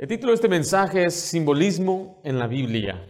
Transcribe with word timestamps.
El 0.00 0.08
título 0.08 0.30
de 0.30 0.36
este 0.36 0.48
mensaje 0.48 1.04
es 1.04 1.14
Simbolismo 1.14 2.22
en 2.24 2.38
la 2.38 2.46
Biblia. 2.46 3.06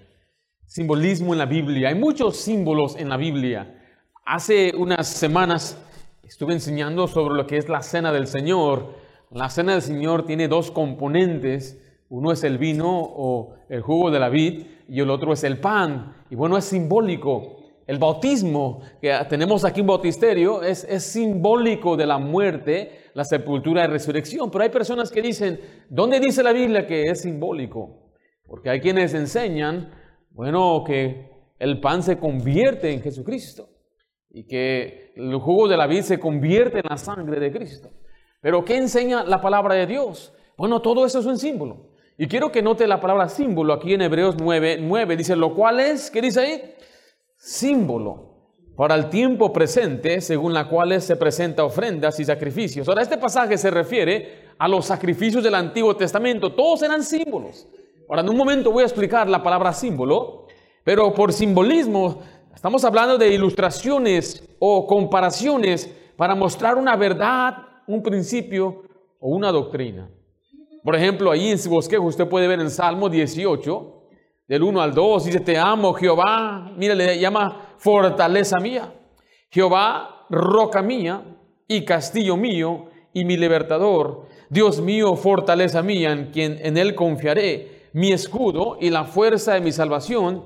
Simbolismo 0.66 1.32
en 1.32 1.38
la 1.38 1.46
Biblia. 1.46 1.90
Hay 1.90 1.94
muchos 1.94 2.36
símbolos 2.38 2.96
en 2.96 3.08
la 3.08 3.16
Biblia. 3.16 3.80
Hace 4.26 4.72
unas 4.76 5.06
semanas 5.06 5.78
estuve 6.24 6.52
enseñando 6.52 7.06
sobre 7.06 7.36
lo 7.36 7.46
que 7.46 7.58
es 7.58 7.68
la 7.68 7.82
cena 7.82 8.10
del 8.10 8.26
Señor. 8.26 8.96
La 9.30 9.50
cena 9.50 9.74
del 9.74 9.82
Señor 9.82 10.26
tiene 10.26 10.48
dos 10.48 10.72
componentes. 10.72 11.80
Uno 12.08 12.32
es 12.32 12.42
el 12.42 12.58
vino 12.58 12.90
o 12.90 13.54
el 13.68 13.82
jugo 13.82 14.10
de 14.10 14.18
la 14.18 14.28
vid 14.28 14.66
y 14.88 14.98
el 14.98 15.10
otro 15.10 15.32
es 15.32 15.44
el 15.44 15.60
pan. 15.60 16.16
Y 16.28 16.34
bueno, 16.34 16.58
es 16.58 16.64
simbólico. 16.64 17.59
El 17.86 17.98
bautismo, 17.98 18.82
que 19.00 19.12
tenemos 19.28 19.64
aquí 19.64 19.80
un 19.80 19.88
bautisterio, 19.88 20.62
es, 20.62 20.84
es 20.84 21.02
simbólico 21.04 21.96
de 21.96 22.06
la 22.06 22.18
muerte 22.18 23.00
la 23.14 23.24
sepultura 23.24 23.84
y 23.84 23.88
resurrección. 23.88 24.50
Pero 24.50 24.64
hay 24.64 24.70
personas 24.70 25.10
que 25.10 25.22
dicen, 25.22 25.60
¿dónde 25.88 26.20
dice 26.20 26.42
la 26.42 26.52
Biblia 26.52 26.86
que 26.86 27.04
es 27.04 27.22
simbólico? 27.22 28.12
Porque 28.46 28.70
hay 28.70 28.80
quienes 28.80 29.14
enseñan, 29.14 29.92
bueno, 30.30 30.82
que 30.86 31.30
el 31.58 31.80
pan 31.80 32.02
se 32.02 32.18
convierte 32.18 32.92
en 32.92 33.02
Jesucristo 33.02 33.68
y 34.30 34.46
que 34.46 35.12
el 35.16 35.34
jugo 35.36 35.68
de 35.68 35.76
la 35.76 35.86
vid 35.86 36.02
se 36.02 36.18
convierte 36.18 36.78
en 36.78 36.86
la 36.88 36.96
sangre 36.96 37.40
de 37.40 37.52
Cristo. 37.52 37.90
Pero 38.40 38.64
¿qué 38.64 38.76
enseña 38.76 39.24
la 39.24 39.40
palabra 39.40 39.74
de 39.74 39.86
Dios? 39.86 40.32
Bueno, 40.56 40.80
todo 40.80 41.04
eso 41.04 41.18
es 41.18 41.26
un 41.26 41.38
símbolo. 41.38 41.90
Y 42.16 42.26
quiero 42.26 42.52
que 42.52 42.62
note 42.62 42.86
la 42.86 43.00
palabra 43.00 43.28
símbolo 43.28 43.72
aquí 43.72 43.94
en 43.94 44.02
Hebreos 44.02 44.36
9, 44.38 44.78
9. 44.80 45.16
Dice, 45.16 45.36
lo 45.36 45.54
cual 45.54 45.80
es, 45.80 46.10
¿qué 46.10 46.20
dice 46.20 46.40
ahí? 46.40 46.74
Símbolo 47.42 48.28
para 48.76 48.94
el 48.94 49.08
tiempo 49.08 49.50
presente, 49.50 50.20
según 50.20 50.52
la 50.52 50.68
cual 50.68 51.00
se 51.00 51.16
presenta 51.16 51.64
ofrendas 51.64 52.20
y 52.20 52.24
sacrificios. 52.26 52.86
Ahora, 52.86 53.00
este 53.00 53.16
pasaje 53.16 53.56
se 53.56 53.70
refiere 53.70 54.50
a 54.58 54.68
los 54.68 54.84
sacrificios 54.84 55.42
del 55.42 55.54
Antiguo 55.54 55.96
Testamento. 55.96 56.52
Todos 56.52 56.82
eran 56.82 57.02
símbolos. 57.02 57.66
Ahora, 58.10 58.20
en 58.20 58.28
un 58.28 58.36
momento 58.36 58.70
voy 58.70 58.82
a 58.82 58.86
explicar 58.86 59.26
la 59.26 59.42
palabra 59.42 59.72
símbolo, 59.72 60.48
pero 60.84 61.14
por 61.14 61.32
simbolismo 61.32 62.20
estamos 62.54 62.84
hablando 62.84 63.16
de 63.16 63.32
ilustraciones 63.32 64.46
o 64.58 64.86
comparaciones 64.86 65.90
para 66.18 66.34
mostrar 66.34 66.76
una 66.76 66.94
verdad, 66.94 67.56
un 67.86 68.02
principio 68.02 68.82
o 69.18 69.30
una 69.30 69.50
doctrina. 69.50 70.10
Por 70.84 70.94
ejemplo, 70.94 71.30
ahí 71.30 71.48
en 71.48 71.58
su 71.58 71.70
bosquejo 71.70 72.04
usted 72.04 72.28
puede 72.28 72.48
ver 72.48 72.60
en 72.60 72.68
Salmo 72.68 73.08
18, 73.08 73.99
del 74.50 74.64
1 74.64 74.82
al 74.82 74.92
2, 74.92 75.26
dice, 75.26 75.38
te 75.38 75.56
amo 75.56 75.94
Jehová, 75.94 76.72
mira, 76.76 76.92
le 76.96 77.20
llama 77.20 77.68
fortaleza 77.78 78.58
mía, 78.58 78.92
Jehová, 79.48 80.26
roca 80.28 80.82
mía 80.82 81.22
y 81.68 81.84
castillo 81.84 82.36
mío 82.36 82.86
y 83.12 83.24
mi 83.24 83.36
libertador, 83.36 84.26
Dios 84.48 84.80
mío, 84.80 85.14
fortaleza 85.14 85.84
mía, 85.84 86.10
en 86.10 86.32
quien 86.32 86.58
en 86.66 86.76
él 86.76 86.96
confiaré, 86.96 87.90
mi 87.92 88.10
escudo 88.10 88.76
y 88.80 88.90
la 88.90 89.04
fuerza 89.04 89.54
de 89.54 89.60
mi 89.60 89.70
salvación, 89.70 90.44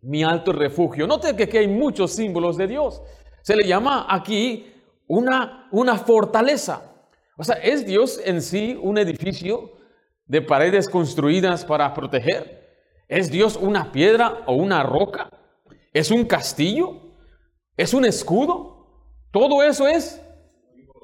mi 0.00 0.22
alto 0.22 0.52
refugio. 0.52 1.06
Note 1.06 1.36
que 1.36 1.42
aquí 1.42 1.58
hay 1.58 1.68
muchos 1.68 2.12
símbolos 2.12 2.56
de 2.56 2.68
Dios. 2.68 3.02
Se 3.42 3.54
le 3.54 3.68
llama 3.68 4.06
aquí 4.08 4.72
una, 5.06 5.68
una 5.72 5.98
fortaleza. 5.98 6.90
O 7.36 7.44
sea, 7.44 7.56
¿es 7.56 7.84
Dios 7.84 8.18
en 8.24 8.40
sí 8.40 8.78
un 8.80 8.96
edificio 8.96 9.72
de 10.24 10.40
paredes 10.40 10.88
construidas 10.88 11.66
para 11.66 11.92
proteger? 11.92 12.61
¿Es 13.12 13.30
Dios 13.30 13.58
una 13.60 13.92
piedra 13.92 14.38
o 14.46 14.54
una 14.54 14.82
roca? 14.82 15.28
¿Es 15.92 16.10
un 16.10 16.24
castillo? 16.24 16.98
¿Es 17.76 17.92
un 17.92 18.06
escudo? 18.06 18.86
Todo 19.30 19.62
eso 19.62 19.86
es 19.86 20.18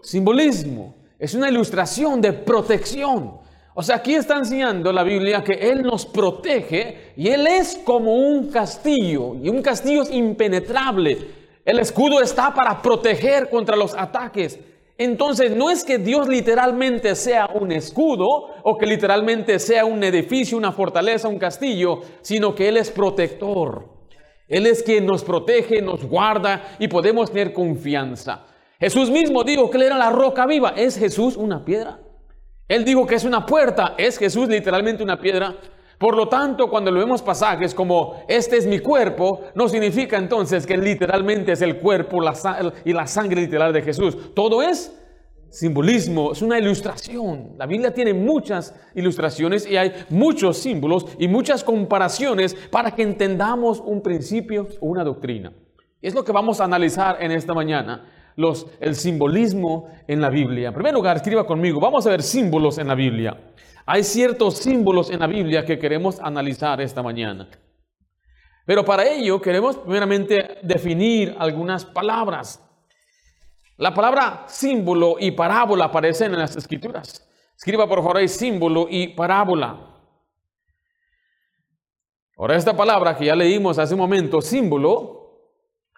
simbolismo. 0.03 0.97
Es 1.19 1.35
una 1.35 1.51
ilustración 1.51 2.23
de 2.23 2.33
protección. 2.33 3.39
O 3.75 3.83
sea, 3.83 3.97
aquí 3.97 4.15
está 4.15 4.39
enseñando 4.39 4.91
la 4.91 5.03
Biblia 5.03 5.45
que 5.45 5.53
Él 5.53 5.83
nos 5.83 6.07
protege 6.07 7.13
y 7.15 7.29
Él 7.29 7.47
es 7.47 7.79
como 7.85 8.15
un 8.15 8.51
castillo 8.51 9.35
y 9.35 9.51
un 9.51 9.61
castillo 9.61 10.01
es 10.01 10.11
impenetrable. 10.11 11.19
El 11.63 11.79
escudo 11.79 12.23
está 12.23 12.55
para 12.55 12.81
proteger 12.81 13.51
contra 13.51 13.77
los 13.77 13.93
ataques 13.93 14.59
entonces 14.99 15.55
no 15.55 15.71
es 15.71 15.85
que 15.85 15.99
Dios 15.99 16.27
literalmente 16.27 17.15
sea 17.15 17.49
un 17.55 17.71
escudo 17.71 18.27
o 18.65 18.77
que 18.77 18.85
literalmente 18.85 19.61
sea 19.61 19.85
un 19.85 20.03
edificio, 20.03 20.59
una 20.59 20.73
fortaleza, 20.73 21.29
un 21.29 21.39
castillo, 21.39 22.01
sino 22.21 22.53
que 22.53 22.69
Él 22.69 22.77
es 22.77 22.91
protector. 22.91 23.97
Él 24.49 24.67
es 24.67 24.83
quien 24.83 25.07
nos 25.07 25.23
protege, 25.23 25.81
nos 25.81 26.05
guarda 26.05 26.77
y 26.81 26.89
podemos 26.89 27.31
tener 27.31 27.53
confianza. 27.53 28.47
Jesús 28.81 29.09
mismo 29.09 29.45
dijo 29.45 29.71
que 29.71 29.77
Él 29.77 29.85
era 29.85 29.97
la 29.97 30.11
roca 30.11 30.47
viva. 30.47 30.71
¿Es 30.77 30.99
Jesús 30.99 31.37
una 31.37 31.65
piedra? 31.65 32.01
Él 32.67 32.85
dijo 32.85 33.07
que 33.07 33.15
es 33.15 33.25
una 33.25 33.47
puerta. 33.47 33.95
¿Es 33.99 34.19
Jesús 34.19 34.49
literalmente 34.49 35.05
una 35.05 35.21
piedra? 35.21 35.55
Por 35.99 36.17
lo 36.17 36.29
tanto, 36.29 36.71
cuando 36.71 36.93
lo 36.93 37.01
vemos 37.01 37.23
pasajes 37.23 37.75
como 37.75 38.23
este 38.29 38.57
es 38.57 38.67
mi 38.67 38.79
cuerpo, 38.79 39.41
no 39.55 39.69
significa 39.69 40.17
entonces 40.17 40.65
que 40.65 40.77
literalmente 40.77 41.53
es 41.53 41.61
el 41.61 41.79
cuerpo 41.79 42.21
y 42.85 42.93
la 42.93 43.07
sangre 43.09 43.41
literal 43.41 43.73
de 43.73 43.83
Jesús. 43.83 44.33
Todo 44.33 44.63
es 44.63 44.95
simbolismo, 45.51 46.33
es 46.33 46.43
una 46.43 46.59
ilustración. 46.59 47.55
La 47.57 47.67
Biblia 47.67 47.93
tiene 47.93 48.15
muchas 48.15 48.75
ilustraciones 48.95 49.69
y 49.69 49.77
hay 49.77 49.93
muchos 50.11 50.59
símbolos 50.59 51.07
y 51.19 51.27
muchas 51.27 51.65
comparaciones 51.65 52.55
para 52.55 52.93
que 52.93 53.03
entendamos 53.03 53.81
un 53.85 54.03
principio 54.03 54.69
o 54.81 54.87
una 54.87 55.05
doctrina. 55.05 55.53
Es 56.01 56.15
lo 56.15 56.25
que 56.25 56.33
vamos 56.33 56.61
a 56.61 56.65
analizar 56.65 57.17
en 57.21 57.33
esta 57.33 57.55
mañana, 57.55 58.05
los, 58.37 58.69
el 58.79 58.95
simbolismo 58.95 59.89
en 60.07 60.21
la 60.21 60.31
Biblia. 60.31 60.69
En 60.69 60.75
primer 60.75 60.95
lugar, 60.95 61.17
escriba 61.17 61.45
conmigo, 61.45 61.81
vamos 61.81 62.07
a 62.07 62.11
ver 62.11 62.23
símbolos 62.23 62.79
en 62.79 62.87
la 62.87 62.95
Biblia. 62.95 63.37
Hay 63.91 64.05
ciertos 64.05 64.59
símbolos 64.59 65.09
en 65.09 65.21
la 65.21 65.27
Biblia 65.27 65.65
que 65.65 65.79
queremos 65.79 66.21
analizar 66.21 66.79
esta 66.79 67.03
mañana. 67.03 67.49
Pero 68.67 68.85
para 68.85 69.09
ello 69.09 69.41
queremos 69.41 69.79
primeramente 69.79 70.59
definir 70.63 71.35
algunas 71.39 71.87
palabras. 71.87 72.63
La 73.79 73.95
palabra 73.95 74.45
símbolo 74.47 75.17
y 75.19 75.31
parábola 75.31 75.87
aparecen 75.87 76.35
en 76.35 76.41
las 76.41 76.55
escrituras. 76.55 77.27
Escriba 77.57 77.89
por 77.89 78.01
favor 78.01 78.19
ahí 78.19 78.29
símbolo 78.29 78.89
y 78.91 79.09
parábola. 79.09 79.79
Ahora 82.37 82.57
esta 82.57 82.77
palabra 82.77 83.17
que 83.17 83.25
ya 83.25 83.35
leímos 83.35 83.79
hace 83.79 83.95
un 83.95 84.01
momento, 84.01 84.43
símbolo, 84.43 85.18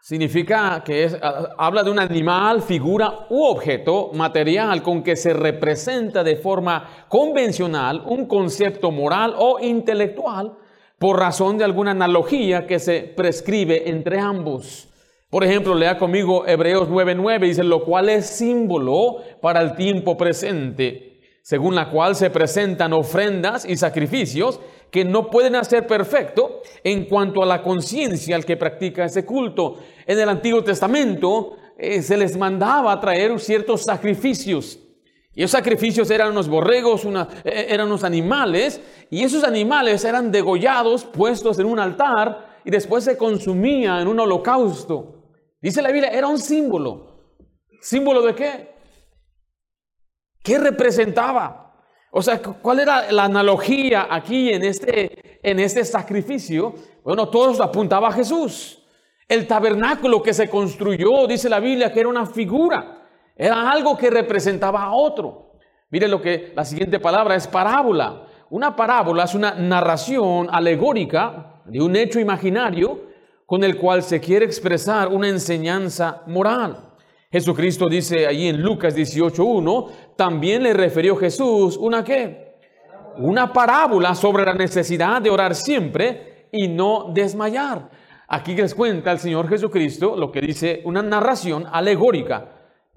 Significa 0.03 0.83
que 0.83 1.05
es, 1.05 1.17
habla 1.59 1.83
de 1.83 1.91
un 1.91 1.99
animal, 1.99 2.63
figura 2.63 3.27
u 3.29 3.45
objeto 3.45 4.11
material 4.15 4.83
con 4.83 5.03
que 5.03 5.15
se 5.15 5.35
representa 5.35 6.25
de 6.25 6.37
forma 6.37 7.07
convencional 7.09 8.03
un 8.07 8.25
concepto 8.25 8.91
moral 8.91 9.35
o 9.37 9.61
intelectual 9.61 10.57
por 10.99 11.19
razón 11.19 11.59
de 11.59 11.65
alguna 11.65 11.91
analogía 11.91 12.67
que 12.67 12.79
se 12.79 13.03
prescribe 13.03 13.91
entre 13.91 14.19
ambos. 14.19 14.89
Por 15.29 15.45
ejemplo, 15.45 15.75
lea 15.75 15.99
conmigo 15.99 16.47
Hebreos 16.47 16.89
9:9, 16.89 17.41
dice, 17.41 17.63
lo 17.63 17.85
cual 17.85 18.09
es 18.09 18.27
símbolo 18.27 19.19
para 19.43 19.61
el 19.61 19.77
tiempo 19.77 20.17
presente, 20.17 21.21
según 21.43 21.75
la 21.75 21.91
cual 21.91 22.17
se 22.17 22.31
presentan 22.31 22.95
ofrendas 22.95 23.67
y 23.67 23.77
sacrificios 23.77 24.61
que 24.91 25.05
no 25.05 25.31
pueden 25.31 25.55
hacer 25.57 25.87
perfecto 25.87 26.63
en 26.83 27.05
cuanto 27.05 27.43
a 27.43 27.47
la 27.47 27.63
conciencia 27.63 28.37
al 28.37 28.45
que 28.45 28.57
practica 28.57 29.05
ese 29.05 29.25
culto. 29.25 29.79
En 30.07 30.19
el 30.19 30.29
Antiguo 30.29 30.65
Testamento 30.65 31.57
eh, 31.79 32.03
se 32.03 32.17
les 32.17 32.37
mandaba 32.37 32.93
a 32.93 33.01
traer 33.01 33.39
ciertos 33.39 33.83
sacrificios. 33.83 34.79
Y 35.33 35.43
esos 35.43 35.53
sacrificios 35.53 36.11
eran 36.11 36.33
unos 36.33 36.49
borregos, 36.49 37.05
eh, 37.45 37.67
eran 37.69 37.87
unos 37.87 38.03
animales, 38.03 38.81
y 39.11 39.23
esos 39.23 39.45
animales 39.45 40.05
eran 40.05 40.33
degollados, 40.33 41.05
puestos 41.05 41.59
en 41.61 41.67
un 41.67 41.79
altar, 41.79 42.59
y 42.65 42.71
después 42.71 43.05
se 43.05 43.17
consumía 43.17 44.01
en 44.01 44.09
un 44.09 44.19
holocausto. 44.19 45.25
Dice 45.63 45.83
la 45.83 45.93
Biblia, 45.93 46.11
era 46.11 46.27
un 46.27 46.39
símbolo. 46.39 47.37
¿Símbolo 47.81 48.23
de 48.23 48.35
qué? 48.35 48.75
¿Qué 50.43 50.59
representaba? 50.59 51.70
O 52.11 52.23
sea, 52.23 52.41
¿cuál 52.41 52.81
era 52.81 53.13
la 53.13 53.25
analogía 53.25 54.09
aquí 54.11 54.51
en 54.51 54.65
este, 54.65 55.41
en 55.43 55.61
este 55.61 55.85
sacrificio? 55.85 56.75
Bueno, 57.05 57.29
todos 57.29 57.61
apuntaba 57.61 58.09
a 58.09 58.13
Jesús. 58.13 58.83
El 59.29 59.47
tabernáculo 59.47 60.21
que 60.23 60.35
se 60.35 60.51
construyó, 60.51 61.27
dice 61.29 61.49
la 61.49 61.61
Biblia, 61.61 61.93
que 61.93 62.01
era 62.01 62.09
una 62.09 62.27
figura. 62.27 63.07
Era 63.37 63.71
algo 63.71 63.97
que 63.97 64.11
representaba 64.11 64.83
a 64.83 64.93
otro. 64.93 65.53
Mire 65.91 66.09
lo 66.09 66.21
que 66.21 66.53
la 66.55 66.65
siguiente 66.65 66.99
palabra 66.99 67.37
es 67.37 67.47
parábola. 67.47 68.27
Una 68.51 68.75
parábola 68.75 69.25
es 69.25 69.35
una 69.35 69.55
narración 69.55 70.49
alegórica 70.51 71.63
de 71.65 71.81
un 71.81 71.95
hecho 71.95 72.19
imaginario 72.19 73.03
con 73.47 73.63
el 73.63 73.77
cual 73.77 74.03
se 74.03 74.21
quiere 74.21 74.45
expresar 74.45 75.09
una 75.09 75.29
enseñanza 75.29 76.23
moral. 76.27 76.91
Jesucristo 77.33 77.89
dice 77.89 78.27
allí 78.27 78.49
en 78.49 78.61
Lucas 78.61 78.97
18.1, 78.97 79.91
también 80.21 80.63
le 80.63 80.75
refirió 80.75 81.17
Jesús 81.17 81.79
una 81.79 82.05
qué? 82.05 82.57
Una 83.17 83.51
parábola 83.55 84.15
sobre 84.15 84.45
la 84.45 84.53
necesidad 84.53 85.23
de 85.23 85.31
orar 85.31 85.55
siempre 85.55 86.49
y 86.53 86.69
no 86.69 87.11
desmayar. 87.15 87.89
Aquí 88.29 88.55
les 88.55 88.75
cuenta 88.75 89.13
el 89.13 89.19
Señor 89.19 89.49
Jesucristo 89.49 90.15
lo 90.19 90.31
que 90.31 90.43
dice 90.43 90.83
una 90.85 91.01
narración 91.01 91.65
alegórica. 91.73 92.53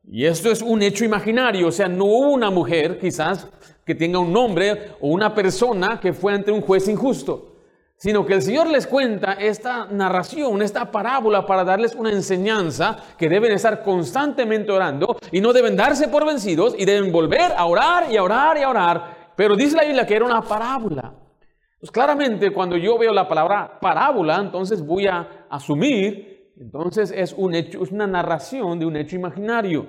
Y 0.06 0.25
esto 0.25 0.52
es 0.52 0.62
un 0.62 0.81
hecho 0.81 1.06
imaginario, 1.06 1.70
o 1.70 1.72
sea, 1.72 1.88
no 1.88 2.04
hubo 2.04 2.34
una 2.34 2.50
mujer 2.50 3.00
quizás 3.00 3.48
que 3.86 3.96
tenga 3.96 4.20
un 4.20 4.34
nombre 4.34 4.92
o 5.00 5.08
una 5.08 5.34
persona 5.34 6.02
que 6.02 6.12
fue 6.12 6.34
ante 6.34 6.52
un 6.52 6.60
juez 6.60 6.90
injusto 6.90 7.52
sino 8.03 8.25
que 8.25 8.33
el 8.33 8.41
Señor 8.41 8.67
les 8.67 8.85
cuenta 8.85 9.31
esta 9.31 9.85
narración, 9.85 10.61
esta 10.61 10.91
parábola 10.91 11.45
para 11.45 11.63
darles 11.63 11.95
una 11.95 12.11
enseñanza 12.11 12.97
que 13.17 13.29
deben 13.29 13.53
estar 13.53 13.81
constantemente 13.81 14.73
orando 14.73 15.15
y 15.31 15.39
no 15.39 15.53
deben 15.53 15.77
darse 15.77 16.09
por 16.09 16.25
vencidos 16.25 16.75
y 16.77 16.83
deben 16.83 17.13
volver 17.13 17.53
a 17.55 17.63
orar 17.63 18.11
y 18.11 18.17
a 18.17 18.23
orar 18.23 18.57
y 18.57 18.63
a 18.63 18.69
orar. 18.69 19.31
Pero 19.38 19.55
dice 19.55 19.77
la 19.77 19.85
Biblia 19.85 20.05
que 20.05 20.17
era 20.17 20.25
una 20.25 20.41
parábola. 20.41 21.13
Pues 21.79 21.91
claramente 21.91 22.51
cuando 22.51 22.75
yo 22.75 22.97
veo 22.97 23.13
la 23.13 23.25
palabra 23.25 23.79
parábola, 23.79 24.35
entonces 24.35 24.85
voy 24.85 25.07
a 25.07 25.45
asumir, 25.50 26.51
entonces 26.57 27.09
es 27.15 27.31
un 27.31 27.55
hecho, 27.55 27.83
es 27.83 27.91
una 27.94 28.05
narración 28.05 28.79
de 28.79 28.85
un 28.85 28.97
hecho 28.97 29.15
imaginario. 29.15 29.88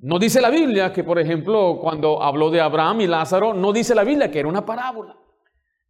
No 0.00 0.18
dice 0.18 0.40
la 0.40 0.50
Biblia 0.50 0.92
que, 0.92 1.04
por 1.04 1.20
ejemplo, 1.20 1.78
cuando 1.80 2.20
habló 2.20 2.50
de 2.50 2.60
Abraham 2.60 3.02
y 3.02 3.06
Lázaro, 3.06 3.54
no 3.54 3.72
dice 3.72 3.94
la 3.94 4.02
Biblia 4.02 4.28
que 4.28 4.40
era 4.40 4.48
una 4.48 4.66
parábola. 4.66 5.21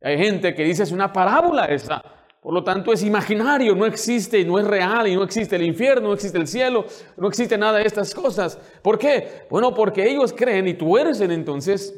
Hay 0.03 0.19
gente 0.19 0.55
que 0.55 0.65
dice 0.65 0.83
es 0.83 0.93
una 0.93 1.13
parábola 1.13 1.67
esa. 1.67 2.03
Por 2.41 2.53
lo 2.53 2.65
tanto, 2.65 2.93
es 2.93 3.05
imaginario, 3.05 3.77
no 3.77 3.87
existe, 3.87 4.45
no 4.45 4.59
es 4.59 4.67
real, 4.67 5.07
y 5.07 5.15
no 5.15 5.23
existe 5.23 5.55
el 5.55 5.63
infierno, 5.63 6.09
no 6.09 6.15
existe 6.15 6.39
el 6.39 6.49
cielo, 6.49 6.85
no 7.17 7.29
existe 7.29 7.57
nada 7.57 7.79
de 7.79 7.87
estas 7.87 8.13
cosas. 8.13 8.59
¿Por 8.83 8.99
qué? 8.99 9.47
Bueno, 9.49 9.73
porque 9.73 10.11
ellos 10.11 10.33
creen 10.33 10.67
y 10.67 10.75
tuercen 10.75 11.31
entonces 11.31 11.95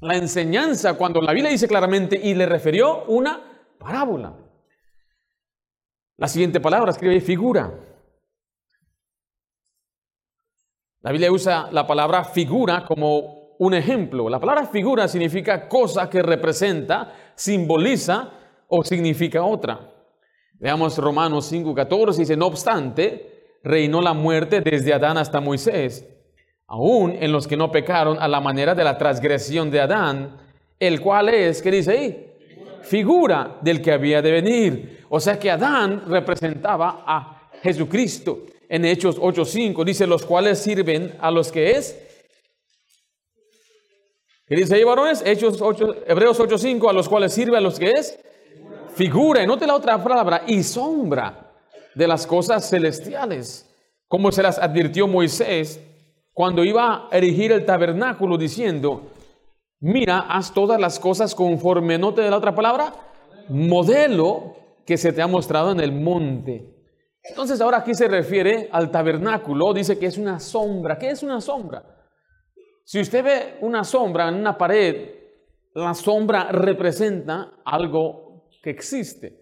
la 0.00 0.14
enseñanza 0.14 0.94
cuando 0.94 1.20
la 1.20 1.32
Biblia 1.32 1.50
dice 1.50 1.66
claramente 1.66 2.18
y 2.22 2.34
le 2.34 2.46
refirió 2.46 3.04
una 3.06 3.40
parábola. 3.78 4.32
La 6.18 6.28
siguiente 6.28 6.60
palabra 6.60 6.92
escribe 6.92 7.20
figura. 7.20 7.72
La 11.00 11.10
Biblia 11.10 11.32
usa 11.32 11.68
la 11.72 11.86
palabra 11.86 12.22
figura 12.24 12.84
como 12.86 13.40
un 13.58 13.74
ejemplo. 13.74 14.28
La 14.28 14.38
palabra 14.40 14.66
figura 14.66 15.08
significa 15.08 15.68
cosa 15.68 16.08
que 16.08 16.22
representa, 16.22 17.29
simboliza 17.40 18.30
o 18.68 18.84
significa 18.84 19.42
otra. 19.42 19.80
Veamos 20.58 20.98
Romanos 20.98 21.50
5:14, 21.50 22.16
dice, 22.18 22.36
no 22.36 22.46
obstante, 22.46 23.56
reinó 23.64 24.02
la 24.02 24.12
muerte 24.12 24.60
desde 24.60 24.92
Adán 24.92 25.16
hasta 25.16 25.40
Moisés, 25.40 26.06
aún 26.66 27.16
en 27.18 27.32
los 27.32 27.46
que 27.46 27.56
no 27.56 27.72
pecaron 27.72 28.18
a 28.20 28.28
la 28.28 28.40
manera 28.40 28.74
de 28.74 28.84
la 28.84 28.98
transgresión 28.98 29.70
de 29.70 29.80
Adán, 29.80 30.36
el 30.78 31.00
cual 31.00 31.30
es, 31.30 31.62
¿qué 31.62 31.70
dice 31.70 31.90
ahí? 31.92 32.26
Figura 32.82 33.58
del 33.62 33.80
que 33.80 33.92
había 33.92 34.20
de 34.20 34.32
venir. 34.32 35.06
O 35.08 35.18
sea 35.18 35.38
que 35.38 35.50
Adán 35.50 36.02
representaba 36.08 37.04
a 37.06 37.50
Jesucristo. 37.62 38.40
En 38.68 38.84
Hechos 38.84 39.18
8:5 39.18 39.82
dice, 39.84 40.06
los 40.06 40.26
cuales 40.26 40.58
sirven 40.58 41.16
a 41.20 41.30
los 41.30 41.50
que 41.50 41.70
es 41.70 42.09
¿Qué 44.50 44.56
dice 44.56 44.74
ahí, 44.74 44.82
varones? 44.82 45.22
Hechos 45.24 45.62
8, 45.62 46.06
Hebreos 46.08 46.40
8.5, 46.40 46.90
a 46.90 46.92
los 46.92 47.08
cuales 47.08 47.32
sirve 47.32 47.56
a 47.56 47.60
los 47.60 47.78
que 47.78 47.92
es 47.92 48.18
figura. 48.96 49.44
Y 49.44 49.46
note 49.46 49.64
la 49.64 49.76
otra 49.76 50.02
palabra, 50.02 50.42
y 50.44 50.64
sombra 50.64 51.52
de 51.94 52.08
las 52.08 52.26
cosas 52.26 52.68
celestiales. 52.68 53.70
Como 54.08 54.32
se 54.32 54.42
las 54.42 54.58
advirtió 54.58 55.06
Moisés 55.06 55.80
cuando 56.32 56.64
iba 56.64 57.06
a 57.08 57.16
erigir 57.16 57.52
el 57.52 57.64
tabernáculo 57.64 58.36
diciendo, 58.36 59.12
mira, 59.78 60.18
haz 60.28 60.52
todas 60.52 60.80
las 60.80 60.98
cosas 60.98 61.36
conforme, 61.36 61.96
note 61.96 62.28
la 62.28 62.36
otra 62.36 62.52
palabra, 62.52 62.92
modelo 63.50 64.56
que 64.84 64.96
se 64.96 65.12
te 65.12 65.22
ha 65.22 65.28
mostrado 65.28 65.70
en 65.70 65.78
el 65.78 65.92
monte. 65.92 66.74
Entonces 67.22 67.60
ahora 67.60 67.78
aquí 67.78 67.94
se 67.94 68.08
refiere 68.08 68.68
al 68.72 68.90
tabernáculo, 68.90 69.72
dice 69.72 69.96
que 69.96 70.06
es 70.06 70.18
una 70.18 70.40
sombra. 70.40 70.98
¿Qué 70.98 71.10
es 71.10 71.22
una 71.22 71.40
sombra? 71.40 71.99
Si 72.84 73.00
usted 73.00 73.24
ve 73.24 73.58
una 73.60 73.84
sombra 73.84 74.28
en 74.28 74.34
una 74.34 74.56
pared, 74.56 75.10
la 75.74 75.94
sombra 75.94 76.50
representa 76.50 77.52
algo 77.64 78.48
que 78.62 78.70
existe. 78.70 79.40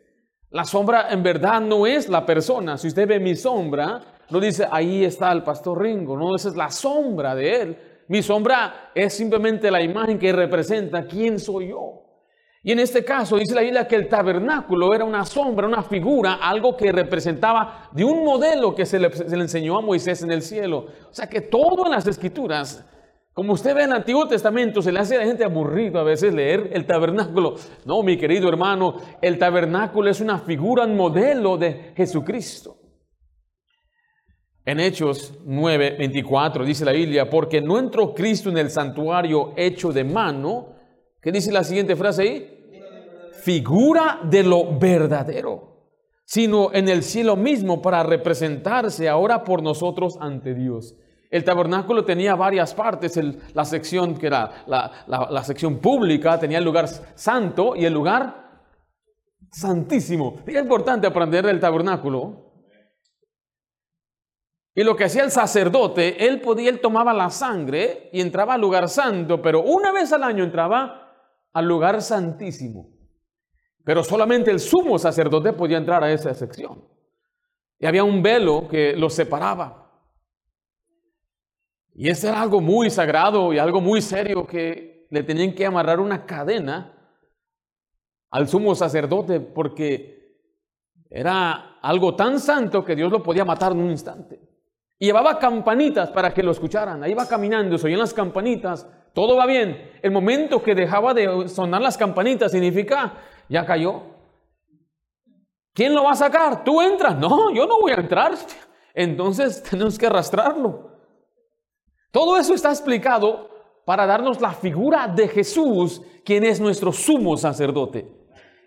La 0.50 0.64
sombra 0.64 1.08
en 1.10 1.22
verdad 1.22 1.60
no 1.60 1.86
es 1.86 2.08
la 2.08 2.24
persona. 2.24 2.76
Si 2.78 2.88
usted 2.88 3.06
ve 3.06 3.20
mi 3.20 3.34
sombra, 3.34 4.00
no 4.30 4.40
dice, 4.40 4.66
ahí 4.70 5.04
está 5.04 5.32
el 5.32 5.42
pastor 5.42 5.82
Ringo, 5.82 6.16
no, 6.16 6.34
esa 6.34 6.48
es 6.48 6.56
la 6.56 6.70
sombra 6.70 7.34
de 7.34 7.60
él. 7.60 7.78
Mi 8.08 8.22
sombra 8.22 8.90
es 8.94 9.14
simplemente 9.14 9.70
la 9.70 9.82
imagen 9.82 10.18
que 10.18 10.32
representa 10.32 11.06
quién 11.06 11.38
soy 11.38 11.68
yo. 11.68 12.04
Y 12.62 12.72
en 12.72 12.80
este 12.80 13.04
caso 13.04 13.36
dice 13.36 13.54
la 13.54 13.60
Biblia 13.60 13.86
que 13.86 13.96
el 13.96 14.08
tabernáculo 14.08 14.94
era 14.94 15.04
una 15.04 15.24
sombra, 15.24 15.66
una 15.66 15.82
figura, 15.82 16.34
algo 16.34 16.76
que 16.76 16.90
representaba 16.92 17.88
de 17.92 18.04
un 18.04 18.24
modelo 18.24 18.74
que 18.74 18.84
se 18.84 18.98
le, 18.98 19.10
se 19.12 19.36
le 19.36 19.42
enseñó 19.42 19.78
a 19.78 19.82
Moisés 19.82 20.22
en 20.22 20.32
el 20.32 20.42
cielo. 20.42 20.86
O 21.10 21.14
sea 21.14 21.28
que 21.28 21.42
todo 21.42 21.86
en 21.86 21.92
las 21.92 22.06
escrituras 22.06 22.84
como 23.38 23.52
usted 23.52 23.72
ve 23.72 23.84
en 23.84 23.90
el 23.90 23.98
Antiguo 23.98 24.26
Testamento, 24.26 24.82
se 24.82 24.90
le 24.90 24.98
hace 24.98 25.14
a 25.14 25.20
la 25.20 25.24
gente 25.24 25.44
aburrido 25.44 26.00
a 26.00 26.02
veces 26.02 26.34
leer 26.34 26.70
el 26.72 26.84
tabernáculo. 26.84 27.54
No, 27.84 28.02
mi 28.02 28.16
querido 28.16 28.48
hermano, 28.48 28.96
el 29.22 29.38
tabernáculo 29.38 30.10
es 30.10 30.20
una 30.20 30.40
figura, 30.40 30.84
un 30.84 30.96
modelo 30.96 31.56
de 31.56 31.92
Jesucristo. 31.96 32.80
En 34.64 34.80
Hechos 34.80 35.38
9, 35.44 35.98
24 36.00 36.64
dice 36.64 36.84
la 36.84 36.90
Biblia, 36.90 37.30
porque 37.30 37.60
no 37.60 37.78
entró 37.78 38.12
Cristo 38.12 38.48
en 38.48 38.58
el 38.58 38.70
santuario 38.70 39.52
hecho 39.56 39.92
de 39.92 40.02
mano. 40.02 40.74
¿Qué 41.22 41.30
dice 41.30 41.52
la 41.52 41.62
siguiente 41.62 41.94
frase 41.94 42.22
ahí? 42.22 42.80
Figura 43.34 44.18
de 44.24 44.42
lo 44.42 44.76
verdadero, 44.80 45.92
sino 46.24 46.74
en 46.74 46.88
el 46.88 47.04
cielo 47.04 47.36
mismo 47.36 47.80
para 47.80 48.02
representarse 48.02 49.08
ahora 49.08 49.44
por 49.44 49.62
nosotros 49.62 50.18
ante 50.20 50.54
Dios. 50.56 50.96
El 51.30 51.44
tabernáculo 51.44 52.04
tenía 52.04 52.34
varias 52.34 52.74
partes, 52.74 53.20
la 53.54 53.64
sección 53.64 54.16
que 54.16 54.26
era 54.28 54.64
la, 54.66 55.44
sección 55.44 55.78
pública, 55.78 56.38
tenía 56.38 56.58
el 56.58 56.64
lugar 56.64 56.88
santo 56.88 57.76
y 57.76 57.84
el 57.84 57.92
lugar 57.92 58.62
santísimo. 59.50 60.40
Es 60.46 60.56
importante 60.56 61.06
aprender 61.06 61.44
del 61.44 61.60
tabernáculo. 61.60 62.46
Y 64.74 64.84
lo 64.84 64.96
que 64.96 65.04
hacía 65.04 65.24
el 65.24 65.30
sacerdote, 65.30 66.26
él 66.26 66.40
podía, 66.40 66.70
él 66.70 66.80
tomaba 66.80 67.12
la 67.12 67.30
sangre 67.30 68.08
y 68.12 68.20
entraba 68.20 68.54
al 68.54 68.60
lugar 68.60 68.88
santo, 68.88 69.42
pero 69.42 69.62
una 69.62 69.92
vez 69.92 70.12
al 70.12 70.22
año 70.22 70.44
entraba 70.44 71.26
al 71.52 71.66
lugar 71.66 72.00
santísimo. 72.00 72.88
Pero 73.84 74.04
solamente 74.04 74.50
el 74.50 74.60
sumo 74.60 74.98
sacerdote 74.98 75.52
podía 75.52 75.78
entrar 75.78 76.04
a 76.04 76.12
esa 76.12 76.32
sección. 76.32 76.84
Y 77.78 77.86
había 77.86 78.04
un 78.04 78.22
velo 78.22 78.68
que 78.68 78.94
los 78.94 79.14
separaba. 79.14 79.87
Y 82.00 82.08
eso 82.08 82.28
era 82.28 82.40
algo 82.40 82.60
muy 82.60 82.90
sagrado 82.90 83.52
y 83.52 83.58
algo 83.58 83.80
muy 83.80 84.00
serio 84.00 84.46
que 84.46 85.08
le 85.10 85.24
tenían 85.24 85.52
que 85.52 85.66
amarrar 85.66 85.98
una 85.98 86.24
cadena 86.24 86.94
al 88.30 88.46
sumo 88.46 88.76
sacerdote 88.76 89.40
porque 89.40 90.38
era 91.10 91.80
algo 91.82 92.14
tan 92.14 92.38
santo 92.38 92.84
que 92.84 92.94
Dios 92.94 93.10
lo 93.10 93.20
podía 93.20 93.44
matar 93.44 93.72
en 93.72 93.80
un 93.80 93.90
instante. 93.90 94.40
Y 94.96 95.06
llevaba 95.06 95.40
campanitas 95.40 96.10
para 96.10 96.32
que 96.32 96.44
lo 96.44 96.52
escucharan. 96.52 97.02
Ahí 97.02 97.14
va 97.14 97.26
caminando, 97.26 97.76
se 97.76 97.88
oían 97.88 97.98
las 97.98 98.14
campanitas, 98.14 98.88
todo 99.12 99.34
va 99.34 99.46
bien. 99.46 99.98
El 100.00 100.12
momento 100.12 100.62
que 100.62 100.76
dejaba 100.76 101.12
de 101.14 101.48
sonar 101.48 101.82
las 101.82 101.98
campanitas 101.98 102.52
significa, 102.52 103.14
ya 103.48 103.66
cayó. 103.66 104.02
¿Quién 105.74 105.96
lo 105.96 106.04
va 106.04 106.12
a 106.12 106.14
sacar? 106.14 106.62
¿Tú 106.62 106.80
entras? 106.80 107.18
No, 107.18 107.52
yo 107.52 107.66
no 107.66 107.80
voy 107.80 107.90
a 107.90 107.96
entrar. 107.96 108.34
Entonces 108.94 109.64
tenemos 109.64 109.98
que 109.98 110.06
arrastrarlo. 110.06 110.97
Todo 112.10 112.38
eso 112.38 112.54
está 112.54 112.70
explicado 112.70 113.50
para 113.84 114.06
darnos 114.06 114.40
la 114.40 114.52
figura 114.52 115.08
de 115.08 115.28
Jesús, 115.28 116.02
quien 116.24 116.44
es 116.44 116.60
nuestro 116.60 116.92
sumo 116.92 117.36
sacerdote. 117.36 118.06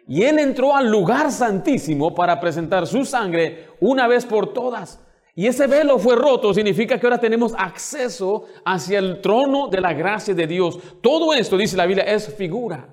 Y 0.08 0.24
Él 0.24 0.40
entró 0.40 0.76
al 0.76 0.90
lugar 0.90 1.32
santísimo 1.32 2.14
para 2.14 2.40
presentar 2.40 2.86
su 2.88 3.06
sangre 3.06 3.70
una 3.80 4.08
vez 4.08 4.26
por 4.26 4.54
todas. 4.54 5.00
Y 5.34 5.48
ese 5.48 5.68
velo 5.68 5.98
fue 5.98 6.16
roto, 6.16 6.54
significa 6.54 7.00
que 7.00 7.06
ahora 7.06 7.20
tenemos 7.20 7.54
acceso 7.58 8.46
hacia 8.66 9.00
el 9.00 9.22
trono 9.22 9.68
de 9.70 9.80
la 9.80 9.94
gracia 9.94 10.34
de 10.34 10.46
Dios. 10.46 10.78
Todo 11.02 11.34
esto, 11.34 11.58
dice 11.58 11.78
la 11.78 11.86
Biblia, 11.86 12.04
es 12.04 12.34
figura. 12.36 12.90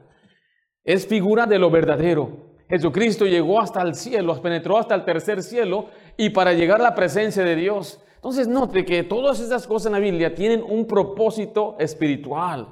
Es 0.84 1.06
figura 1.06 1.46
de 1.46 1.58
lo 1.58 1.70
verdadero. 1.70 2.54
Jesucristo 2.68 3.24
llegó 3.24 3.60
hasta 3.60 3.82
el 3.82 3.94
cielo, 3.94 4.40
penetró 4.40 4.78
hasta 4.78 4.94
el 4.94 5.04
tercer 5.04 5.42
cielo 5.42 5.86
y 6.16 6.30
para 6.30 6.52
llegar 6.52 6.80
a 6.80 6.84
la 6.84 6.94
presencia 6.94 7.42
de 7.42 7.56
Dios 7.56 8.00
entonces 8.28 8.46
note 8.46 8.84
que 8.84 9.04
todas 9.04 9.40
estas 9.40 9.66
cosas 9.66 9.86
en 9.86 9.92
la 9.92 9.98
Biblia 10.00 10.34
tienen 10.34 10.62
un 10.62 10.86
propósito 10.86 11.76
espiritual, 11.78 12.68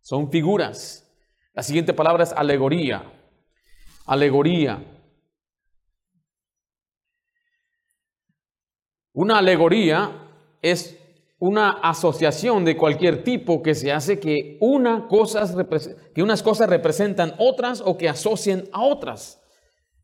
son 0.00 0.32
figuras. 0.32 1.08
La 1.54 1.62
siguiente 1.62 1.94
palabra 1.94 2.24
es 2.24 2.32
alegoría. 2.32 3.04
Alegoría. 4.04 4.84
Una 9.12 9.38
alegoría 9.38 10.28
es 10.60 10.98
una 11.38 11.70
asociación 11.70 12.64
de 12.64 12.76
cualquier 12.76 13.22
tipo 13.22 13.62
que 13.62 13.76
se 13.76 13.92
hace 13.92 14.18
que, 14.18 14.58
una 14.60 15.06
cosas, 15.06 15.54
que 16.16 16.22
unas 16.24 16.42
cosas 16.42 16.68
representan 16.68 17.32
otras 17.38 17.80
o 17.80 17.96
que 17.96 18.08
asocien 18.08 18.68
a 18.72 18.82
otras. 18.82 19.40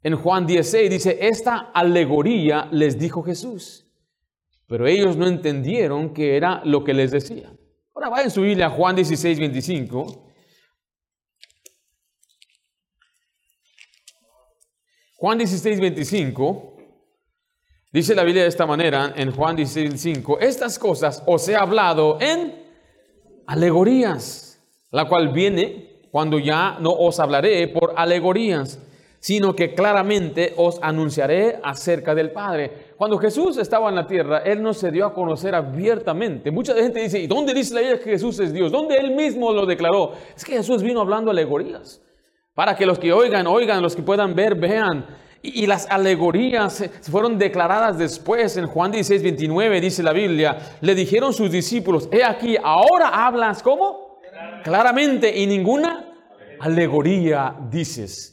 En 0.05 0.15
Juan 0.15 0.47
16 0.47 0.89
dice, 0.89 1.19
esta 1.23 1.73
alegoría 1.75 2.69
les 2.71 3.01
dijo 3.01 3.25
Jesús. 3.25 3.89
Pero 4.67 4.87
ellos 4.87 5.17
no 5.17 5.27
entendieron 5.27 6.15
que 6.15 6.37
era 6.37 6.63
lo 6.65 6.85
que 6.85 6.95
les 6.95 7.11
decía. 7.11 7.53
Ahora 7.95 8.09
vayan 8.09 8.31
su 8.31 8.43
Biblia 8.43 8.67
a 8.67 8.71
Juan 8.71 8.97
16, 8.97 9.39
25. 9.39 10.33
Juan 15.17 15.39
16, 15.39 15.81
25. 15.81 16.77
Dice 17.93 18.15
la 18.15 18.25
Biblia 18.25 18.43
de 18.43 18.49
esta 18.49 18.67
manera 18.67 19.13
en 19.15 19.31
Juan 19.31 19.55
16, 19.55 20.01
5. 20.01 20.41
Estas 20.41 20.79
cosas 20.79 21.23
os 21.27 21.47
he 21.49 21.55
hablado 21.55 22.19
en 22.21 22.63
alegorías, 23.47 24.59
la 24.91 25.07
cual 25.07 25.29
viene 25.29 26.01
cuando 26.11 26.39
ya 26.39 26.79
no 26.81 26.91
os 26.91 27.21
hablaré 27.21 27.69
por 27.69 27.95
alegorías, 27.97 28.79
sino 29.23 29.55
que 29.55 29.73
claramente 29.73 30.53
os 30.57 30.81
anunciaré 30.83 31.61
acerca 31.63 32.13
del 32.13 32.33
Padre. 32.33 32.89
Cuando 32.97 33.19
Jesús 33.19 33.57
estaba 33.57 33.89
en 33.89 33.95
la 33.95 34.05
tierra, 34.05 34.39
Él 34.39 34.61
no 34.61 34.75
se 34.75 34.91
dio 34.91 35.07
a 35.07 35.15
conocer 35.15 35.55
abiertamente. 35.55 36.51
Mucha 36.51 36.75
gente 36.75 37.01
dice, 37.01 37.21
¿y 37.21 37.29
dónde 37.29 37.55
dice 37.55 37.73
la 37.73 37.83
Biblia 37.83 38.01
que 38.01 38.11
Jesús 38.11 38.41
es 38.41 38.53
Dios? 38.53 38.73
¿Dónde 38.73 38.97
Él 38.97 39.13
mismo 39.13 39.53
lo 39.53 39.65
declaró? 39.65 40.15
Es 40.35 40.45
que 40.45 40.55
Jesús 40.55 40.83
vino 40.83 41.01
hablando 41.01 41.31
alegorías. 41.31 42.03
Para 42.53 42.75
que 42.75 42.85
los 42.85 42.99
que 42.99 43.13
oigan, 43.13 43.47
oigan, 43.47 43.81
los 43.81 43.95
que 43.95 44.03
puedan 44.03 44.35
ver, 44.35 44.57
vean. 44.57 45.07
Y, 45.41 45.69
las 45.69 45.89
alegorías 45.89 46.83
fueron 47.09 47.39
declaradas 47.39 47.99
después. 47.99 48.57
En 48.57 48.67
Juan 48.67 48.91
16, 48.91 49.23
29 49.23 49.81
dice 49.81 50.03
la 50.03 50.13
Biblia, 50.13 50.59
le 50.81 50.97
dijeron 50.97 51.33
sus 51.33 51.49
discípulos, 51.49 52.09
he 52.11 52.25
aquí, 52.25 52.57
ahora 52.61 53.25
hablas 53.25 53.63
¿cómo? 53.63 54.19
Claramente 54.65 55.39
y 55.39 55.47
ninguna 55.47 56.13
alegoría 56.59 57.55
dices. 57.71 58.32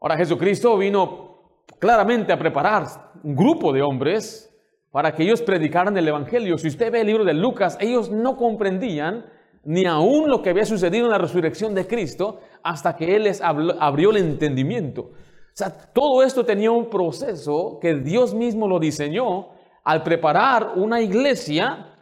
Ahora 0.00 0.16
Jesucristo 0.16 0.78
vino 0.78 1.30
claramente 1.78 2.32
a 2.32 2.38
preparar 2.38 2.86
un 3.22 3.36
grupo 3.36 3.70
de 3.72 3.82
hombres 3.82 4.50
para 4.90 5.12
que 5.12 5.22
ellos 5.22 5.42
predicaran 5.42 5.96
el 5.96 6.08
Evangelio. 6.08 6.56
Si 6.56 6.68
usted 6.68 6.90
ve 6.90 7.02
el 7.02 7.06
libro 7.06 7.24
de 7.24 7.34
Lucas, 7.34 7.76
ellos 7.80 8.10
no 8.10 8.36
comprendían 8.36 9.26
ni 9.62 9.84
aún 9.84 10.30
lo 10.30 10.40
que 10.40 10.50
había 10.50 10.64
sucedido 10.64 11.04
en 11.04 11.12
la 11.12 11.18
resurrección 11.18 11.74
de 11.74 11.86
Cristo 11.86 12.40
hasta 12.62 12.96
que 12.96 13.14
Él 13.14 13.24
les 13.24 13.42
abrió 13.42 14.10
el 14.10 14.16
entendimiento. 14.16 15.02
O 15.02 15.52
sea, 15.52 15.70
todo 15.70 16.22
esto 16.22 16.46
tenía 16.46 16.70
un 16.70 16.88
proceso 16.88 17.78
que 17.78 17.96
Dios 17.96 18.34
mismo 18.34 18.66
lo 18.68 18.78
diseñó 18.78 19.48
al 19.84 20.02
preparar 20.02 20.72
una 20.76 21.02
iglesia 21.02 21.94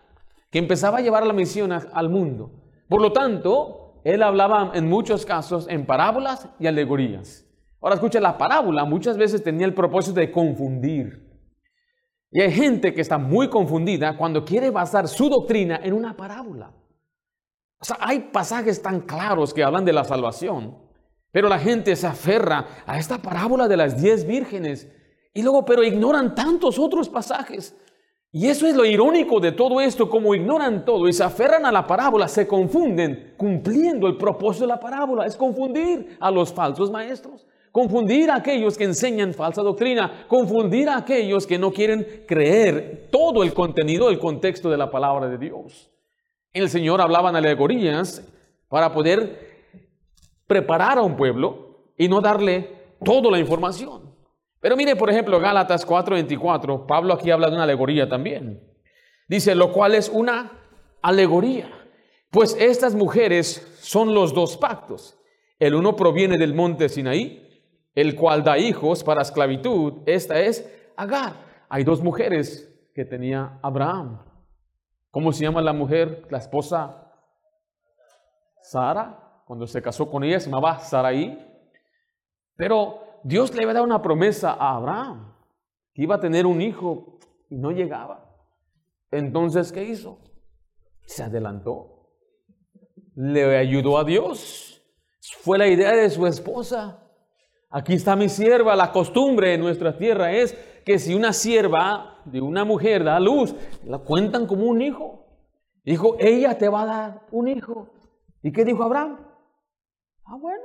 que 0.50 0.60
empezaba 0.60 0.98
a 0.98 1.00
llevar 1.00 1.26
la 1.26 1.32
misión 1.32 1.72
al 1.72 2.08
mundo. 2.08 2.52
Por 2.88 3.02
lo 3.02 3.12
tanto, 3.12 3.94
él 4.04 4.22
hablaba 4.22 4.70
en 4.74 4.88
muchos 4.88 5.26
casos 5.26 5.66
en 5.68 5.84
parábolas 5.84 6.48
y 6.60 6.68
alegorías. 6.68 7.47
Ahora 7.80 7.94
escucha, 7.94 8.20
la 8.20 8.36
parábola 8.36 8.84
muchas 8.84 9.16
veces 9.16 9.42
tenía 9.42 9.66
el 9.66 9.74
propósito 9.74 10.18
de 10.18 10.32
confundir. 10.32 11.28
Y 12.30 12.40
hay 12.40 12.52
gente 12.52 12.92
que 12.92 13.00
está 13.00 13.18
muy 13.18 13.48
confundida 13.48 14.16
cuando 14.16 14.44
quiere 14.44 14.70
basar 14.70 15.08
su 15.08 15.28
doctrina 15.28 15.80
en 15.82 15.94
una 15.94 16.16
parábola. 16.16 16.74
O 17.80 17.84
sea, 17.84 17.96
hay 18.00 18.20
pasajes 18.32 18.82
tan 18.82 19.02
claros 19.02 19.54
que 19.54 19.62
hablan 19.62 19.84
de 19.84 19.92
la 19.92 20.04
salvación, 20.04 20.76
pero 21.30 21.48
la 21.48 21.58
gente 21.58 21.94
se 21.94 22.06
aferra 22.06 22.66
a 22.86 22.98
esta 22.98 23.18
parábola 23.18 23.68
de 23.68 23.76
las 23.76 24.02
diez 24.02 24.26
vírgenes 24.26 24.90
y 25.32 25.42
luego, 25.42 25.64
pero 25.64 25.84
ignoran 25.84 26.34
tantos 26.34 26.78
otros 26.78 27.08
pasajes. 27.08 27.76
Y 28.30 28.48
eso 28.48 28.66
es 28.66 28.74
lo 28.74 28.84
irónico 28.84 29.40
de 29.40 29.52
todo 29.52 29.80
esto, 29.80 30.10
como 30.10 30.34
ignoran 30.34 30.84
todo 30.84 31.08
y 31.08 31.12
se 31.14 31.24
aferran 31.24 31.64
a 31.64 31.72
la 31.72 31.86
parábola, 31.86 32.28
se 32.28 32.46
confunden 32.46 33.34
cumpliendo 33.38 34.06
el 34.06 34.18
propósito 34.18 34.64
de 34.66 34.68
la 34.74 34.80
parábola, 34.80 35.24
es 35.24 35.34
confundir 35.34 36.18
a 36.20 36.30
los 36.30 36.52
falsos 36.52 36.90
maestros, 36.90 37.46
confundir 37.78 38.28
a 38.28 38.34
aquellos 38.34 38.76
que 38.76 38.82
enseñan 38.82 39.32
falsa 39.32 39.62
doctrina, 39.62 40.26
confundir 40.26 40.88
a 40.88 40.96
aquellos 40.96 41.46
que 41.46 41.60
no 41.60 41.72
quieren 41.72 42.24
creer 42.26 43.08
todo 43.12 43.44
el 43.44 43.54
contenido, 43.54 44.10
el 44.10 44.18
contexto 44.18 44.68
de 44.68 44.76
la 44.76 44.90
palabra 44.90 45.28
de 45.28 45.38
Dios. 45.38 45.88
El 46.52 46.68
Señor 46.68 47.00
hablaba 47.00 47.30
en 47.30 47.36
alegorías 47.36 48.28
para 48.68 48.92
poder 48.92 49.68
preparar 50.48 50.98
a 50.98 51.02
un 51.02 51.16
pueblo 51.16 51.92
y 51.96 52.08
no 52.08 52.20
darle 52.20 52.96
toda 53.04 53.30
la 53.30 53.38
información. 53.38 54.12
Pero 54.58 54.76
mire, 54.76 54.96
por 54.96 55.08
ejemplo, 55.08 55.38
Gálatas 55.38 55.86
4:24, 55.86 56.84
Pablo 56.84 57.14
aquí 57.14 57.30
habla 57.30 57.48
de 57.48 57.54
una 57.54 57.62
alegoría 57.62 58.08
también. 58.08 58.60
Dice, 59.28 59.54
lo 59.54 59.72
cual 59.72 59.94
es 59.94 60.08
una 60.08 60.50
alegoría. 61.00 61.70
Pues 62.32 62.56
estas 62.58 62.96
mujeres 62.96 63.78
son 63.80 64.14
los 64.14 64.34
dos 64.34 64.56
pactos. 64.56 65.16
El 65.60 65.76
uno 65.76 65.94
proviene 65.94 66.38
del 66.38 66.54
monte 66.54 66.88
Sinaí, 66.88 67.47
el 68.00 68.14
cual 68.14 68.44
da 68.44 68.56
hijos 68.56 69.02
para 69.02 69.22
esclavitud. 69.22 70.04
Esta 70.06 70.38
es 70.38 70.72
Agar. 70.96 71.34
Hay 71.68 71.82
dos 71.82 72.00
mujeres 72.00 72.72
que 72.94 73.04
tenía 73.04 73.58
Abraham. 73.60 74.22
¿Cómo 75.10 75.32
se 75.32 75.42
llama 75.42 75.60
la 75.62 75.72
mujer, 75.72 76.24
la 76.30 76.38
esposa? 76.38 77.12
Sara 78.62 79.42
cuando 79.44 79.66
se 79.66 79.82
casó 79.82 80.08
con 80.08 80.22
ella, 80.22 80.38
se 80.38 80.48
llamaba 80.48 80.78
Saraí. 80.78 81.44
Pero 82.54 83.00
Dios 83.24 83.52
le 83.52 83.62
había 83.62 83.74
dado 83.74 83.84
una 83.84 84.00
promesa 84.00 84.52
a 84.52 84.76
Abraham, 84.76 85.34
que 85.92 86.02
iba 86.02 86.14
a 86.14 86.20
tener 86.20 86.46
un 86.46 86.62
hijo 86.62 87.18
y 87.50 87.56
no 87.56 87.72
llegaba. 87.72 88.32
Entonces, 89.10 89.72
¿qué 89.72 89.82
hizo? 89.82 90.20
Se 91.04 91.24
adelantó. 91.24 92.12
Le 93.16 93.56
ayudó 93.56 93.98
a 93.98 94.04
Dios. 94.04 94.80
Fue 95.40 95.58
la 95.58 95.66
idea 95.66 95.96
de 95.96 96.10
su 96.10 96.28
esposa. 96.28 97.07
Aquí 97.70 97.94
está 97.94 98.16
mi 98.16 98.28
sierva. 98.28 98.76
La 98.76 98.92
costumbre 98.92 99.54
en 99.54 99.60
nuestra 99.60 99.96
tierra 99.96 100.32
es 100.32 100.54
que 100.84 100.98
si 100.98 101.14
una 101.14 101.32
sierva 101.32 102.22
de 102.24 102.40
una 102.40 102.64
mujer 102.64 103.04
da 103.04 103.20
luz, 103.20 103.54
la 103.84 103.98
cuentan 103.98 104.46
como 104.46 104.64
un 104.64 104.80
hijo. 104.80 105.26
Dijo, 105.84 106.16
ella 106.18 106.56
te 106.56 106.68
va 106.68 106.82
a 106.82 106.86
dar 106.86 107.26
un 107.30 107.48
hijo. 107.48 107.90
¿Y 108.42 108.52
qué 108.52 108.64
dijo 108.64 108.82
Abraham? 108.82 109.18
Ah, 110.24 110.36
bueno. 110.36 110.64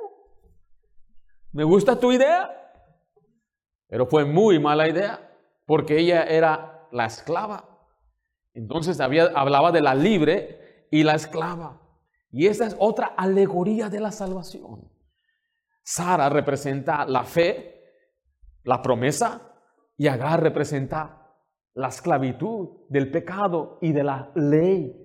Me 1.52 1.64
gusta 1.64 2.00
tu 2.00 2.12
idea. 2.12 2.50
Pero 3.88 4.08
fue 4.08 4.26
muy 4.26 4.60
mala 4.60 4.88
idea, 4.88 5.30
porque 5.66 6.00
ella 6.00 6.24
era 6.24 6.88
la 6.92 7.06
esclava. 7.06 7.70
Entonces 8.54 9.00
había, 9.00 9.26
hablaba 9.36 9.72
de 9.72 9.82
la 9.82 9.94
libre 9.94 10.88
y 10.90 11.04
la 11.04 11.16
esclava. 11.16 11.82
Y 12.32 12.48
esa 12.48 12.66
es 12.66 12.76
otra 12.80 13.14
alegoría 13.18 13.90
de 13.90 14.00
la 14.00 14.12
salvación. 14.12 14.93
Sara 15.84 16.30
representa 16.30 17.06
la 17.06 17.24
fe, 17.24 17.82
la 18.64 18.82
promesa, 18.82 19.54
y 19.98 20.08
Agar 20.08 20.42
representa 20.42 21.24
la 21.76 21.90
esclavitud 21.90 22.86
del 22.90 23.12
pecado 23.12 23.78
y 23.82 23.92
de 23.92 24.04
la 24.04 24.32
ley. 24.36 25.00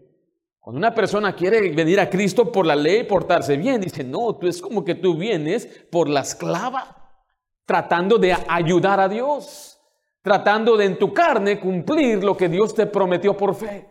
Cuando 0.61 0.79
una 0.79 0.95
persona 0.95 1.35
quiere 1.35 1.73
venir 1.73 1.99
a 1.99 2.11
Cristo 2.11 2.53
por 2.53 2.67
la 2.67 2.77
ley, 2.77 3.05
portarse 3.05 3.57
bien, 3.57 3.81
dice, 3.81 4.05
no, 4.05 4.37
tú 4.37 4.47
es 4.47 4.61
como 4.61 4.85
que 4.85 4.95
tú 4.95 5.17
vienes 5.17 5.67
por 5.91 6.09
la 6.09 6.21
esclava, 6.21 7.11
tratando 7.65 8.19
de 8.19 8.37
ayudar 8.49 9.01
a 9.01 9.09
Dios, 9.09 9.81
tratando 10.23 10.77
de 10.77 10.85
en 10.85 10.99
tu 10.99 11.13
carne 11.13 11.59
cumplir 11.59 12.23
lo 12.23 12.37
que 12.37 12.49
Dios 12.49 12.75
te 12.75 12.87
prometió 12.87 13.37
por 13.37 13.55
fe. 13.55 13.89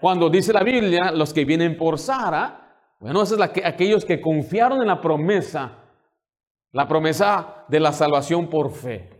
Cuando 0.00 0.30
dice 0.30 0.52
la 0.52 0.62
Biblia, 0.62 1.10
los 1.10 1.32
que 1.32 1.44
vienen 1.44 1.76
por 1.76 1.98
Sara, 1.98 2.63
bueno, 3.04 3.22
esos 3.22 3.38
es 3.38 3.64
aquellos 3.66 4.02
que 4.06 4.18
confiaron 4.18 4.80
en 4.80 4.86
la 4.86 5.02
promesa, 5.02 5.72
la 6.72 6.88
promesa 6.88 7.66
de 7.68 7.78
la 7.78 7.92
salvación 7.92 8.48
por 8.48 8.72
fe. 8.72 9.10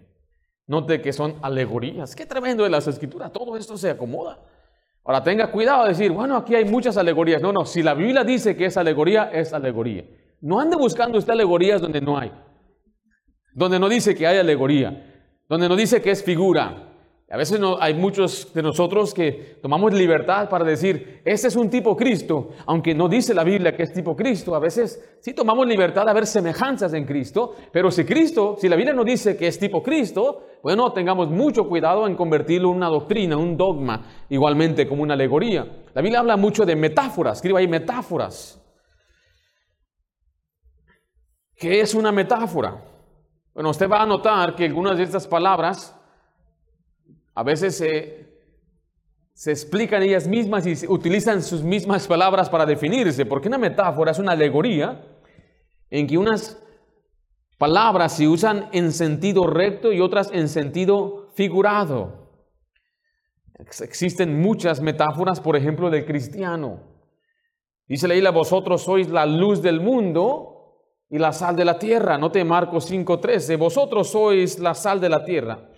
Note 0.67 1.03
que 1.03 1.13
son 1.13 1.35
alegorías. 1.43 2.17
Qué 2.17 2.25
tremendo 2.25 2.65
de 2.65 2.71
las 2.71 2.87
escrituras. 2.87 3.31
Todo 3.31 3.59
esto 3.59 3.77
se 3.77 3.91
acomoda. 3.91 4.43
Ahora 5.05 5.23
tenga 5.23 5.51
cuidado 5.51 5.83
de 5.83 5.91
decir, 5.91 6.11
bueno, 6.13 6.35
aquí 6.35 6.55
hay 6.55 6.65
muchas 6.65 6.97
alegorías. 6.97 7.43
No, 7.43 7.53
no, 7.53 7.67
si 7.67 7.83
la 7.83 7.93
Biblia 7.93 8.25
dice 8.25 8.57
que 8.57 8.65
es 8.65 8.77
alegoría, 8.79 9.31
es 9.31 9.53
alegoría. 9.53 10.07
No 10.41 10.61
ande 10.61 10.77
buscando 10.77 11.19
usted 11.19 11.35
alegorías 11.35 11.83
donde 11.83 12.01
no 12.01 12.17
hay. 12.17 12.33
Donde 13.53 13.79
no 13.79 13.91
dice 13.91 14.15
que 14.15 14.27
hay 14.27 14.39
alegoría. 14.39 15.37
Donde 15.47 15.69
no 15.69 15.77
dice 15.77 16.01
que 16.01 16.11
es 16.11 16.25
figura. 16.25 16.94
A 17.31 17.39
veces 17.39 17.59
hay 17.81 17.95
muchos 17.95 18.53
de 18.53 18.63
nosotros 18.63 19.15
que 19.15 19.59
tomamos 19.63 19.95
libertad 19.95 20.49
para 20.51 20.63
decir, 20.63 21.23
este 21.25 21.49
es 21.49 21.57
un 21.57 21.71
tipo 21.71 21.97
Cristo, 21.97 22.51
aunque 22.67 22.95
no 22.95 23.09
dice 23.09 23.33
la 23.33 23.45
Biblia 23.45 23.75
que 23.75 23.85
es 23.85 23.95
tipo 23.95 24.15
Cristo. 24.15 24.55
A 24.55 24.59
veces 24.59 25.17
sí 25.21 25.33
tomamos 25.33 25.67
libertad 25.67 26.07
a 26.07 26.13
ver 26.13 26.27
semejanzas 26.27 26.93
en 26.93 27.07
Cristo, 27.07 27.55
pero 27.73 27.91
si 27.91 28.05
Cristo, 28.05 28.57
si 28.59 28.69
la 28.69 28.77
Biblia 28.77 28.95
no 28.95 29.05
dice 29.05 29.39
que 29.39 29.47
es 29.47 29.59
tipo 29.59 29.83
Cristo, 29.83 30.49
bueno, 30.63 30.93
tengamos 30.93 31.31
mucho 31.31 31.67
cuidado 31.67 32.07
en 32.07 32.15
convertirlo 32.15 32.71
en 32.71 32.77
una 32.77 32.89
doctrina, 32.89 33.39
un 33.39 33.57
dogma, 33.57 34.07
igualmente 34.29 34.87
como 34.87 35.03
una 35.03 35.15
alegoría. 35.15 35.67
La 35.95 36.03
Biblia 36.03 36.21
habla 36.21 36.37
mucho 36.37 36.67
de 36.67 36.77
metáforas, 36.77 37.39
escriba 37.39 37.59
ahí 37.59 37.69
metáforas. 37.69 38.61
¿Qué 41.57 41.81
es 41.81 41.95
una 41.95 42.13
metáfora? 42.13 42.85
Bueno, 43.55 43.71
usted 43.71 43.89
va 43.89 44.03
a 44.03 44.07
notar 44.07 44.55
que 44.55 44.67
algunas 44.67 44.99
de 44.99 45.05
estas 45.05 45.27
palabras 45.27 45.99
a 47.35 47.43
veces 47.43 47.77
se, 47.77 49.51
explican 49.51 50.03
ellas 50.03 50.29
mismas 50.29 50.67
y 50.67 50.87
utilizan 50.87 51.43
sus 51.43 51.63
mismas 51.63 52.07
palabras 52.07 52.49
para 52.49 52.65
definirse, 52.65 53.27
porque 53.27 53.49
una 53.49 53.59
metáfora 53.59 54.13
es 54.13 54.19
una 54.19 54.33
alegoría 54.33 55.05
en 55.91 56.07
que 56.07 56.17
unas 56.17 56.63
palabras 57.59 58.17
se 58.17 58.29
usan 58.29 58.69
en 58.73 58.93
sentido 58.93 59.47
recto 59.47 59.93
y 59.93 60.01
otras 60.01 60.31
en 60.33 60.49
sentido 60.49 61.31
figurado. 61.35 62.25
Existen 63.59 64.41
muchas 64.41 64.81
metáforas, 64.81 65.41
por 65.41 65.57
ejemplo, 65.57 65.91
del 65.91 66.05
cristiano. 66.05 66.81
Dice 67.87 68.09
la 68.09 68.15
isla, 68.15 68.31
vosotros 68.31 68.83
sois 68.83 69.09
la 69.09 69.27
luz 69.27 69.63
del 69.63 69.81
mundo 69.81 70.55
y 71.11 71.19
la 71.19 71.33
sal 71.33 71.55
de 71.55 71.65
la 71.65 71.79
tierra. 71.79 72.19
Note 72.19 72.45
Marcos 72.45 72.91
5:13, 72.91 73.57
vosotros 73.57 74.11
sois 74.11 74.59
la 74.59 74.75
sal 74.75 75.01
de 75.01 75.09
la 75.09 75.25
tierra. 75.25 75.71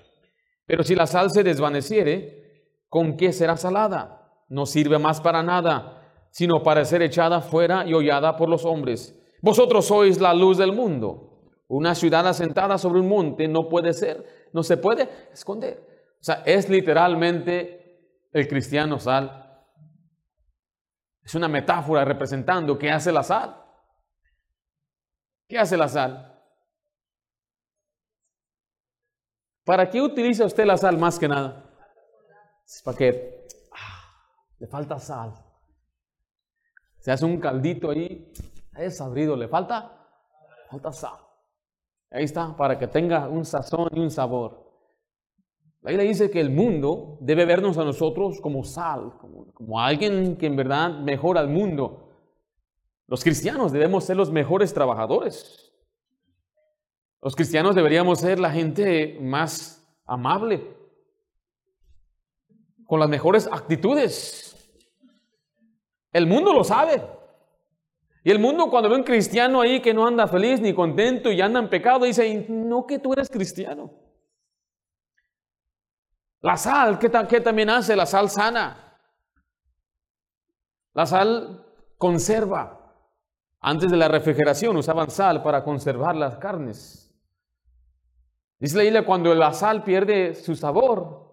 Pero 0.67 0.83
si 0.83 0.95
la 0.95 1.07
sal 1.07 1.31
se 1.31 1.43
desvaneciere, 1.43 2.75
¿con 2.89 3.17
qué 3.17 3.33
será 3.33 3.57
salada? 3.57 4.45
No 4.49 4.67
sirve 4.67 4.99
más 4.99 5.21
para 5.21 5.43
nada, 5.43 6.29
sino 6.31 6.63
para 6.63 6.85
ser 6.85 7.03
echada 7.03 7.41
fuera 7.41 7.87
y 7.87 7.95
hollada 7.95 8.37
por 8.37 8.49
los 8.49 8.65
hombres. 8.65 9.19
Vosotros 9.41 9.87
sois 9.87 10.21
la 10.21 10.35
luz 10.35 10.59
del 10.59 10.73
mundo. 10.73 11.53
Una 11.69 11.95
ciudad 11.95 12.27
asentada 12.27 12.79
sobre 12.79 13.01
un 13.01 13.09
monte 13.09 13.49
no 13.49 13.69
puede 13.69 13.93
ser, 13.93 14.49
no 14.53 14.63
se 14.63 14.77
puede 14.77 15.09
esconder. 15.33 15.81
O 16.21 16.25
sea, 16.25 16.43
es 16.45 16.69
literalmente 16.69 18.29
el 18.33 18.49
cristiano 18.49 18.99
sal. 18.99 19.45
Es 21.23 21.35
una 21.35 21.49
metáfora 21.49 22.05
representando 22.05 22.79
qué 22.79 22.91
hace 22.91 23.13
la 23.13 23.23
sal. 23.23 23.57
¿Qué 25.49 25.59
hace 25.59 25.77
la 25.77 25.89
sal? 25.89 26.36
¿Para 29.67 29.91
qué 29.91 30.01
utiliza 30.01 30.45
usted 30.45 30.65
la 30.65 30.77
sal 30.77 30.97
más 30.97 31.19
que 31.19 31.27
nada? 31.27 31.69
Para 32.85 32.97
que 32.97 33.49
ah, 33.73 34.15
le 34.61 34.69
falta 34.69 34.97
sal. 35.01 35.35
Se 37.01 37.11
hace 37.11 37.25
un 37.25 37.41
caldito 37.41 37.91
ahí, 37.91 38.33
es 38.77 39.01
abrido, 39.01 39.35
le 39.35 39.49
falta, 39.49 40.07
falta 40.71 40.93
sal. 40.93 41.19
Ahí 42.13 42.23
está, 42.23 42.57
para 42.57 42.79
que 42.79 42.87
tenga 42.87 43.29
un 43.29 43.45
sazón 43.45 43.89
y 43.93 43.99
un 43.99 44.11
sabor. 44.13 44.73
La 45.83 45.91
Biblia 45.91 46.07
dice 46.07 46.31
que 46.31 46.41
el 46.41 46.51
mundo 46.51 47.19
debe 47.21 47.45
vernos 47.45 47.77
a 47.77 47.85
nosotros 47.85 48.41
como 48.41 48.63
sal, 48.63 49.19
como, 49.19 49.53
como 49.53 49.81
alguien 49.81 50.37
que 50.37 50.47
en 50.47 50.55
verdad 50.55 50.91
mejora 51.01 51.41
al 51.41 51.49
mundo. 51.49 52.23
Los 53.09 53.25
cristianos 53.25 53.73
debemos 53.73 54.05
ser 54.05 54.17
los 54.17 54.31
mejores 54.31 54.73
trabajadores. 54.73 55.66
Los 57.27 57.35
cristianos 57.35 57.75
deberíamos 57.75 58.21
ser 58.21 58.39
la 58.39 58.53
gente 58.53 59.19
más 59.21 59.85
amable, 60.05 60.77
con 62.87 63.01
las 63.01 63.09
mejores 63.09 63.49
actitudes. 63.51 64.55
El 66.13 66.29
mundo 66.29 66.53
lo 66.53 66.63
sabe. 66.63 67.03
Y 68.23 68.31
el 68.31 68.39
mundo 68.39 68.71
cuando 68.71 68.89
ve 68.89 68.95
un 68.95 69.03
cristiano 69.03 69.61
ahí 69.61 69.83
que 69.83 69.93
no 69.93 70.07
anda 70.07 70.29
feliz 70.29 70.61
ni 70.61 70.73
contento 70.73 71.33
y 71.33 71.41
anda 71.41 71.59
en 71.59 71.69
pecado, 71.69 72.05
dice, 72.05 72.47
no 72.49 72.87
que 72.87 73.01
tú 73.01 73.13
eres 73.13 73.29
cristiano. 73.29 73.91
La 76.43 76.57
sal, 76.57 76.97
¿qué, 77.01 77.11
¿qué 77.29 77.41
también 77.41 77.71
hace? 77.71 77.97
La 77.97 78.07
sal 78.07 78.31
sana. 78.31 79.01
La 80.95 81.07
sal 81.07 81.67
conserva. 81.99 82.95
Antes 83.59 83.91
de 83.91 83.97
la 83.97 84.07
refrigeración 84.07 84.77
usaban 84.77 85.11
sal 85.11 85.43
para 85.43 85.65
conservar 85.65 86.15
las 86.15 86.37
carnes. 86.37 87.06
Dice 88.59 88.77
la 88.77 88.83
Biblia, 88.85 89.05
cuando 89.05 89.35
la 89.35 89.53
sal 89.53 89.85
pierde 89.85 90.35
su 90.35 90.55
sabor, 90.57 91.27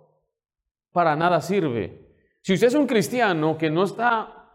para 0.91 1.15
nada 1.15 1.41
sirve. 1.41 2.17
Si 2.41 2.53
usted 2.53 2.67
es 2.67 2.75
un 2.75 2.87
cristiano 2.87 3.57
que 3.57 3.69
no 3.69 3.83
está 3.83 4.49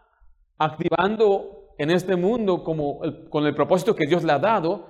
activando 0.57 1.73
en 1.77 1.89
este 1.91 2.15
mundo 2.15 2.63
como 2.63 2.99
con 3.29 3.45
el 3.45 3.55
propósito 3.55 3.95
que 3.95 4.05
Dios 4.05 4.23
le 4.23 4.33
ha 4.33 4.39
dado 4.39 4.87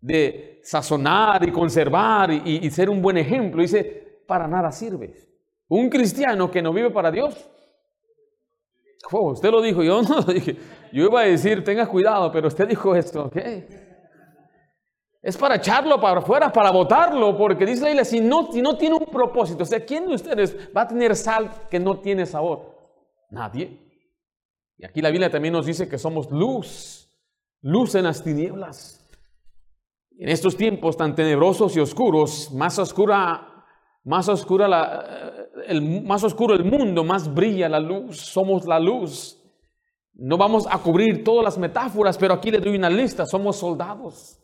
de 0.00 0.60
sazonar 0.64 1.46
y 1.46 1.52
conservar 1.52 2.32
y, 2.32 2.68
ser 2.70 2.90
un 2.90 3.00
buen 3.00 3.18
ejemplo, 3.18 3.62
dice, 3.62 4.22
para 4.26 4.48
nada 4.48 4.72
sirve. 4.72 5.14
Un 5.68 5.88
cristiano 5.88 6.50
que 6.50 6.62
no 6.62 6.72
vive 6.72 6.90
para 6.90 7.10
Dios, 7.10 7.48
oh, 9.12 9.32
usted 9.32 9.50
lo 9.50 9.62
dijo, 9.62 9.82
yo 9.82 10.02
no 10.08 10.16
lo 10.16 10.32
dije. 10.32 10.56
Yo 10.92 11.04
iba 11.04 11.20
a 11.20 11.24
decir, 11.24 11.62
tenga 11.62 11.86
cuidado, 11.86 12.32
pero 12.32 12.48
usted 12.48 12.66
dijo 12.66 12.96
esto, 12.96 13.26
¿ok? 13.26 13.36
Es 15.22 15.36
para 15.36 15.56
echarlo 15.56 16.00
para 16.00 16.20
afuera, 16.20 16.50
para 16.50 16.70
botarlo, 16.70 17.36
porque 17.36 17.66
dice 17.66 17.82
la 17.82 17.88
Biblia, 17.88 18.04
si 18.04 18.20
no, 18.20 18.50
si 18.50 18.62
no 18.62 18.76
tiene 18.78 18.96
un 18.96 19.04
propósito, 19.04 19.64
o 19.64 19.66
sea, 19.66 19.84
¿quién 19.84 20.06
de 20.06 20.14
ustedes 20.14 20.56
va 20.74 20.82
a 20.82 20.88
tener 20.88 21.14
sal 21.14 21.50
que 21.70 21.78
no 21.78 22.00
tiene 22.00 22.24
sabor? 22.24 22.74
Nadie. 23.30 23.78
Y 24.78 24.86
aquí 24.86 25.02
la 25.02 25.10
Biblia 25.10 25.30
también 25.30 25.52
nos 25.52 25.66
dice 25.66 25.88
que 25.88 25.98
somos 25.98 26.30
luz, 26.30 27.06
luz 27.60 27.94
en 27.94 28.04
las 28.04 28.24
tinieblas. 28.24 28.96
En 30.18 30.30
estos 30.30 30.56
tiempos 30.56 30.96
tan 30.96 31.14
tenebrosos 31.14 31.76
y 31.76 31.80
oscuros, 31.80 32.50
más 32.52 32.78
oscura, 32.78 33.66
más 34.04 34.28
oscura 34.28 34.68
la, 34.68 35.48
el, 35.66 36.02
más 36.02 36.24
oscuro 36.24 36.54
el 36.54 36.64
mundo, 36.64 37.04
más 37.04 37.32
brilla 37.32 37.68
la 37.68 37.80
luz. 37.80 38.18
Somos 38.18 38.66
la 38.66 38.78
luz. 38.80 39.38
No 40.14 40.38
vamos 40.38 40.66
a 40.70 40.78
cubrir 40.78 41.24
todas 41.24 41.44
las 41.44 41.58
metáforas, 41.58 42.16
pero 42.16 42.34
aquí 42.34 42.50
le 42.50 42.58
doy 42.58 42.76
una 42.76 42.90
lista. 42.90 43.26
Somos 43.26 43.56
soldados. 43.56 44.39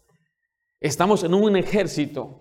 Estamos 0.81 1.25
en 1.25 1.33
un 1.33 1.57
ejército, 1.57 2.41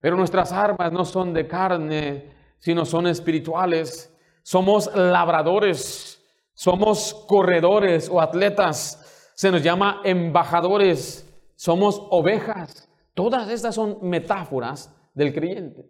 pero 0.00 0.16
nuestras 0.16 0.52
armas 0.52 0.92
no 0.92 1.04
son 1.04 1.32
de 1.32 1.48
carne, 1.48 2.30
sino 2.58 2.84
son 2.84 3.06
espirituales. 3.06 4.14
Somos 4.42 4.94
labradores, 4.94 6.22
somos 6.52 7.14
corredores 7.26 8.10
o 8.10 8.20
atletas, 8.20 9.32
se 9.34 9.50
nos 9.50 9.62
llama 9.62 10.02
embajadores, 10.04 11.26
somos 11.56 12.02
ovejas. 12.10 12.88
Todas 13.14 13.48
estas 13.48 13.74
son 13.74 13.98
metáforas 14.02 14.94
del 15.14 15.32
creyente. 15.32 15.88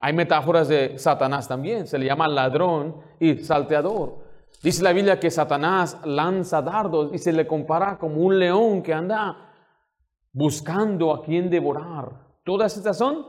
Hay 0.00 0.12
metáforas 0.12 0.68
de 0.68 0.96
Satanás 0.98 1.48
también, 1.48 1.88
se 1.88 1.98
le 1.98 2.06
llama 2.06 2.28
ladrón 2.28 2.96
y 3.18 3.38
salteador. 3.38 4.18
Dice 4.62 4.82
la 4.84 4.92
Biblia 4.92 5.18
que 5.18 5.30
Satanás 5.30 5.98
lanza 6.04 6.62
dardos 6.62 7.12
y 7.12 7.18
se 7.18 7.32
le 7.32 7.46
compara 7.46 7.98
como 7.98 8.22
un 8.22 8.38
león 8.38 8.82
que 8.82 8.94
anda 8.94 9.47
buscando 10.38 11.12
a 11.12 11.24
quien 11.24 11.50
devorar. 11.50 12.12
Todas 12.44 12.76
estas 12.76 12.96
son, 12.96 13.26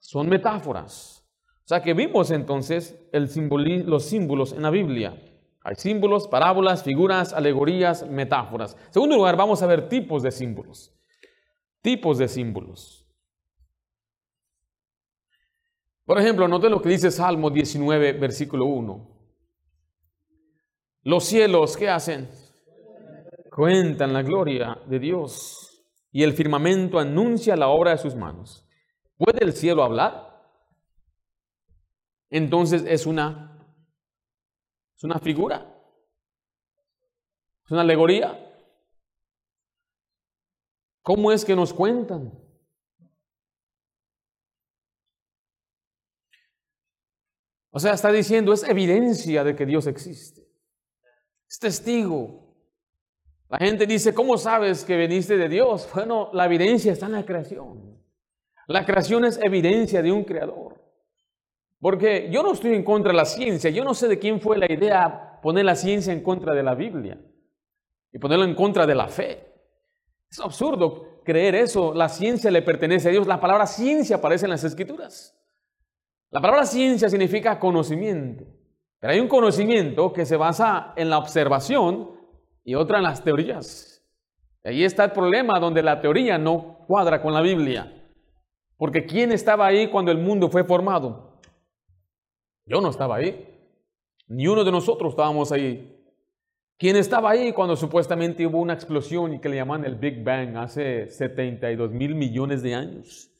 son 0.00 0.28
metáforas. 0.28 1.28
O 1.64 1.68
sea 1.68 1.82
que 1.82 1.92
vimos 1.94 2.30
entonces 2.30 2.96
los 3.12 4.04
símbolos 4.04 4.52
en 4.52 4.62
la 4.62 4.70
Biblia. 4.70 5.20
Hay 5.64 5.74
símbolos, 5.74 6.28
parábolas, 6.28 6.84
figuras, 6.84 7.32
alegorías, 7.32 8.08
metáforas. 8.08 8.76
En 8.86 8.92
segundo 8.92 9.16
lugar, 9.16 9.36
vamos 9.36 9.60
a 9.62 9.66
ver 9.66 9.88
tipos 9.88 10.22
de 10.22 10.30
símbolos. 10.30 10.94
Tipos 11.82 12.18
de 12.18 12.28
símbolos. 12.28 13.04
Por 16.04 16.20
ejemplo, 16.20 16.46
note 16.46 16.70
lo 16.70 16.80
que 16.80 16.88
dice 16.88 17.10
Salmo 17.10 17.50
19, 17.50 18.12
versículo 18.12 18.64
1. 18.66 19.10
Los 21.02 21.24
cielos, 21.24 21.76
¿qué 21.76 21.90
hacen? 21.90 22.30
Cuentan 23.50 24.12
la 24.12 24.22
gloria 24.22 24.78
de 24.86 25.00
Dios 25.00 25.67
y 26.18 26.24
el 26.24 26.32
firmamento 26.32 26.98
anuncia 26.98 27.54
la 27.54 27.68
obra 27.68 27.92
de 27.92 27.98
sus 27.98 28.16
manos. 28.16 28.66
¿Puede 29.16 29.44
el 29.44 29.52
cielo 29.52 29.84
hablar? 29.84 30.42
Entonces 32.28 32.82
es 32.84 33.06
una, 33.06 33.64
es 34.96 35.04
una 35.04 35.20
figura, 35.20 35.80
es 37.64 37.70
una 37.70 37.82
alegoría. 37.82 38.36
¿Cómo 41.02 41.30
es 41.30 41.44
que 41.44 41.54
nos 41.54 41.72
cuentan? 41.72 42.36
O 47.70 47.78
sea, 47.78 47.92
está 47.92 48.10
diciendo, 48.10 48.52
es 48.52 48.64
evidencia 48.64 49.44
de 49.44 49.54
que 49.54 49.66
Dios 49.66 49.86
existe. 49.86 50.42
Es 51.48 51.60
testigo. 51.60 52.47
La 53.48 53.58
gente 53.58 53.86
dice, 53.86 54.12
¿cómo 54.12 54.36
sabes 54.36 54.84
que 54.84 54.96
veniste 54.96 55.38
de 55.38 55.48
Dios? 55.48 55.88
Bueno, 55.94 56.28
la 56.34 56.44
evidencia 56.44 56.92
está 56.92 57.06
en 57.06 57.12
la 57.12 57.24
creación. 57.24 57.98
La 58.66 58.84
creación 58.84 59.24
es 59.24 59.40
evidencia 59.42 60.02
de 60.02 60.12
un 60.12 60.24
creador. 60.24 60.78
Porque 61.80 62.28
yo 62.30 62.42
no 62.42 62.52
estoy 62.52 62.74
en 62.74 62.82
contra 62.82 63.12
de 63.12 63.16
la 63.16 63.24
ciencia. 63.24 63.70
Yo 63.70 63.84
no 63.84 63.94
sé 63.94 64.08
de 64.08 64.18
quién 64.18 64.40
fue 64.40 64.58
la 64.58 64.70
idea 64.70 65.38
poner 65.40 65.64
la 65.64 65.76
ciencia 65.76 66.12
en 66.12 66.22
contra 66.22 66.52
de 66.54 66.62
la 66.62 66.74
Biblia 66.74 67.18
y 68.12 68.18
ponerla 68.18 68.44
en 68.44 68.54
contra 68.54 68.86
de 68.86 68.94
la 68.94 69.08
fe. 69.08 69.46
Es 70.30 70.40
absurdo 70.40 71.22
creer 71.24 71.54
eso. 71.54 71.94
La 71.94 72.10
ciencia 72.10 72.50
le 72.50 72.60
pertenece 72.60 73.08
a 73.08 73.12
Dios. 73.12 73.26
La 73.26 73.40
palabra 73.40 73.66
ciencia 73.66 74.16
aparece 74.16 74.44
en 74.44 74.50
las 74.50 74.64
escrituras. 74.64 75.34
La 76.30 76.42
palabra 76.42 76.66
ciencia 76.66 77.08
significa 77.08 77.58
conocimiento. 77.58 78.44
Pero 78.98 79.14
hay 79.14 79.20
un 79.20 79.28
conocimiento 79.28 80.12
que 80.12 80.26
se 80.26 80.36
basa 80.36 80.92
en 80.96 81.08
la 81.08 81.16
observación 81.16 82.17
y 82.68 82.74
otra 82.74 82.98
en 82.98 83.04
las 83.04 83.24
teorías. 83.24 84.06
Ahí 84.62 84.84
está 84.84 85.06
el 85.06 85.12
problema 85.12 85.58
donde 85.58 85.82
la 85.82 86.02
teoría 86.02 86.36
no 86.36 86.84
cuadra 86.86 87.22
con 87.22 87.32
la 87.32 87.40
Biblia. 87.40 87.90
Porque 88.76 89.06
¿quién 89.06 89.32
estaba 89.32 89.66
ahí 89.66 89.88
cuando 89.88 90.12
el 90.12 90.18
mundo 90.18 90.50
fue 90.50 90.64
formado? 90.64 91.40
Yo 92.66 92.82
no 92.82 92.90
estaba 92.90 93.16
ahí. 93.16 93.58
Ni 94.26 94.46
uno 94.48 94.64
de 94.64 94.70
nosotros 94.70 95.14
estábamos 95.14 95.50
ahí. 95.50 95.98
¿Quién 96.76 96.96
estaba 96.96 97.30
ahí 97.30 97.54
cuando 97.54 97.74
supuestamente 97.74 98.46
hubo 98.46 98.60
una 98.60 98.74
explosión 98.74 99.32
y 99.32 99.40
que 99.40 99.48
le 99.48 99.56
llaman 99.56 99.86
el 99.86 99.94
Big 99.94 100.22
Bang 100.22 100.58
hace 100.58 101.08
72 101.08 101.90
mil 101.92 102.14
millones 102.14 102.62
de 102.62 102.74
años? 102.74 103.30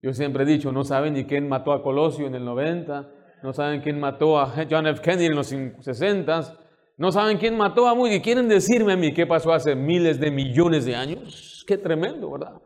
Yo 0.00 0.12
siempre 0.12 0.44
he 0.44 0.46
dicho, 0.46 0.70
no 0.70 0.84
saben 0.84 1.14
ni 1.14 1.24
quién 1.24 1.48
mató 1.48 1.72
a 1.72 1.82
Colosio 1.82 2.28
en 2.28 2.36
el 2.36 2.44
90, 2.44 3.10
no 3.42 3.52
saben 3.52 3.80
quién 3.80 3.98
mató 3.98 4.38
a 4.38 4.54
John 4.70 4.86
F. 4.86 5.02
Kennedy 5.02 5.26
en 5.26 5.34
los 5.34 5.48
60, 5.48 6.65
no 6.96 7.12
saben 7.12 7.36
quién 7.36 7.56
mató 7.56 7.86
a 7.86 7.94
Moody. 7.94 8.20
¿Quieren 8.20 8.48
decirme 8.48 8.94
a 8.94 8.96
mí 8.96 9.12
qué 9.12 9.26
pasó 9.26 9.52
hace 9.52 9.74
miles 9.74 10.18
de 10.18 10.30
millones 10.30 10.86
de 10.86 10.96
años? 10.96 11.64
Qué 11.66 11.76
tremendo, 11.76 12.30
¿verdad? 12.30 12.60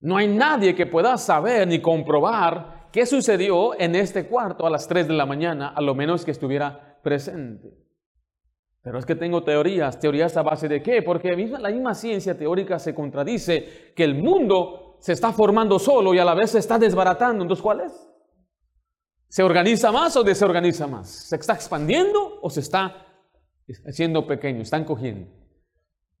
No 0.00 0.16
hay 0.16 0.28
nadie 0.28 0.74
que 0.74 0.86
pueda 0.86 1.16
saber 1.18 1.68
ni 1.68 1.80
comprobar 1.80 2.88
qué 2.90 3.04
sucedió 3.04 3.78
en 3.78 3.94
este 3.94 4.26
cuarto 4.26 4.66
a 4.66 4.70
las 4.70 4.88
3 4.88 5.08
de 5.08 5.14
la 5.14 5.26
mañana, 5.26 5.68
a 5.68 5.80
lo 5.82 5.94
menos 5.94 6.24
que 6.24 6.30
estuviera 6.30 6.98
presente. 7.02 7.76
Pero 8.82 8.98
es 8.98 9.06
que 9.06 9.14
tengo 9.14 9.44
teorías, 9.44 10.00
teorías 10.00 10.36
a 10.36 10.42
base 10.42 10.66
de 10.68 10.82
qué? 10.82 11.02
Porque 11.02 11.30
la 11.30 11.70
misma 11.70 11.94
ciencia 11.94 12.36
teórica 12.36 12.78
se 12.78 12.94
contradice 12.94 13.92
que 13.94 14.04
el 14.04 14.16
mundo 14.16 14.96
se 15.00 15.12
está 15.12 15.32
formando 15.32 15.78
solo 15.78 16.14
y 16.14 16.18
a 16.18 16.24
la 16.24 16.34
vez 16.34 16.50
se 16.50 16.58
está 16.58 16.78
desbaratando. 16.78 17.44
Entonces, 17.44 17.62
¿cuál 17.62 17.80
es? 17.80 18.11
¿Se 19.32 19.42
organiza 19.42 19.90
más 19.90 20.14
o 20.16 20.22
desorganiza 20.22 20.86
más? 20.86 21.08
¿Se 21.08 21.36
está 21.36 21.54
expandiendo 21.54 22.38
o 22.42 22.50
se 22.50 22.60
está 22.60 23.06
haciendo 23.86 24.26
pequeño? 24.26 24.60
Están 24.60 24.84
cogiendo. 24.84 25.26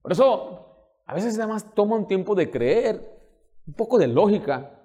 Por 0.00 0.12
eso, 0.12 1.02
a 1.04 1.12
veces 1.12 1.38
además 1.38 1.74
toma 1.74 1.96
un 1.96 2.06
tiempo 2.06 2.34
de 2.34 2.50
creer, 2.50 3.06
un 3.66 3.74
poco 3.74 3.98
de 3.98 4.06
lógica, 4.06 4.80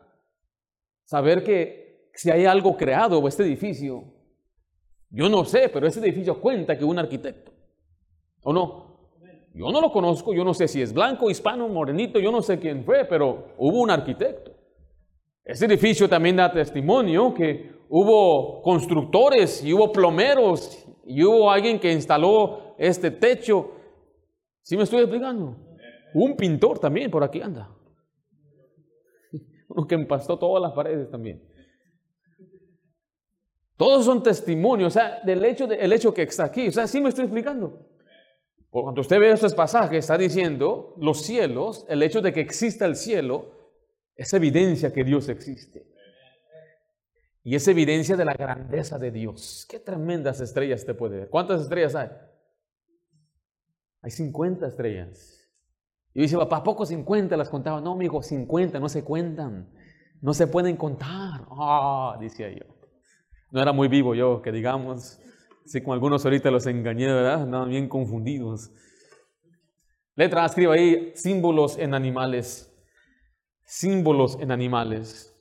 saber 1.05 1.41
que 1.41 2.09
si 2.15 2.29
hay 2.29 2.45
algo 2.45 2.75
creado 2.75 3.17
o 3.17 3.29
este 3.29 3.43
edificio, 3.43 4.03
yo 5.09 5.29
no 5.29 5.45
sé, 5.45 5.69
pero 5.69 5.87
este 5.87 6.01
edificio 6.01 6.41
cuenta 6.41 6.77
que 6.77 6.83
un 6.83 6.99
arquitecto 6.99 7.53
¿O 8.43 8.51
no? 8.51 9.13
Yo 9.53 9.71
no 9.71 9.79
lo 9.79 9.89
conozco, 9.89 10.33
yo 10.33 10.43
no 10.43 10.53
sé 10.53 10.67
si 10.67 10.81
es 10.81 10.91
blanco, 10.91 11.29
hispano, 11.29 11.69
morenito, 11.69 12.19
yo 12.19 12.33
no 12.33 12.41
sé 12.41 12.59
quién 12.59 12.83
fue, 12.83 13.05
pero 13.05 13.53
hubo 13.57 13.79
un 13.79 13.89
arquitecto. 13.89 14.51
Ese 15.45 15.65
edificio 15.65 16.09
también 16.09 16.35
da 16.35 16.51
testimonio 16.51 17.33
que 17.33 17.76
hubo 17.89 18.61
constructores 18.61 19.63
y 19.63 19.73
hubo 19.73 19.91
plomeros 19.91 20.85
y 21.05 21.23
hubo 21.23 21.49
alguien 21.49 21.79
que 21.79 21.91
instaló 21.91 22.75
este 22.77 23.11
techo. 23.11 23.71
¿Sí 24.61 24.75
me 24.75 24.83
estoy 24.83 24.99
explicando? 24.99 25.55
Un 26.13 26.35
pintor 26.35 26.79
también 26.79 27.09
por 27.09 27.23
aquí 27.23 27.41
anda. 27.41 27.69
Uno 29.69 29.87
que 29.87 29.95
empastó 29.95 30.37
todas 30.37 30.61
las 30.61 30.73
paredes 30.73 31.09
también. 31.09 31.41
Todos 33.77 34.05
son 34.05 34.23
testimonios, 34.23 34.87
o 34.87 34.99
sea, 34.99 35.21
del 35.23 35.45
hecho, 35.45 35.67
de, 35.67 35.75
el 35.75 35.93
hecho 35.93 36.13
que 36.13 36.23
está 36.23 36.45
aquí. 36.45 36.67
O 36.67 36.71
sea, 36.71 36.87
sí 36.87 36.99
me 36.99 37.09
estoy 37.09 37.25
explicando. 37.25 37.87
Cuando 38.69 39.01
usted 39.01 39.19
ve 39.19 39.31
estos 39.31 39.53
pasajes, 39.53 39.99
está 39.99 40.17
diciendo 40.17 40.95
los 40.99 41.21
cielos, 41.21 41.85
el 41.87 42.01
hecho 42.03 42.21
de 42.21 42.33
que 42.33 42.41
exista 42.41 42.85
el 42.85 42.95
cielo, 42.95 43.51
es 44.15 44.33
evidencia 44.33 44.91
que 44.91 45.03
Dios 45.03 45.29
existe. 45.29 45.86
Y 47.47 47.55
es 47.55 47.65
evidencia 47.69 48.17
de 48.17 48.25
la 48.25 48.33
grandeza 48.33 48.99
de 48.99 49.09
Dios. 49.09 49.65
Qué 49.69 49.79
tremendas 49.79 50.41
estrellas 50.41 50.85
te 50.85 50.93
puede 50.93 51.19
ver. 51.19 51.29
¿Cuántas 51.29 51.61
estrellas 51.61 51.95
hay? 51.95 52.09
Hay 54.01 54.11
50 54.11 54.67
estrellas. 54.67 55.49
Y 56.13 56.23
dice, 56.23 56.35
papá, 56.35 56.61
¿poco 56.61 56.85
50 56.85 57.37
las 57.37 57.47
contaba? 57.47 57.79
No, 57.79 57.93
amigo, 57.93 58.21
50 58.21 58.81
no 58.81 58.89
se 58.89 59.05
cuentan. 59.05 59.71
No 60.21 60.33
se 60.33 60.47
pueden 60.47 60.75
contar. 60.75 61.47
Ah, 61.49 62.17
decía 62.19 62.51
yo. 62.51 62.65
No 63.51 63.61
era 63.61 63.71
muy 63.71 63.87
vivo 63.87 64.13
yo, 64.13 64.41
que 64.41 64.51
digamos. 64.51 65.17
Así 65.63 65.79
como 65.79 65.93
algunos 65.93 66.25
ahorita 66.25 66.51
los 66.51 66.67
engañé, 66.67 67.05
¿verdad? 67.05 67.43
Andaban 67.43 67.69
bien 67.69 67.87
confundidos. 67.87 68.71
Letra, 70.15 70.45
escriba 70.45 70.73
ahí 70.73 71.13
símbolos 71.15 71.77
en 71.77 71.93
animales. 71.93 72.77
Símbolos 73.63 74.37
en 74.41 74.51
animales. 74.51 75.33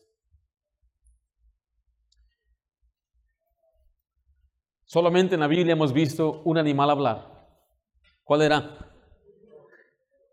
Solamente 4.87 5.35
en 5.35 5.41
la 5.41 5.49
Biblia 5.49 5.73
hemos 5.73 5.93
visto 5.93 6.43
un 6.45 6.59
animal 6.59 6.91
hablar. 6.91 7.49
¿Cuál 8.23 8.43
era? 8.43 8.79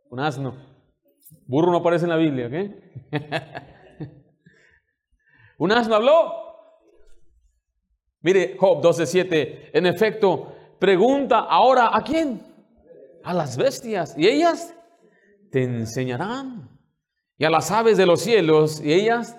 Un 0.10 0.20
asno. 0.20 0.56
Burro 1.48 1.72
no 1.72 1.78
aparece 1.78 2.06
en 2.06 2.10
la 2.10 2.18
Biblia, 2.18 2.48
¿ok? 2.48 2.54
un 5.58 5.72
asno 5.72 5.96
habló. 5.96 6.34
Mire, 8.22 8.56
Job 8.60 8.82
12:7, 8.82 9.72
en 9.74 9.86
efecto, 9.88 10.56
pregunta 10.80 11.40
ahora 11.40 11.90
a 11.92 12.04
quién? 12.04 12.42
A 13.24 13.34
las 13.34 13.58
bestias. 13.58 14.16
¿Y 14.16 14.28
ellas? 14.28 14.76
Te 15.52 15.64
enseñarán. 15.64 16.70
Y 17.40 17.46
a 17.46 17.50
las 17.50 17.72
aves 17.72 17.98
de 17.98 18.06
los 18.06 18.22
cielos, 18.22 18.80
y 18.82 18.94
ellas 18.94 19.36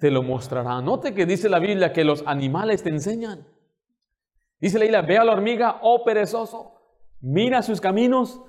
te 0.00 0.10
lo 0.10 0.24
mostrarán. 0.24 0.84
Note 0.84 1.14
que 1.14 1.24
dice 1.24 1.48
la 1.48 1.60
Biblia 1.60 1.92
que 1.92 2.02
los 2.02 2.24
animales 2.26 2.82
te 2.82 2.90
enseñan. 2.90 3.53
Dice 4.64 4.78
la 4.90 5.02
ve 5.02 5.18
a 5.18 5.24
la 5.24 5.32
hormiga, 5.32 5.80
oh 5.82 6.02
perezoso, 6.02 6.72
mira 7.20 7.60
sus 7.60 7.82
caminos 7.82 8.40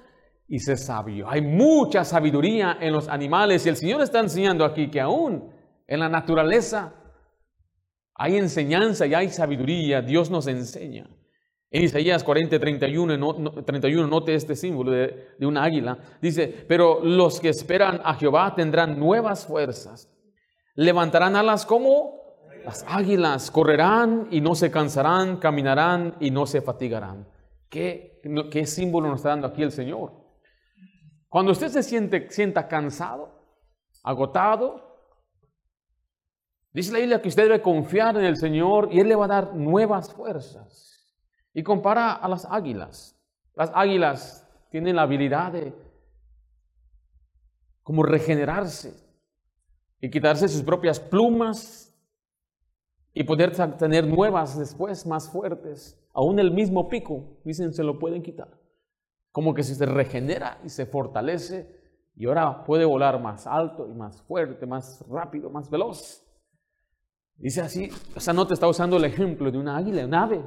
y 0.47 0.59
sé 0.59 0.77
sabio. 0.77 1.29
Hay 1.29 1.41
mucha 1.41 2.05
sabiduría 2.05 2.77
en 2.79 2.93
los 2.93 3.09
animales 3.09 3.65
y 3.65 3.69
el 3.69 3.75
Señor 3.75 4.01
está 4.01 4.21
enseñando 4.21 4.63
aquí 4.63 4.89
que 4.89 5.01
aún 5.01 5.51
en 5.85 5.99
la 5.99 6.07
naturaleza 6.07 6.95
hay 8.13 8.37
enseñanza 8.37 9.05
y 9.05 9.13
hay 9.13 9.27
sabiduría, 9.27 10.01
Dios 10.01 10.31
nos 10.31 10.47
enseña. 10.47 11.09
En 11.69 11.83
Isaías 11.83 12.23
40, 12.23 12.59
31, 12.59 13.63
31 13.65 14.07
note 14.07 14.35
este 14.35 14.55
símbolo 14.55 14.91
de, 14.91 15.31
de 15.37 15.45
un 15.45 15.57
águila. 15.57 15.97
Dice, 16.21 16.47
pero 16.47 17.03
los 17.03 17.41
que 17.41 17.49
esperan 17.49 17.99
a 18.05 18.13
Jehová 18.13 18.55
tendrán 18.55 18.97
nuevas 18.97 19.45
fuerzas. 19.45 20.09
Levantarán 20.75 21.35
alas 21.35 21.65
como 21.65 22.24
las 22.65 22.83
águilas, 22.87 23.51
correrán 23.51 24.27
y 24.31 24.41
no 24.41 24.55
se 24.55 24.71
cansarán, 24.71 25.37
caminarán 25.37 26.15
y 26.19 26.31
no 26.31 26.45
se 26.45 26.61
fatigarán. 26.61 27.27
¿Qué, 27.69 28.19
símbolo 28.65 29.09
nos 29.09 29.19
está 29.19 29.29
dando 29.29 29.47
aquí 29.47 29.63
el 29.63 29.71
Señor? 29.71 30.13
Cuando 31.29 31.51
usted 31.51 31.69
se 31.69 31.83
siente, 31.83 32.29
sienta 32.29 32.67
cansado, 32.67 33.29
agotado, 34.03 34.85
Dice 36.75 36.91
la 36.91 36.99
Biblia 36.99 37.21
que 37.21 37.29
usted 37.29 37.43
debe 37.43 37.61
confiar 37.61 38.17
en 38.17 38.25
el 38.25 38.35
Señor 38.35 38.89
y 38.91 38.99
Él 38.99 39.07
le 39.07 39.15
va 39.15 39.23
a 39.23 39.29
dar 39.29 39.55
nuevas 39.55 40.13
fuerzas. 40.13 41.07
Y 41.53 41.63
compara 41.63 42.11
a 42.11 42.27
las 42.27 42.45
águilas. 42.51 43.17
Las 43.55 43.71
águilas 43.73 44.45
tienen 44.71 44.97
la 44.97 45.03
habilidad 45.03 45.53
de 45.53 45.73
como 47.81 48.03
regenerarse 48.03 48.93
y 50.01 50.09
quitarse 50.09 50.49
sus 50.49 50.63
propias 50.63 50.99
plumas 50.99 51.84
y 53.17 53.23
poder 53.23 53.53
tener 53.77 54.05
nuevas 54.05 54.59
después 54.59 55.07
más 55.07 55.31
fuertes. 55.31 55.97
Aún 56.13 56.37
el 56.37 56.51
mismo 56.51 56.89
pico, 56.89 57.39
dicen, 57.45 57.73
se 57.73 57.81
lo 57.81 57.97
pueden 57.97 58.21
quitar. 58.21 58.59
Como 59.31 59.53
que 59.53 59.63
se 59.63 59.85
regenera 59.85 60.59
y 60.65 60.69
se 60.69 60.85
fortalece 60.85 61.65
y 62.17 62.27
ahora 62.27 62.65
puede 62.65 62.83
volar 62.83 63.21
más 63.21 63.47
alto 63.47 63.87
y 63.89 63.93
más 63.93 64.21
fuerte, 64.23 64.65
más 64.65 65.03
rápido, 65.09 65.49
más 65.49 65.69
veloz. 65.69 66.23
Dice 67.37 67.61
así, 67.61 67.89
esa 68.15 68.33
nota 68.33 68.53
está 68.53 68.67
usando 68.67 68.97
el 68.97 69.05
ejemplo 69.05 69.49
de 69.49 69.59
una 69.59 69.77
águila, 69.77 70.05
un 70.05 70.13
ave, 70.13 70.45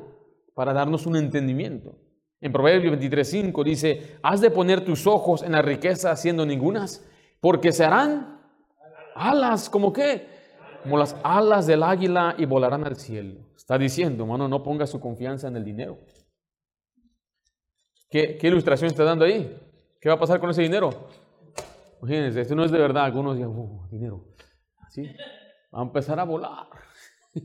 para 0.54 0.74
darnos 0.74 1.06
un 1.06 1.16
entendimiento. 1.16 1.98
En 2.40 2.52
Proverbios 2.52 2.98
23.5 2.98 3.64
dice, 3.64 4.18
has 4.22 4.42
de 4.42 4.50
poner 4.50 4.84
tus 4.84 5.06
ojos 5.06 5.42
en 5.42 5.52
la 5.52 5.62
riqueza 5.62 6.10
haciendo 6.10 6.44
ningunas, 6.44 7.02
porque 7.40 7.72
se 7.72 7.84
harán 7.84 8.42
alas, 9.14 9.70
¿como 9.70 9.92
qué? 9.92 10.37
Como 10.82 10.96
las 10.96 11.16
alas 11.22 11.66
del 11.66 11.82
águila 11.82 12.34
y 12.38 12.44
volarán 12.44 12.84
al 12.84 12.96
cielo. 12.96 13.40
Está 13.56 13.76
diciendo, 13.78 14.24
hermano, 14.24 14.48
no 14.48 14.62
ponga 14.62 14.86
su 14.86 15.00
confianza 15.00 15.48
en 15.48 15.56
el 15.56 15.64
dinero. 15.64 15.98
¿Qué, 18.10 18.38
ilustración 18.42 18.90
está 18.90 19.04
dando 19.04 19.24
ahí? 19.24 19.60
¿Qué 20.00 20.08
va 20.08 20.14
a 20.14 20.18
pasar 20.18 20.40
con 20.40 20.50
ese 20.50 20.62
dinero? 20.62 21.08
Imagínense, 22.00 22.40
esto 22.40 22.54
no 22.54 22.64
es 22.64 22.70
de 22.70 22.78
verdad. 22.78 23.04
Algunos 23.04 23.36
dicen, 23.36 23.52
oh, 23.54 23.86
dinero. 23.90 24.24
¿Sí? 24.90 25.04
Va 25.74 25.80
a 25.80 25.82
empezar 25.82 26.18
a 26.18 26.24
volar. 26.24 26.68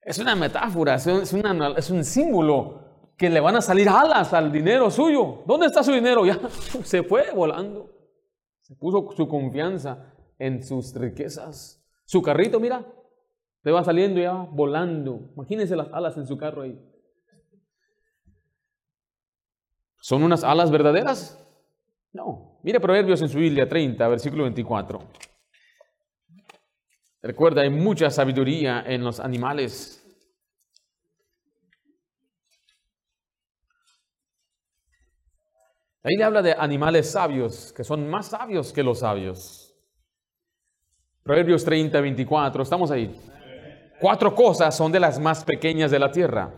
es 0.00 0.18
una 0.18 0.34
metáfora, 0.34 0.94
es 0.94 1.90
un 1.90 2.04
símbolo 2.04 2.84
que 3.16 3.30
le 3.30 3.40
van 3.40 3.56
a 3.56 3.60
salir 3.60 3.88
alas 3.88 4.32
al 4.32 4.50
dinero 4.50 4.90
suyo. 4.90 5.42
¿Dónde 5.46 5.66
está 5.66 5.82
su 5.82 5.92
dinero? 5.92 6.24
Ya 6.26 6.38
se 6.84 7.02
fue 7.02 7.30
volando. 7.32 7.90
Se 8.60 8.74
puso 8.76 9.10
su 9.14 9.28
confianza 9.28 10.13
en 10.38 10.62
sus 10.62 10.94
riquezas. 10.94 11.82
Su 12.04 12.22
carrito, 12.22 12.60
mira, 12.60 12.86
te 13.62 13.70
va 13.70 13.82
saliendo 13.82 14.20
ya 14.20 14.32
volando. 14.32 15.30
Imagínense 15.34 15.74
las 15.74 15.92
alas 15.92 16.16
en 16.16 16.26
su 16.26 16.36
carro 16.36 16.62
ahí. 16.62 16.78
¿Son 20.00 20.22
unas 20.22 20.44
alas 20.44 20.70
verdaderas? 20.70 21.42
No. 22.12 22.58
Mire 22.62 22.78
Proverbios 22.78 23.22
en 23.22 23.28
su 23.28 23.38
Biblia 23.38 23.68
30, 23.68 24.06
versículo 24.06 24.42
24. 24.44 25.00
Recuerda, 27.22 27.62
hay 27.62 27.70
mucha 27.70 28.10
sabiduría 28.10 28.84
en 28.86 29.02
los 29.02 29.18
animales. 29.18 30.00
Ahí 36.02 36.16
le 36.18 36.24
habla 36.24 36.42
de 36.42 36.52
animales 36.52 37.10
sabios, 37.10 37.72
que 37.72 37.82
son 37.82 38.06
más 38.10 38.26
sabios 38.26 38.74
que 38.74 38.82
los 38.82 38.98
sabios. 38.98 39.63
Proverbios 41.24 41.64
30, 41.64 42.02
24, 42.02 42.62
estamos 42.62 42.90
ahí. 42.90 43.18
Cuatro 43.98 44.34
cosas 44.34 44.76
son 44.76 44.92
de 44.92 45.00
las 45.00 45.18
más 45.18 45.42
pequeñas 45.42 45.90
de 45.90 45.98
la 45.98 46.10
tierra 46.12 46.52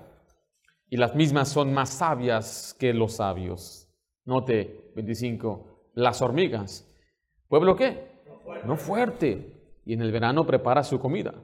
y 0.90 0.96
las 0.96 1.14
mismas 1.14 1.48
son 1.48 1.72
más 1.72 1.90
sabias 1.90 2.74
que 2.76 2.92
los 2.92 3.12
sabios. 3.12 3.88
Note 4.24 4.90
25, 4.96 5.92
las 5.94 6.20
hormigas. 6.20 6.92
¿Pueblo 7.46 7.76
qué? 7.76 8.10
No 8.64 8.76
fuerte. 8.76 9.52
Y 9.84 9.92
en 9.92 10.02
el 10.02 10.10
verano 10.10 10.44
prepara 10.44 10.82
su 10.82 10.98
comida. 10.98 11.34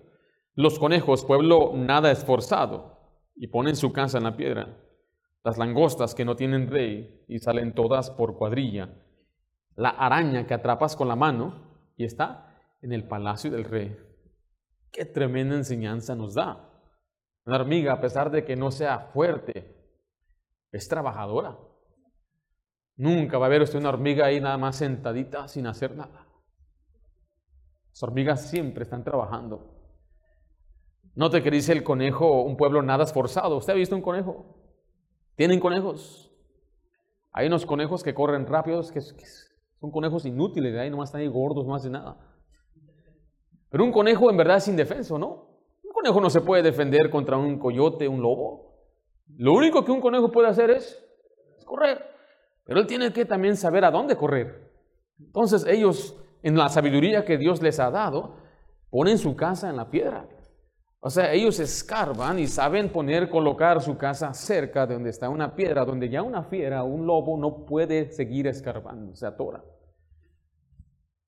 Los 0.56 0.80
conejos, 0.80 1.24
pueblo 1.24 1.74
nada 1.76 2.11
esforzado, 2.11 2.98
y 3.37 3.46
ponen 3.46 3.76
su 3.76 3.92
casa 3.92 4.18
en 4.18 4.24
la 4.24 4.37
piedra. 4.37 4.80
Las 5.44 5.58
langostas 5.58 6.16
que 6.16 6.24
no 6.24 6.35
tienen 6.35 6.68
rey 6.68 7.24
y 7.28 7.38
salen 7.38 7.72
todas 7.72 8.11
por 8.11 8.37
cuadrilla. 8.37 8.88
La 9.76 9.90
araña 9.90 10.44
que 10.44 10.54
atrapas 10.54 10.96
con 10.96 11.06
la 11.06 11.14
mano 11.14 11.70
y 11.96 12.04
está 12.04 12.48
en 12.83 12.92
el 12.92 13.09
palacio 13.09 13.51
del 13.51 13.64
rey. 13.64 13.97
Qué 14.90 15.07
tremenda 15.07 15.55
enseñanza 15.55 16.14
nos 16.14 16.35
da. 16.35 16.68
Una 17.47 17.57
hormiga, 17.57 17.95
a 17.95 18.01
pesar 18.01 18.31
de 18.31 18.45
que 18.45 18.57
no 18.57 18.71
sea 18.71 18.99
fuerte, 18.99 19.75
es 20.71 20.87
trabajadora. 20.88 21.59
Nunca 22.97 23.38
va 23.38 23.47
a 23.47 23.49
haber 23.49 23.62
usted 23.62 23.79
una 23.79 23.88
hormiga 23.88 24.27
ahí 24.27 24.40
nada 24.40 24.59
más 24.59 24.77
sentadita 24.77 25.49
sin 25.49 25.66
hacer 25.66 25.97
nada. 25.97 26.29
Las 27.88 28.03
hormigas 28.03 28.49
siempre 28.49 28.85
están 28.85 29.03
trabajando. 29.03 29.79
Note 31.14 31.42
que 31.42 31.51
dice 31.51 31.73
el 31.73 31.85
conejo, 31.85 32.42
un 32.42 32.57
pueblo 32.57 32.83
nada 32.83 33.05
esforzado. 33.05 33.57
¿Usted 33.57 33.73
ha 33.73 33.77
visto 33.77 33.97
un 33.97 34.03
conejo? 34.03 34.57
¿Tienen 35.37 35.61
conejos? 35.61 36.31
Hay 37.33 37.47
unos 37.47 37.64
conejos 37.64 38.03
que 38.03 38.14
corren 38.14 38.47
rápidos, 38.47 38.92
que, 38.92 39.01
son 39.01 39.90
conejos 39.90 40.27
inútiles, 40.27 40.77
ahí 40.77 40.90
nomás 40.90 41.09
están 41.09 41.23
ahí 41.23 41.29
gordos, 41.29 41.66
no 41.66 41.75
hacen 41.75 41.92
nada. 41.92 42.32
Pero 43.72 43.85
un 43.85 43.90
conejo 43.90 44.30
en 44.30 44.37
verdad 44.37 44.58
es 44.58 44.68
indefenso, 44.68 45.18
¿no? 45.18 45.46
Un 45.82 45.92
conejo 45.94 46.20
no 46.20 46.28
se 46.28 46.42
puede 46.42 46.62
defender 46.62 47.08
contra 47.08 47.38
un 47.38 47.58
coyote, 47.58 48.06
un 48.06 48.20
lobo. 48.20 48.76
Lo 49.38 49.54
único 49.54 49.82
que 49.82 49.90
un 49.90 50.02
conejo 50.02 50.30
puede 50.30 50.48
hacer 50.48 50.70
es, 50.70 51.02
correr. 51.64 52.04
Pero 52.64 52.80
él 52.80 52.87
tiene 52.87 53.14
que 53.14 53.24
también 53.24 53.56
saber 53.56 53.87
a 53.87 53.90
dónde 53.90 54.14
correr. 54.14 54.70
Entonces 55.18 55.64
ellos, 55.66 56.22
en 56.42 56.58
la 56.58 56.68
sabiduría 56.68 57.24
que 57.24 57.38
Dios 57.38 57.62
les 57.62 57.80
ha 57.80 57.90
dado, 57.90 58.37
ponen 58.90 59.16
su 59.16 59.35
casa 59.35 59.70
en 59.70 59.76
la 59.76 59.88
piedra. 59.88 60.28
O 61.00 61.08
sea, 61.08 61.32
ellos 61.32 61.58
escarban 61.58 62.38
y 62.38 62.48
saben 62.48 62.92
poner, 62.92 63.30
colocar 63.30 63.80
su 63.80 63.96
casa 63.96 64.35
cerca 64.35 64.87
de 64.87 64.94
donde 64.94 65.08
está 65.08 65.30
una 65.30 65.56
piedra, 65.56 65.87
donde 65.87 66.11
ya 66.11 66.22
una 66.22 66.44
fiera, 66.44 66.85
un 66.85 67.06
lobo 67.06 67.38
no 67.38 67.64
puede 67.64 68.12
seguir 68.12 68.46
escarbando, 68.46 69.16
se 69.16 69.26
atora. 69.26 69.64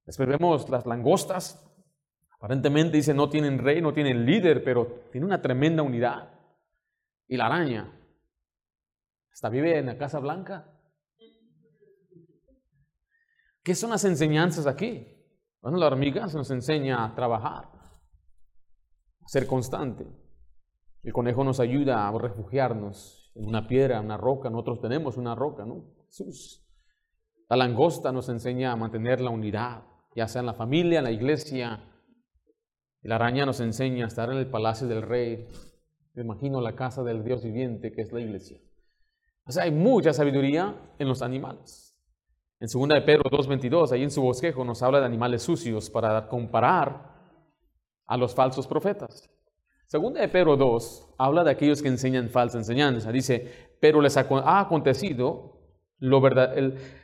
Después 0.05 0.29
vemos 0.29 0.69
las 0.69 0.85
langostas, 0.85 1.74
Aparentemente 2.45 2.99
dice 2.99 3.15
no 3.15 3.31
tienen 3.31 3.59
rey, 3.59 3.81
no 3.81 3.95
tienen 3.95 4.27
líder, 4.27 4.63
pero 4.63 5.07
tiene 5.11 5.27
una 5.27 5.41
tremenda 5.41 5.83
unidad. 5.83 6.29
Y 7.27 7.39
la 7.39 7.47
araña, 7.47 7.91
hasta 9.33 9.49
vive 9.49 9.79
en 9.79 9.87
la 9.87 9.97
Casa 9.97 10.19
Blanca. 10.19 10.71
¿Qué 13.63 13.75
son 13.75 13.89
las 13.89 14.05
enseñanzas 14.05 14.67
aquí? 14.67 15.09
Bueno, 15.63 15.79
la 15.79 15.87
hormiga 15.87 16.27
nos 16.27 16.51
enseña 16.51 17.03
a 17.03 17.15
trabajar, 17.15 17.65
a 17.65 19.27
ser 19.29 19.47
constante. 19.47 20.07
El 21.03 21.15
conejo 21.15 21.45
nos 21.45 21.61
ayuda 21.61 22.07
a 22.07 22.13
refugiarnos 22.13 23.33
en 23.37 23.47
una 23.47 23.67
piedra, 23.67 24.03
una 24.03 24.19
roca. 24.19 24.51
Nosotros 24.51 24.83
tenemos 24.83 25.17
una 25.17 25.35
roca, 25.35 25.65
¿no? 25.65 25.95
Jesús. 26.09 26.63
La 27.49 27.57
langosta 27.57 28.13
nos 28.13 28.29
enseña 28.29 28.73
a 28.73 28.77
mantener 28.77 29.23
la 29.23 29.31
unidad, 29.31 29.85
ya 30.15 30.29
sea 30.29 30.41
en 30.41 30.47
la 30.47 30.55
familia, 30.55 30.99
en 30.99 31.05
la 31.05 31.11
iglesia, 31.11 31.91
la 33.09 33.17
araña 33.17 33.45
nos 33.45 33.61
enseña 33.61 34.07
a 34.07 34.09
estar 34.09 34.31
en 34.31 34.39
el 34.39 34.47
palacio 34.47 34.89
del 34.89 35.03
rey. 35.03 35.47
Me 36.15 36.23
imagino 36.23 36.61
la 36.61 36.75
casa 36.75 37.03
del 37.03 37.23
Dios 37.23 37.45
viviente 37.45 37.93
que 37.93 38.01
es 38.01 38.13
la 38.13 38.21
iglesia. 38.21 38.59
O 39.47 39.53
sea, 39.53 39.65
hay 39.65 39.71
mucha 39.71 40.13
sabiduría 40.13 40.75
en 40.99 41.09
los 41.09 41.21
animales. 41.21 41.95
En 42.61 42.69
2 42.73 42.89
de 42.89 43.03
Pedro 43.03 43.25
2.22, 43.25 43.93
ahí 43.93 44.03
en 44.03 44.11
su 44.11 44.23
bosquejo, 44.23 44.65
nos 44.65 44.83
habla 44.83 45.01
de 45.01 45.07
animales 45.07 45.43
sucios 45.43 45.91
para 45.91 46.29
comparar 46.29 47.13
a 48.07 48.17
los 48.17 48.35
falsos 48.35 48.67
profetas. 48.67 49.29
Segunda 49.87 50.23
de 50.23 50.29
Pedro 50.29 50.57
2 50.57 51.15
habla 51.19 51.45
de 51.45 51.51
aquellos 51.51 51.83
que 51.83 51.89
enseñan 51.89 52.31
falsa 52.31 52.57
enseñanza. 52.57 53.13
Dice, 53.13 53.77
pero 53.81 54.01
les 54.01 54.17
ha 54.17 54.61
acontecido 54.61 55.61
lo, 55.99 56.23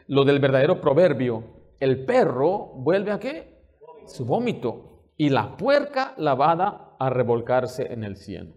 lo 0.07 0.25
del 0.25 0.39
verdadero 0.39 0.81
proverbio. 0.81 1.45
El 1.79 2.07
perro 2.07 2.73
vuelve 2.77 3.11
a 3.13 3.19
qué? 3.19 3.67
Su 4.07 4.25
vómito 4.25 4.90
y 5.21 5.29
la 5.29 5.59
puerca 5.59 6.15
lavada 6.17 6.97
a 6.99 7.11
revolcarse 7.11 7.93
en 7.93 8.05
el 8.05 8.17
cielo. 8.17 8.55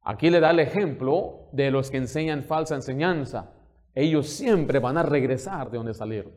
Aquí 0.00 0.30
le 0.30 0.40
da 0.40 0.52
el 0.52 0.58
ejemplo 0.58 1.50
de 1.52 1.70
los 1.70 1.90
que 1.90 1.98
enseñan 1.98 2.44
falsa 2.44 2.76
enseñanza. 2.76 3.52
Ellos 3.94 4.26
siempre 4.30 4.78
van 4.78 4.96
a 4.96 5.02
regresar 5.02 5.70
de 5.70 5.76
donde 5.76 5.92
salieron. 5.92 6.32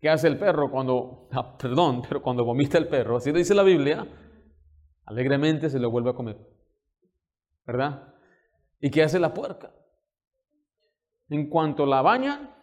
¿Qué 0.00 0.10
hace 0.10 0.26
el 0.26 0.40
perro 0.40 0.72
cuando, 0.72 1.28
ah, 1.34 1.56
perdón, 1.56 2.02
pero 2.02 2.20
cuando 2.20 2.44
vomita 2.44 2.78
el 2.78 2.88
perro? 2.88 3.18
Así 3.18 3.30
dice 3.30 3.54
la 3.54 3.62
Biblia, 3.62 4.04
alegremente 5.04 5.70
se 5.70 5.78
lo 5.78 5.88
vuelve 5.88 6.10
a 6.10 6.14
comer. 6.14 6.36
¿Verdad? 7.64 8.12
¿Y 8.80 8.90
qué 8.90 9.04
hace 9.04 9.20
la 9.20 9.32
puerca? 9.32 9.72
En 11.28 11.48
cuanto 11.48 11.86
la 11.86 12.02
baña, 12.02 12.56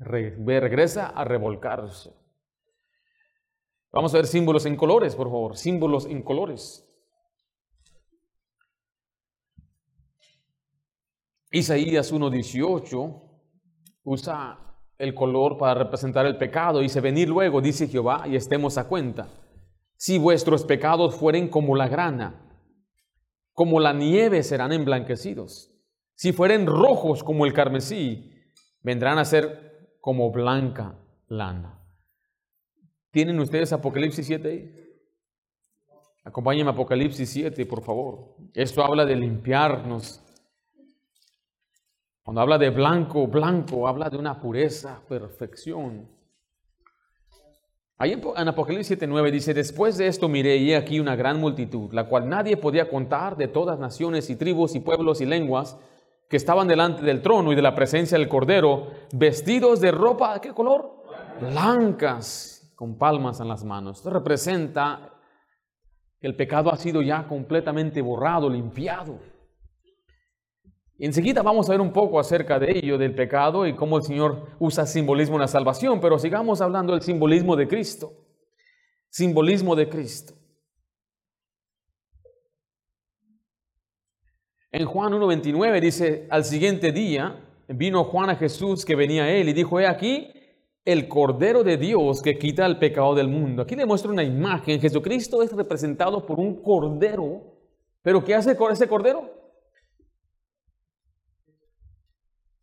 regresa 0.00 1.06
a 1.06 1.22
revolcarse. 1.22 2.17
Vamos 3.92 4.12
a 4.14 4.18
ver 4.18 4.26
símbolos 4.26 4.66
en 4.66 4.76
colores, 4.76 5.14
por 5.14 5.28
favor. 5.28 5.56
Símbolos 5.56 6.06
en 6.06 6.22
colores. 6.22 6.84
Isaías 11.50 12.12
1.18 12.12 13.22
usa 14.04 14.58
el 14.98 15.14
color 15.14 15.56
para 15.56 15.74
representar 15.74 16.26
el 16.26 16.36
pecado. 16.36 16.80
Dice, 16.80 17.00
venir 17.00 17.28
luego, 17.28 17.60
dice 17.60 17.88
Jehová, 17.88 18.24
y 18.26 18.36
estemos 18.36 18.76
a 18.76 18.86
cuenta. 18.86 19.28
Si 19.96 20.18
vuestros 20.18 20.64
pecados 20.64 21.14
fueren 21.14 21.48
como 21.48 21.74
la 21.74 21.88
grana, 21.88 22.44
como 23.52 23.80
la 23.80 23.92
nieve 23.92 24.42
serán 24.42 24.72
emblanquecidos. 24.72 25.72
Si 26.14 26.32
fueren 26.32 26.66
rojos 26.66 27.24
como 27.24 27.46
el 27.46 27.52
carmesí, 27.52 28.32
vendrán 28.82 29.18
a 29.18 29.24
ser 29.24 29.96
como 30.00 30.30
blanca 30.30 30.98
lana. 31.28 31.77
¿Tienen 33.10 33.38
ustedes 33.40 33.72
Apocalipsis 33.72 34.26
7 34.26 34.48
ahí? 34.48 34.88
Acompáñenme 36.24 36.70
a 36.70 36.74
Apocalipsis 36.74 37.28
7, 37.30 37.64
por 37.64 37.82
favor. 37.82 38.36
Esto 38.52 38.84
habla 38.84 39.06
de 39.06 39.16
limpiarnos. 39.16 40.22
Cuando 42.22 42.42
habla 42.42 42.58
de 42.58 42.68
blanco, 42.68 43.26
blanco, 43.26 43.88
habla 43.88 44.10
de 44.10 44.18
una 44.18 44.38
pureza, 44.38 45.00
perfección. 45.08 46.06
Ahí 47.96 48.12
en 48.12 48.48
Apocalipsis 48.48 48.98
7:9 49.00 49.30
dice, 49.32 49.54
después 49.54 49.96
de 49.96 50.06
esto 50.06 50.28
miré 50.28 50.58
y 50.58 50.74
aquí 50.74 51.00
una 51.00 51.16
gran 51.16 51.40
multitud, 51.40 51.92
la 51.92 52.04
cual 52.04 52.28
nadie 52.28 52.58
podía 52.58 52.90
contar 52.90 53.36
de 53.36 53.48
todas 53.48 53.78
naciones 53.78 54.28
y 54.28 54.36
tribus 54.36 54.74
y 54.74 54.80
pueblos 54.80 55.22
y 55.22 55.26
lenguas 55.26 55.78
que 56.28 56.36
estaban 56.36 56.68
delante 56.68 57.02
del 57.02 57.22
trono 57.22 57.52
y 57.52 57.56
de 57.56 57.62
la 57.62 57.74
presencia 57.74 58.18
del 58.18 58.28
Cordero, 58.28 58.88
vestidos 59.14 59.80
de 59.80 59.90
ropa, 59.90 60.34
¿de 60.34 60.40
qué 60.40 60.52
color? 60.52 61.02
Blancas 61.40 62.57
con 62.78 62.96
palmas 62.96 63.40
en 63.40 63.48
las 63.48 63.64
manos. 63.64 63.96
Esto 63.96 64.10
representa 64.10 65.12
que 66.20 66.28
el 66.28 66.36
pecado 66.36 66.72
ha 66.72 66.76
sido 66.76 67.02
ya 67.02 67.26
completamente 67.26 68.00
borrado, 68.00 68.48
limpiado. 68.48 69.18
Enseguida 70.96 71.42
vamos 71.42 71.68
a 71.68 71.72
ver 71.72 71.80
un 71.80 71.92
poco 71.92 72.20
acerca 72.20 72.60
de 72.60 72.78
ello, 72.78 72.96
del 72.96 73.16
pecado 73.16 73.66
y 73.66 73.74
cómo 73.74 73.96
el 73.96 74.04
Señor 74.04 74.50
usa 74.60 74.86
simbolismo 74.86 75.34
en 75.34 75.40
la 75.40 75.48
salvación, 75.48 76.00
pero 76.00 76.20
sigamos 76.20 76.60
hablando 76.60 76.92
del 76.92 77.02
simbolismo 77.02 77.56
de 77.56 77.66
Cristo. 77.66 78.12
Simbolismo 79.08 79.74
de 79.74 79.88
Cristo. 79.88 80.34
En 84.70 84.86
Juan 84.86 85.14
1.29 85.14 85.80
dice, 85.80 86.28
al 86.30 86.44
siguiente 86.44 86.92
día 86.92 87.44
vino 87.66 88.04
Juan 88.04 88.30
a 88.30 88.36
Jesús 88.36 88.84
que 88.84 88.94
venía 88.94 89.24
a 89.24 89.30
él 89.32 89.48
y 89.48 89.52
dijo, 89.52 89.80
he 89.80 89.86
aquí, 89.88 90.30
el 90.88 91.06
Cordero 91.06 91.62
de 91.62 91.76
Dios 91.76 92.22
que 92.22 92.38
quita 92.38 92.64
el 92.64 92.78
pecado 92.78 93.14
del 93.14 93.28
mundo. 93.28 93.60
Aquí 93.60 93.76
le 93.76 93.84
muestro 93.84 94.10
una 94.10 94.22
imagen. 94.24 94.80
Jesucristo 94.80 95.42
es 95.42 95.52
representado 95.52 96.24
por 96.24 96.40
un 96.40 96.62
cordero. 96.62 97.42
¿Pero 98.00 98.24
qué 98.24 98.34
hace 98.34 98.56
ese 98.70 98.88
cordero? 98.88 99.30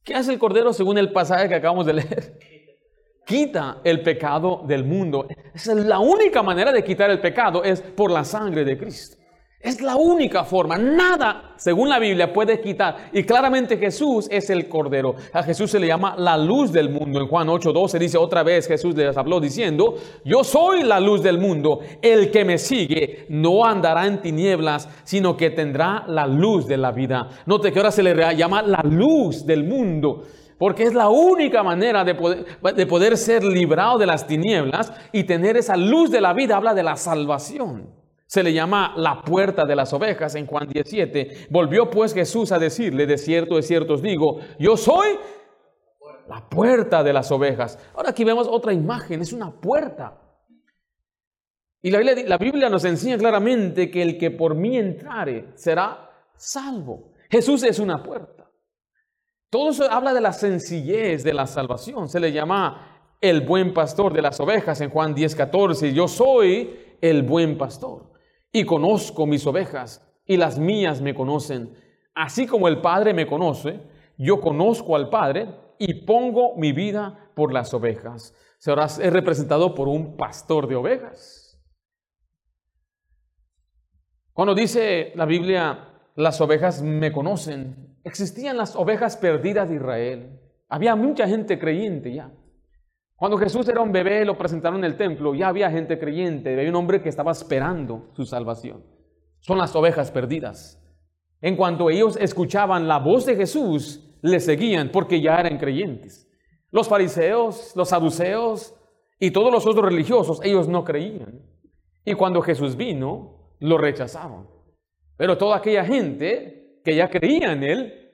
¿Qué 0.03 0.15
hace 0.15 0.33
el 0.33 0.39
cordero 0.39 0.73
según 0.73 0.97
el 0.97 1.11
pasaje 1.11 1.47
que 1.47 1.53
acabamos 1.53 1.85
de 1.85 1.93
leer? 1.93 2.39
Quita 3.27 3.81
el 3.83 4.01
pecado 4.01 4.63
del 4.65 4.83
mundo. 4.83 5.27
Esa 5.53 5.73
es 5.73 5.85
la 5.85 5.99
única 5.99 6.41
manera 6.41 6.71
de 6.71 6.83
quitar 6.83 7.11
el 7.11 7.21
pecado, 7.21 7.63
es 7.63 7.79
por 7.81 8.09
la 8.09 8.23
sangre 8.23 8.65
de 8.65 8.75
Cristo. 8.75 9.17
Es 9.65 9.81
la 9.81 9.95
única 9.95 10.43
forma. 10.43 10.77
Nada, 10.77 11.53
según 11.55 11.89
la 11.89 11.97
Biblia, 11.97 12.31
puede 12.31 12.61
quitar. 12.61 13.09
Y 13.11 13.23
claramente 13.23 13.79
Jesús 13.79 14.27
es 14.29 14.51
el 14.51 14.69
Cordero. 14.69 15.15
A 15.33 15.41
Jesús 15.41 15.71
se 15.71 15.79
le 15.79 15.87
llama 15.87 16.13
la 16.19 16.37
luz 16.37 16.71
del 16.71 16.91
mundo. 16.91 17.19
En 17.19 17.27
Juan 17.27 17.47
8:12 17.47 17.97
dice 17.97 18.19
otra 18.19 18.43
vez, 18.43 18.67
Jesús 18.67 18.93
les 18.93 19.17
habló 19.17 19.39
diciendo, 19.39 19.95
yo 20.23 20.43
soy 20.43 20.83
la 20.83 20.99
luz 20.99 21.23
del 21.23 21.39
mundo. 21.39 21.79
El 21.99 22.29
que 22.29 22.45
me 22.45 22.59
sigue 22.59 23.25
no 23.29 23.65
andará 23.65 24.05
en 24.05 24.21
tinieblas, 24.21 24.87
sino 25.03 25.35
que 25.35 25.49
tendrá 25.49 26.03
la 26.05 26.27
luz 26.27 26.67
de 26.67 26.77
la 26.77 26.91
vida. 26.91 27.27
Note 27.47 27.71
que 27.71 27.79
ahora 27.79 27.89
se 27.89 28.03
le 28.03 28.13
llama 28.35 28.61
la 28.61 28.83
luz 28.83 29.47
del 29.47 29.63
mundo. 29.63 30.25
Porque 30.59 30.83
es 30.83 30.93
la 30.93 31.09
única 31.09 31.63
manera 31.63 32.03
de 32.03 32.13
poder, 32.13 32.45
de 32.61 32.85
poder 32.85 33.17
ser 33.17 33.43
librado 33.43 33.97
de 33.97 34.05
las 34.05 34.27
tinieblas 34.27 34.93
y 35.11 35.23
tener 35.23 35.57
esa 35.57 35.75
luz 35.75 36.11
de 36.11 36.21
la 36.21 36.33
vida. 36.33 36.55
Habla 36.55 36.75
de 36.75 36.83
la 36.83 36.97
salvación. 36.97 38.04
Se 38.27 38.41
le 38.41 38.53
llama 38.53 38.93
la 38.97 39.21
puerta 39.21 39.65
de 39.65 39.75
las 39.75 39.93
ovejas 39.93 40.33
en 40.35 40.47
Juan 40.47 40.67
17. 40.67 41.47
Volvió 41.51 41.89
pues 41.89 42.13
Jesús 42.13 42.51
a 42.51 42.59
decirle, 42.59 43.05
de 43.05 43.17
cierto, 43.17 43.55
de 43.55 43.61
cierto 43.61 43.93
os 43.93 44.01
digo, 44.01 44.39
yo 44.57 44.75
soy 44.77 45.19
la 46.27 46.49
puerta 46.49 47.03
de 47.03 47.13
las 47.13 47.31
ovejas. 47.31 47.77
Ahora 47.93 48.09
aquí 48.09 48.23
vemos 48.23 48.47
otra 48.49 48.73
imagen, 48.73 49.21
es 49.21 49.31
una 49.31 49.51
puerta. 49.51 50.21
Y 51.83 51.91
la 51.91 52.37
Biblia, 52.39 52.67
nos 52.67 52.83
enseña 52.83 53.15
claramente 53.19 53.91
que 53.91 54.01
el 54.01 54.17
que 54.17 54.31
por 54.31 54.55
mí 54.55 54.75
entrare 54.75 55.51
será 55.53 56.09
salvo. 56.35 57.13
Jesús 57.29 57.61
es 57.61 57.77
una 57.77 58.01
puerta. 58.01 58.49
Todo 59.51 59.69
eso 59.69 59.89
habla 59.91 60.11
de 60.15 60.21
la 60.21 60.33
sencillez 60.33 61.23
de 61.23 61.33
la 61.33 61.45
salvación. 61.45 62.09
Se 62.09 62.19
le 62.19 62.31
llama 62.31 63.13
el 63.21 63.41
buen 63.41 63.71
pastor 63.71 64.13
de 64.13 64.23
las 64.23 64.39
ovejas 64.39 64.81
en 64.81 64.89
Juan 64.89 65.13
10, 65.13 65.35
14. 65.35 65.93
Yo 65.93 66.07
soy 66.07 66.97
el 67.01 67.21
buen 67.21 67.55
pastor 67.55 68.14
y 68.55 68.63
conozco 68.63 69.25
mis 69.25 69.45
ovejas 69.47 70.01
y 70.25 70.37
las 70.37 70.57
mías 70.57 71.01
me 71.01 71.13
conocen. 71.13 71.75
Así 72.13 72.47
como 72.47 72.69
el 72.69 72.79
Padre 72.79 73.13
me 73.13 73.27
conoce, 73.27 73.81
yo 74.17 74.39
conozco 74.39 74.95
al 74.95 75.09
Padre 75.09 75.49
y 75.77 76.05
pongo 76.05 76.55
mi 76.55 76.71
vida 76.71 77.31
por 77.35 77.51
las 77.51 77.73
ovejas. 77.73 78.33
Será 78.57 78.85
es 78.85 79.11
representado 79.11 79.75
por 79.75 79.89
un 79.89 80.15
pastor 80.15 80.69
de 80.69 80.77
ovejas. 80.77 81.61
Cuando 84.31 84.55
dice 84.55 85.11
la 85.15 85.25
Biblia, 85.25 85.89
las 86.15 86.39
ovejas 86.39 86.81
me 86.81 87.11
conocen, 87.11 87.97
existían 88.05 88.55
las 88.55 88.77
ovejas 88.77 89.17
perdidas 89.17 89.67
de 89.67 89.75
Israel. 89.75 90.39
Había 90.69 90.95
mucha 90.95 91.27
gente 91.27 91.59
creyente 91.59 92.13
ya. 92.13 92.31
Cuando 93.17 93.37
Jesús 93.37 93.67
era 93.69 93.81
un 93.81 93.93
bebé, 93.93 94.25
lo 94.25 94.37
presentaron 94.37 94.79
en 94.79 94.85
el 94.85 94.97
templo, 94.97 95.33
ya 95.33 95.47
había 95.47 95.71
gente 95.71 95.97
creyente, 95.97 96.53
había 96.53 96.69
un 96.69 96.75
hombre 96.75 97.01
que 97.01 97.07
estaba 97.07 97.31
esperando 97.31 98.09
su 98.13 98.25
salvación. 98.25 98.83
Son 99.39 99.57
las 99.57 99.73
ovejas 99.75 100.11
perdidas. 100.11 100.81
En 101.41 101.55
cuanto 101.55 101.89
ellos 101.89 102.17
escuchaban 102.17 102.87
la 102.87 102.99
voz 102.99 103.25
de 103.25 103.35
Jesús, 103.35 104.17
le 104.21 104.39
seguían 104.39 104.89
porque 104.91 105.21
ya 105.21 105.39
eran 105.39 105.57
creyentes. 105.57 106.29
Los 106.71 106.89
fariseos, 106.89 107.73
los 107.75 107.89
saduceos 107.89 108.75
y 109.17 109.31
todos 109.31 109.51
los 109.51 109.65
otros 109.65 109.85
religiosos, 109.85 110.41
ellos 110.43 110.67
no 110.67 110.83
creían. 110.83 111.41
Y 112.03 112.15
cuando 112.15 112.41
Jesús 112.41 112.75
vino, 112.75 113.55
lo 113.59 113.77
rechazaron. 113.77 114.49
Pero 115.15 115.37
toda 115.37 115.57
aquella 115.57 115.85
gente 115.85 116.81
que 116.83 116.95
ya 116.95 117.09
creía 117.09 117.53
en 117.53 117.63
Él, 117.63 118.11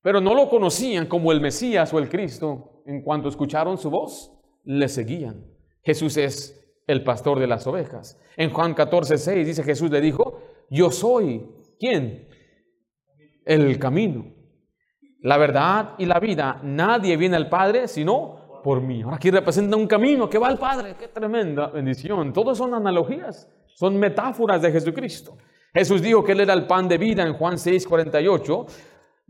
pero 0.00 0.20
no 0.22 0.34
lo 0.34 0.48
conocían 0.48 1.06
como 1.06 1.32
el 1.32 1.40
Mesías 1.40 1.92
o 1.92 1.98
el 1.98 2.08
Cristo, 2.08 2.82
en 2.86 3.02
cuanto 3.02 3.28
escucharon 3.28 3.76
su 3.76 3.90
voz, 3.90 4.37
le 4.68 4.88
seguían. 4.88 5.46
Jesús 5.82 6.18
es 6.18 6.54
el 6.86 7.02
pastor 7.02 7.38
de 7.38 7.46
las 7.46 7.66
ovejas. 7.66 8.20
En 8.36 8.50
Juan 8.50 8.74
14, 8.74 9.16
6 9.16 9.46
dice 9.46 9.62
Jesús 9.62 9.90
le 9.90 10.00
dijo, 10.00 10.42
yo 10.68 10.90
soy, 10.90 11.48
¿quién? 11.80 12.28
El 13.46 13.78
camino, 13.78 14.26
la 15.22 15.38
verdad 15.38 15.94
y 15.96 16.04
la 16.04 16.20
vida. 16.20 16.60
Nadie 16.62 17.16
viene 17.16 17.36
al 17.36 17.48
Padre 17.48 17.88
sino 17.88 18.60
por 18.62 18.82
mí. 18.82 19.00
Ahora 19.00 19.16
aquí 19.16 19.30
representa 19.30 19.74
un 19.74 19.86
camino 19.86 20.28
que 20.28 20.36
va 20.36 20.48
al 20.48 20.58
Padre. 20.58 20.96
Qué 20.98 21.08
tremenda 21.08 21.68
bendición. 21.68 22.34
Todos 22.34 22.58
son 22.58 22.74
analogías, 22.74 23.48
son 23.68 23.98
metáforas 23.98 24.60
de 24.60 24.70
Jesucristo. 24.70 25.38
Jesús 25.72 26.02
dijo 26.02 26.22
que 26.22 26.32
Él 26.32 26.40
era 26.40 26.52
el 26.52 26.66
pan 26.66 26.88
de 26.88 26.98
vida 26.98 27.22
en 27.22 27.32
Juan 27.32 27.58
6, 27.58 27.86
48. 27.86 28.66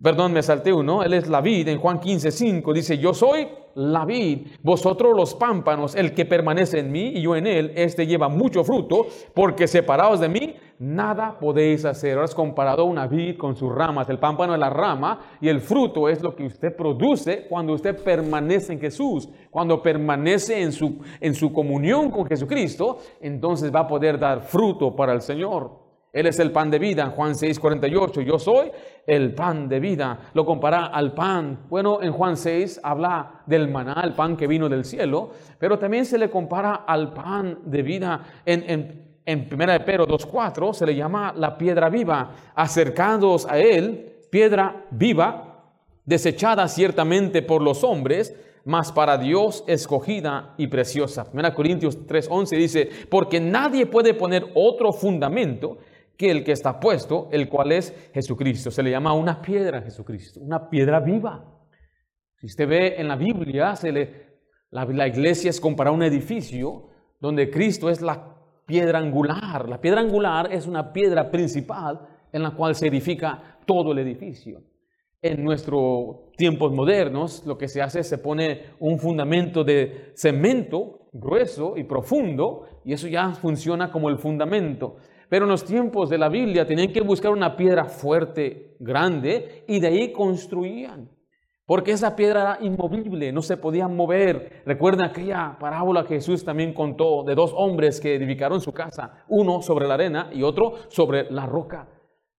Perdón, 0.01 0.33
me 0.33 0.43
salté 0.43 0.73
uno. 0.73 1.03
Él 1.03 1.15
es 1.15 1.29
la 1.29 1.41
vida. 1.41 1.73
En 1.73 1.79
Juan 1.79 1.99
15, 1.99 2.31
5 2.31 2.73
dice, 2.73 2.99
yo 2.99 3.15
soy 3.15 3.49
la 3.75 4.05
vid, 4.05 4.49
vosotros 4.63 5.17
los 5.17 5.35
pámpanos, 5.35 5.95
el 5.95 6.13
que 6.13 6.25
permanece 6.25 6.81
en 6.81 6.91
mí 6.91 7.13
y 7.15 7.23
yo 7.23 7.37
en 7.37 7.47
él, 7.47 7.73
este 7.77 8.09
lleva 8.09 8.29
mucho 8.29 8.65
fruto, 8.65 9.07
porque 9.35 9.69
separados 9.69 10.19
de 10.19 10.29
mí, 10.29 10.57
nada 10.81 11.39
podéis 11.39 11.85
hacer. 11.85 12.15
Ahora 12.15 12.25
es 12.25 12.35
comparado 12.35 12.85
una 12.87 13.07
vid 13.07 13.37
con 13.37 13.55
sus 13.55 13.73
ramas. 13.73 14.09
El 14.09 14.19
pámpano 14.19 14.53
es 14.53 14.59
la 14.59 14.71
rama 14.71 15.21
y 15.41 15.49
el 15.49 15.61
fruto 15.61 16.09
es 16.09 16.23
lo 16.23 16.35
que 16.35 16.47
usted 16.47 16.75
produce 16.75 17.47
cuando 17.49 17.73
usted 17.73 18.03
permanece 18.03 18.73
en 18.73 18.81
Jesús. 18.81 19.29
Cuando 19.49 19.81
permanece 19.81 20.61
en 20.61 20.73
su, 20.73 20.99
en 21.21 21.35
su 21.35 21.53
comunión 21.53 22.11
con 22.11 22.27
Jesucristo, 22.27 22.99
entonces 23.21 23.73
va 23.73 23.81
a 23.81 23.89
poder 23.89 24.19
dar 24.19 24.41
fruto 24.43 24.95
para 24.97 25.13
el 25.13 25.21
Señor. 25.21 25.88
Él 26.13 26.27
es 26.27 26.39
el 26.39 26.53
pan 26.53 26.71
de 26.71 26.79
vida, 26.79 27.13
Juan 27.15 27.35
6, 27.35 27.59
48. 27.59 28.23
Yo 28.23 28.39
soy 28.39 28.71
el 29.07 29.35
pan 29.35 29.69
de 29.69 29.79
vida. 29.79 30.31
Lo 30.33 30.47
compara 30.47 30.87
al 30.87 31.13
pan. 31.13 31.67
Bueno, 31.69 32.03
en 32.03 32.13
Juan 32.13 32.37
6 32.37 32.81
habla 32.83 33.43
del 33.47 33.69
maná, 33.69 34.01
el 34.05 34.15
pan 34.15 34.37
que 34.37 34.47
vino 34.47 34.69
del 34.69 34.85
cielo, 34.85 35.31
pero 35.59 35.79
también 35.79 36.07
se 36.07 36.19
le 36.19 36.31
compara 36.31 36.85
al 36.87 37.13
pan 37.13 37.59
de 37.65 37.83
vida. 37.83 38.23
En, 38.47 38.65
en, 38.69 39.09
en 39.27 39.49
1 39.53 39.73
de 39.73 39.81
Pedro 39.81 40.07
2.4 40.07 40.73
se 40.73 40.87
le 40.87 40.95
llama 40.95 41.35
la 41.37 41.59
piedra 41.59 41.91
viva. 41.91 42.31
Acercados 42.55 43.47
a 43.47 43.59
él, 43.59 44.15
piedra 44.31 44.87
viva, 44.91 45.63
desechada 46.07 46.67
ciertamente 46.69 47.43
por 47.43 47.61
los 47.61 47.85
hombres, 47.85 48.35
mas 48.65 48.93
para 48.93 49.19
Dios 49.19 49.65
escogida 49.67 50.55
y 50.57 50.67
preciosa. 50.67 51.27
1 51.33 51.55
Corintios 51.55 52.07
3:11 52.07 52.57
dice, 52.57 52.89
porque 53.11 53.41
nadie 53.41 53.87
puede 53.87 54.15
poner 54.15 54.47
otro 54.55 54.93
fundamento 54.93 55.79
que 56.19 56.31
el 56.31 56.45
que 56.45 56.53
está 56.53 56.81
puesto, 56.81 57.29
el 57.31 57.49
cual 57.49 57.71
es 57.71 57.95
Jesucristo. 58.13 58.73
Se 58.73 58.83
le 58.83 58.91
llama 58.91 59.15
una 59.15 59.41
piedra 59.41 59.81
Jesucristo, 59.81 60.41
una 60.41 60.69
piedra 60.69 60.99
viva. 60.99 61.45
Si 62.37 62.47
usted 62.47 62.69
ve 62.69 62.95
en 62.99 63.07
la 63.07 63.17
Biblia, 63.17 63.77
se 63.77 63.93
le, 63.93 64.41
la, 64.71 64.85
la 64.85 65.07
iglesia 65.07 65.49
es 65.49 65.61
comparada 65.61 65.95
a 65.95 65.97
un 65.97 66.03
edificio 66.03 66.89
donde 67.21 67.49
Cristo 67.49 67.89
es 67.89 68.03
la 68.03 68.37
piedra 68.67 68.99
angular. 68.99 69.69
La 69.69 69.81
piedra 69.81 70.01
angular 70.01 70.53
es 70.53 70.67
una 70.67 70.93
piedra 70.93 71.31
principal 71.31 72.01
en 72.33 72.43
la 72.43 72.51
cual 72.51 72.75
se 72.75 72.89
edifica 72.89 73.61
todo 73.65 73.93
el 73.93 74.01
edificio. 74.01 74.61
En 75.23 75.45
nuestros 75.45 76.33
tiempos 76.37 76.73
modernos, 76.73 77.47
lo 77.47 77.57
que 77.57 77.69
se 77.69 77.81
hace 77.81 78.01
es 78.01 78.09
se 78.09 78.19
pone 78.19 78.63
un 78.81 78.99
fundamento 78.99 79.63
de 79.63 80.13
cemento 80.15 81.09
grueso 81.13 81.77
y 81.77 81.85
profundo, 81.85 82.67
y 82.85 82.93
eso 82.93 83.09
ya 83.09 83.33
funciona 83.35 83.91
como 83.91 84.09
el 84.09 84.19
fundamento. 84.19 84.97
Pero 85.29 85.45
en 85.45 85.51
los 85.51 85.65
tiempos 85.65 86.09
de 86.09 86.19
la 86.19 86.29
Biblia 86.29 86.67
tenían 86.67 86.93
que 86.93 87.01
buscar 87.01 87.33
una 87.33 87.57
piedra 87.57 87.85
fuerte, 87.85 88.77
grande, 88.79 89.65
y 89.69 89.81
de 89.81 89.87
ahí 89.89 90.13
construían. 90.13 91.11
Porque 91.67 91.93
esa 91.93 92.17
piedra 92.17 92.41
era 92.41 92.59
inmovible, 92.63 93.31
no 93.31 93.43
se 93.43 93.59
podía 93.59 93.89
mover. 93.89 94.63
Recuerden 94.65 95.05
aquella 95.05 95.59
parábola 95.61 96.05
que 96.05 96.15
Jesús 96.15 96.43
también 96.43 96.73
contó 96.73 97.25
de 97.25 97.35
dos 97.35 97.53
hombres 97.55 98.01
que 98.01 98.15
edificaron 98.15 98.63
su 98.63 98.73
casa, 98.73 99.25
uno 99.29 99.61
sobre 99.61 99.87
la 99.87 99.95
arena 99.95 100.31
y 100.33 100.43
otro 100.43 100.77
sobre 100.89 101.31
la 101.31 101.45
roca. 101.45 101.87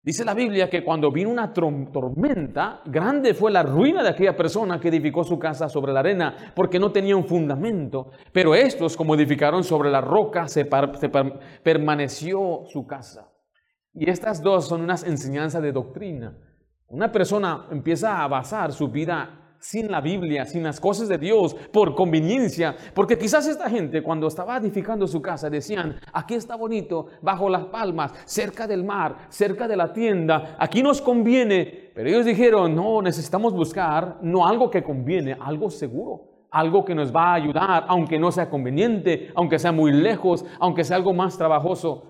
Dice 0.01 0.23
la 0.23 0.33
Biblia 0.33 0.69
que 0.69 0.83
cuando 0.83 1.11
vino 1.11 1.29
una 1.29 1.53
tormenta, 1.53 2.81
grande 2.85 3.33
fue 3.33 3.51
la 3.51 3.63
ruina 3.63 4.01
de 4.01 4.09
aquella 4.09 4.35
persona 4.35 4.79
que 4.79 4.87
edificó 4.87 5.25
su 5.25 5.37
casa 5.37 5.67
sobre 5.67 5.91
la 5.91 5.99
arena, 5.99 6.53
porque 6.55 6.79
no 6.79 6.91
tenía 6.91 7.17
un 7.17 7.25
fundamento. 7.25 8.09
Pero 8.31 8.55
estos, 8.55 8.95
como 8.95 9.13
edificaron 9.15 9.63
sobre 9.63 9.91
la 9.91 9.99
roca, 9.99 10.47
se, 10.47 10.65
permaneció 10.65 12.63
su 12.67 12.87
casa. 12.87 13.29
Y 13.93 14.09
estas 14.09 14.41
dos 14.41 14.69
son 14.69 14.81
unas 14.81 15.03
enseñanzas 15.03 15.61
de 15.61 15.73
doctrina. 15.73 16.37
Una 16.87 17.11
persona 17.11 17.67
empieza 17.69 18.23
a 18.23 18.27
basar 18.29 18.71
su 18.71 18.87
vida 18.87 19.48
sin 19.59 19.91
la 19.91 20.01
Biblia, 20.01 20.45
sin 20.45 20.63
las 20.63 20.79
cosas 20.79 21.07
de 21.07 21.17
Dios, 21.17 21.53
por 21.71 21.93
conveniencia. 21.95 22.75
Porque 22.93 23.17
quizás 23.17 23.47
esta 23.47 23.69
gente 23.69 24.01
cuando 24.01 24.27
estaba 24.27 24.57
edificando 24.57 25.07
su 25.07 25.21
casa 25.21 25.49
decían, 25.49 25.99
aquí 26.13 26.35
está 26.35 26.55
bonito, 26.55 27.07
bajo 27.21 27.49
las 27.49 27.65
palmas, 27.65 28.13
cerca 28.25 28.67
del 28.67 28.83
mar, 28.83 29.27
cerca 29.29 29.67
de 29.67 29.75
la 29.75 29.91
tienda, 29.91 30.55
aquí 30.57 30.81
nos 30.81 31.01
conviene. 31.01 31.91
Pero 31.93 32.09
ellos 32.09 32.25
dijeron, 32.25 32.73
no, 32.73 33.01
necesitamos 33.01 33.53
buscar 33.53 34.17
no 34.21 34.47
algo 34.47 34.69
que 34.69 34.83
conviene, 34.83 35.37
algo 35.39 35.69
seguro. 35.69 36.25
Algo 36.51 36.83
que 36.83 36.95
nos 36.95 37.15
va 37.15 37.25
a 37.25 37.33
ayudar, 37.35 37.85
aunque 37.87 38.17
no 38.17 38.31
sea 38.31 38.49
conveniente, 38.49 39.31
aunque 39.35 39.59
sea 39.59 39.71
muy 39.71 39.91
lejos, 39.91 40.43
aunque 40.59 40.83
sea 40.83 40.97
algo 40.97 41.13
más 41.13 41.37
trabajoso. 41.37 42.05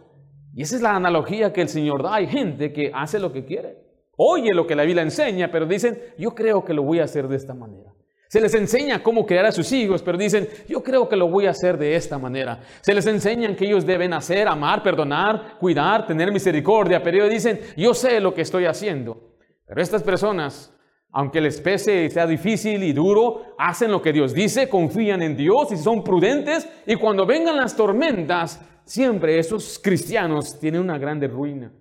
Y 0.55 0.61
esa 0.61 0.77
es 0.77 0.81
la 0.81 0.95
analogía 0.95 1.51
que 1.51 1.61
el 1.61 1.67
Señor 1.67 2.03
da. 2.03 2.15
Hay 2.15 2.27
gente 2.27 2.71
que 2.71 2.89
hace 2.95 3.19
lo 3.19 3.33
que 3.33 3.43
quiere 3.43 3.88
oye 4.21 4.53
lo 4.53 4.67
que 4.67 4.75
la 4.75 4.83
Biblia 4.83 5.01
enseña, 5.01 5.49
pero 5.49 5.65
dicen, 5.65 5.97
yo 6.17 6.35
creo 6.35 6.65
que 6.65 6.73
lo 6.73 6.83
voy 6.83 6.99
a 6.99 7.05
hacer 7.05 7.27
de 7.27 7.37
esta 7.37 7.53
manera. 7.53 7.93
Se 8.27 8.41
les 8.41 8.53
enseña 8.53 9.01
cómo 9.01 9.25
criar 9.25 9.45
a 9.45 9.51
sus 9.51 9.71
hijos, 9.71 10.03
pero 10.03 10.17
dicen, 10.17 10.47
yo 10.67 10.83
creo 10.83 11.07
que 11.07 11.15
lo 11.15 11.29
voy 11.29 11.47
a 11.47 11.51
hacer 11.51 11.77
de 11.77 11.95
esta 11.95 12.17
manera. 12.19 12.59
Se 12.81 12.93
les 12.93 13.07
enseñan 13.07 13.55
que 13.55 13.65
ellos 13.65 13.85
deben 13.85 14.13
hacer, 14.13 14.47
amar, 14.47 14.83
perdonar, 14.83 15.57
cuidar, 15.57 16.05
tener 16.05 16.31
misericordia, 16.31 17.01
pero 17.01 17.29
dicen, 17.29 17.59
yo 17.77 17.93
sé 17.93 18.19
lo 18.19 18.33
que 18.33 18.41
estoy 18.41 18.65
haciendo. 18.65 19.35
Pero 19.65 19.81
estas 19.81 20.03
personas, 20.03 20.71
aunque 21.11 21.39
les 21.39 21.61
pese 21.61 22.03
y 22.03 22.11
sea 22.11 22.27
difícil 22.27 22.83
y 22.83 22.91
duro, 22.91 23.55
hacen 23.57 23.89
lo 23.89 24.01
que 24.01 24.11
Dios 24.11 24.33
dice, 24.33 24.67
confían 24.67 25.21
en 25.21 25.37
Dios 25.37 25.71
y 25.71 25.77
son 25.77 26.03
prudentes, 26.03 26.67
y 26.85 26.97
cuando 26.97 27.25
vengan 27.25 27.55
las 27.55 27.75
tormentas, 27.75 28.59
siempre 28.83 29.39
esos 29.39 29.79
cristianos 29.79 30.59
tienen 30.59 30.81
una 30.81 30.97
grande 30.97 31.27
ruina, 31.27 31.71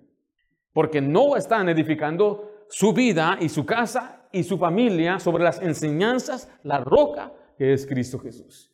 porque 0.79 1.01
no 1.01 1.35
están 1.35 1.67
edificando 1.67 2.65
su 2.69 2.93
vida 2.93 3.37
y 3.41 3.49
su 3.49 3.65
casa 3.65 4.29
y 4.31 4.43
su 4.43 4.57
familia 4.57 5.19
sobre 5.19 5.43
las 5.43 5.61
enseñanzas, 5.61 6.49
la 6.63 6.77
roca 6.79 7.33
que 7.57 7.73
es 7.73 7.85
Cristo 7.85 8.17
Jesús. 8.17 8.73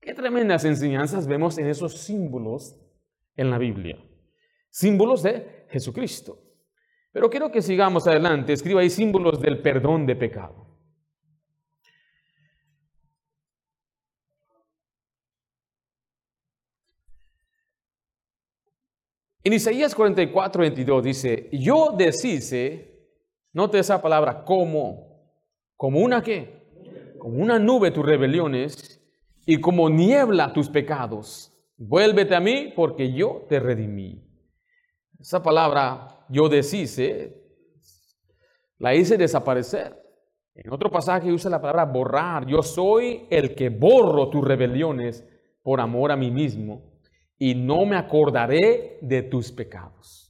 Qué 0.00 0.14
tremendas 0.14 0.64
enseñanzas 0.64 1.28
vemos 1.28 1.56
en 1.58 1.68
esos 1.68 1.96
símbolos 1.96 2.76
en 3.36 3.52
la 3.52 3.58
Biblia. 3.58 4.04
Símbolos 4.68 5.22
de 5.22 5.66
Jesucristo. 5.70 6.42
Pero 7.12 7.30
quiero 7.30 7.52
que 7.52 7.62
sigamos 7.62 8.08
adelante. 8.08 8.52
Escriba 8.52 8.80
ahí 8.80 8.90
símbolos 8.90 9.40
del 9.40 9.62
perdón 9.62 10.06
de 10.06 10.16
pecado. 10.16 10.67
En 19.48 19.54
Isaías 19.54 19.94
44, 19.94 20.60
22 20.60 21.02
dice, 21.02 21.48
yo 21.50 21.94
deshice 21.96 23.16
Note 23.54 23.78
esa 23.78 24.02
palabra, 24.02 24.44
como. 24.44 25.08
Como 25.74 26.00
una 26.00 26.22
qué? 26.22 27.14
Como 27.18 27.38
una 27.38 27.58
nube 27.58 27.90
tus 27.90 28.04
rebeliones 28.04 29.00
y 29.46 29.58
como 29.58 29.88
niebla 29.88 30.52
tus 30.52 30.68
pecados. 30.68 31.50
Vuélvete 31.78 32.34
a 32.34 32.40
mí 32.40 32.74
porque 32.76 33.10
yo 33.14 33.46
te 33.48 33.58
redimí. 33.58 34.22
Esa 35.18 35.42
palabra 35.42 36.26
yo 36.28 36.50
deshice, 36.50 37.42
la 38.76 38.94
hice 38.94 39.16
desaparecer. 39.16 39.96
En 40.56 40.70
otro 40.70 40.90
pasaje 40.90 41.32
usa 41.32 41.50
la 41.50 41.62
palabra 41.62 41.86
borrar. 41.86 42.44
Yo 42.46 42.62
soy 42.62 43.26
el 43.30 43.54
que 43.54 43.70
borro 43.70 44.28
tus 44.28 44.44
rebeliones 44.44 45.26
por 45.62 45.80
amor 45.80 46.12
a 46.12 46.16
mí 46.16 46.30
mismo 46.30 46.87
y 47.38 47.54
no 47.54 47.86
me 47.86 47.96
acordaré 47.96 48.98
de 49.00 49.22
tus 49.22 49.52
pecados. 49.52 50.28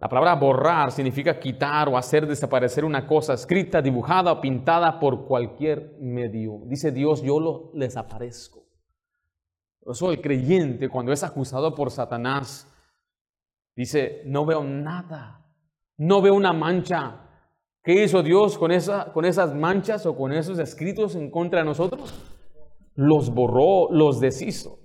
La 0.00 0.08
palabra 0.08 0.36
borrar 0.36 0.92
significa 0.92 1.40
quitar 1.40 1.88
o 1.88 1.98
hacer 1.98 2.26
desaparecer 2.26 2.84
una 2.84 3.04
cosa 3.06 3.34
escrita, 3.34 3.82
dibujada 3.82 4.32
o 4.32 4.40
pintada 4.40 5.00
por 5.00 5.26
cualquier 5.26 5.96
medio. 6.00 6.60
Dice 6.66 6.92
Dios, 6.92 7.20
yo 7.20 7.40
lo 7.40 7.72
desaparezco. 7.74 8.64
Por 9.80 9.94
eso 9.94 10.12
el 10.12 10.20
creyente, 10.20 10.88
cuando 10.88 11.12
es 11.12 11.24
acusado 11.24 11.74
por 11.74 11.90
Satanás, 11.90 12.72
dice, 13.74 14.22
no 14.24 14.46
veo 14.46 14.62
nada, 14.62 15.44
no 15.96 16.22
veo 16.22 16.34
una 16.34 16.52
mancha. 16.52 17.24
¿Qué 17.82 18.04
hizo 18.04 18.22
Dios 18.22 18.56
con, 18.56 18.70
esa, 18.70 19.12
con 19.12 19.24
esas 19.24 19.52
manchas 19.52 20.06
o 20.06 20.16
con 20.16 20.32
esos 20.32 20.60
escritos 20.60 21.16
en 21.16 21.28
contra 21.30 21.60
de 21.60 21.64
nosotros? 21.64 22.14
Los 22.94 23.34
borró, 23.34 23.88
los 23.90 24.20
deshizo. 24.20 24.78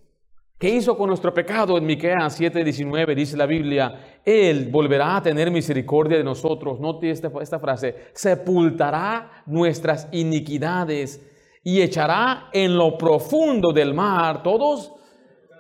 ¿Qué 0.58 0.70
hizo 0.70 0.96
con 0.96 1.08
nuestro 1.08 1.34
pecado? 1.34 1.78
En 1.78 1.86
Miqueas 1.86 2.40
7:19 2.40 3.16
dice 3.16 3.36
la 3.36 3.46
Biblia, 3.46 4.22
Él 4.24 4.70
volverá 4.72 5.18
a 5.18 5.22
tener 5.22 5.52
misericordia 5.52 6.18
de 6.18 6.24
nosotros. 6.24 6.80
Note 6.80 7.10
esta, 7.10 7.32
esta 7.42 7.60
frase, 7.60 7.96
sepultará 8.14 9.44
nuestras 9.46 10.08
iniquidades 10.12 11.22
y 11.64 11.82
echará 11.82 12.50
en 12.54 12.78
lo 12.78 12.98
profundo 12.98 13.74
del 13.74 13.94
mar 13.94 14.44
todos 14.44 14.94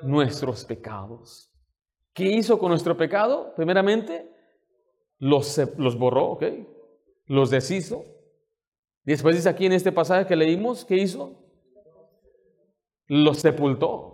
nuestros 0.03 0.65
pecados. 0.65 1.51
¿Qué 2.13 2.25
hizo 2.25 2.59
con 2.59 2.69
nuestro 2.69 2.95
pecado? 2.95 3.53
Primeramente, 3.55 4.29
los, 5.17 5.59
los 5.77 5.97
borró, 5.97 6.31
¿ok? 6.31 6.43
Los 7.25 7.49
deshizo. 7.49 8.03
Después 9.03 9.35
dice 9.35 9.49
aquí 9.49 9.65
en 9.65 9.73
este 9.73 9.91
pasaje 9.91 10.27
que 10.27 10.35
leímos, 10.35 10.85
¿qué 10.85 10.95
hizo? 10.95 11.41
Los 13.07 13.39
sepultó 13.39 14.12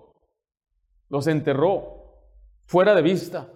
los 1.10 1.28
enterró 1.28 2.00
fuera 2.66 2.96
de 2.96 3.02
vista. 3.02 3.52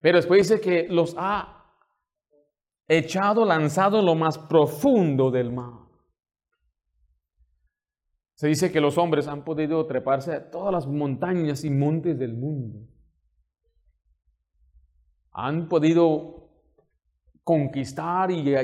Pero 0.00 0.18
después 0.18 0.48
dice 0.48 0.60
que 0.60 0.88
los 0.88 1.14
ha 1.18 1.76
echado, 2.88 3.44
lanzado 3.44 4.00
en 4.00 4.06
lo 4.06 4.14
más 4.14 4.38
profundo 4.38 5.30
del 5.30 5.52
mar. 5.52 5.82
Se 8.34 8.48
dice 8.48 8.72
que 8.72 8.80
los 8.80 8.98
hombres 8.98 9.28
han 9.28 9.44
podido 9.44 9.86
treparse 9.86 10.32
a 10.32 10.50
todas 10.50 10.72
las 10.72 10.86
montañas 10.86 11.64
y 11.64 11.70
montes 11.70 12.18
del 12.18 12.34
mundo. 12.34 12.88
Han 15.30 15.68
podido 15.68 16.50
conquistar 17.44 18.30
y 18.30 18.54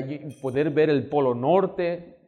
poder 0.41 0.71
ver 0.71 0.89
el 0.89 1.07
polo 1.07 1.33
norte, 1.33 2.18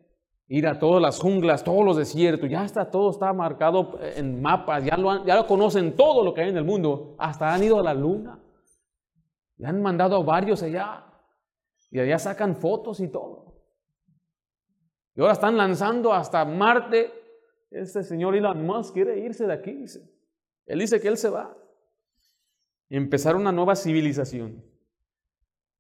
ir 0.52 0.68
a 0.68 0.78
todas 0.78 1.02
las 1.02 1.18
junglas, 1.18 1.64
todos 1.64 1.86
los 1.86 1.96
desiertos, 1.96 2.50
ya 2.50 2.66
está, 2.66 2.92
todo 2.92 3.12
está 3.12 3.32
marcado 3.32 3.98
en 4.02 4.42
mapas, 4.42 4.84
ya 4.84 4.98
lo, 4.98 5.26
ya 5.26 5.38
lo 5.38 5.48
conocen 5.48 5.96
todo 5.96 6.26
lo 6.26 6.34
que 6.34 6.42
hay 6.42 6.50
en 6.50 6.58
el 6.58 6.66
mundo, 6.66 7.16
hasta 7.18 7.54
han 7.54 7.64
ido 7.64 7.80
a 7.80 7.84
la 7.84 7.94
luna, 7.94 8.38
le 9.56 9.68
han 9.68 9.82
mandado 9.82 10.18
a 10.18 10.24
varios 10.24 10.62
allá, 10.62 11.06
y 11.90 12.02
allá 12.02 12.20
sacan 12.20 12.58
fotos 12.58 13.00
y 13.00 13.08
todo. 13.08 13.64
Y 15.16 15.22
ahora 15.22 15.34
están 15.34 15.56
lanzando 15.56 16.14
hasta 16.14 16.44
Marte. 16.44 17.12
Este 17.70 18.04
señor 18.04 18.36
Elon 18.36 18.66
Musk 18.66 18.94
quiere 18.94 19.20
irse 19.20 19.46
de 19.46 19.54
aquí. 19.54 19.86
Él 20.66 20.80
dice 20.80 21.00
que 21.02 21.10
él 21.10 21.18
se 21.18 21.30
va. 21.30 21.56
Y 22.90 22.96
empezar 22.96 23.36
una 23.36 23.52
nueva 23.52 23.76
civilización. 23.76 24.64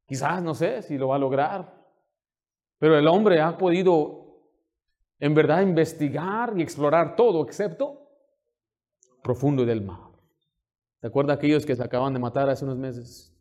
Quizás, 0.06 0.44
no 0.44 0.54
sé 0.54 0.82
si 0.82 0.98
lo 0.98 1.10
va 1.10 1.16
a 1.16 1.20
lograr. 1.20 1.82
Pero 2.78 2.98
el 2.98 3.08
hombre 3.08 3.40
ha 3.40 3.58
podido 3.58 4.21
en 5.22 5.36
verdad 5.36 5.62
investigar 5.62 6.54
y 6.58 6.64
explorar 6.64 7.16
todo 7.16 7.44
excepto 7.44 8.10
profundo 9.24 9.64
del 9.66 9.82
mar. 9.82 10.12
¿Te 11.00 11.08
acuerdas 11.08 11.38
aquellos 11.38 11.66
que 11.66 11.76
se 11.76 11.84
acaban 11.84 12.12
de 12.14 12.20
matar 12.20 12.50
hace 12.50 12.66
unos 12.66 12.78
meses? 12.78 13.34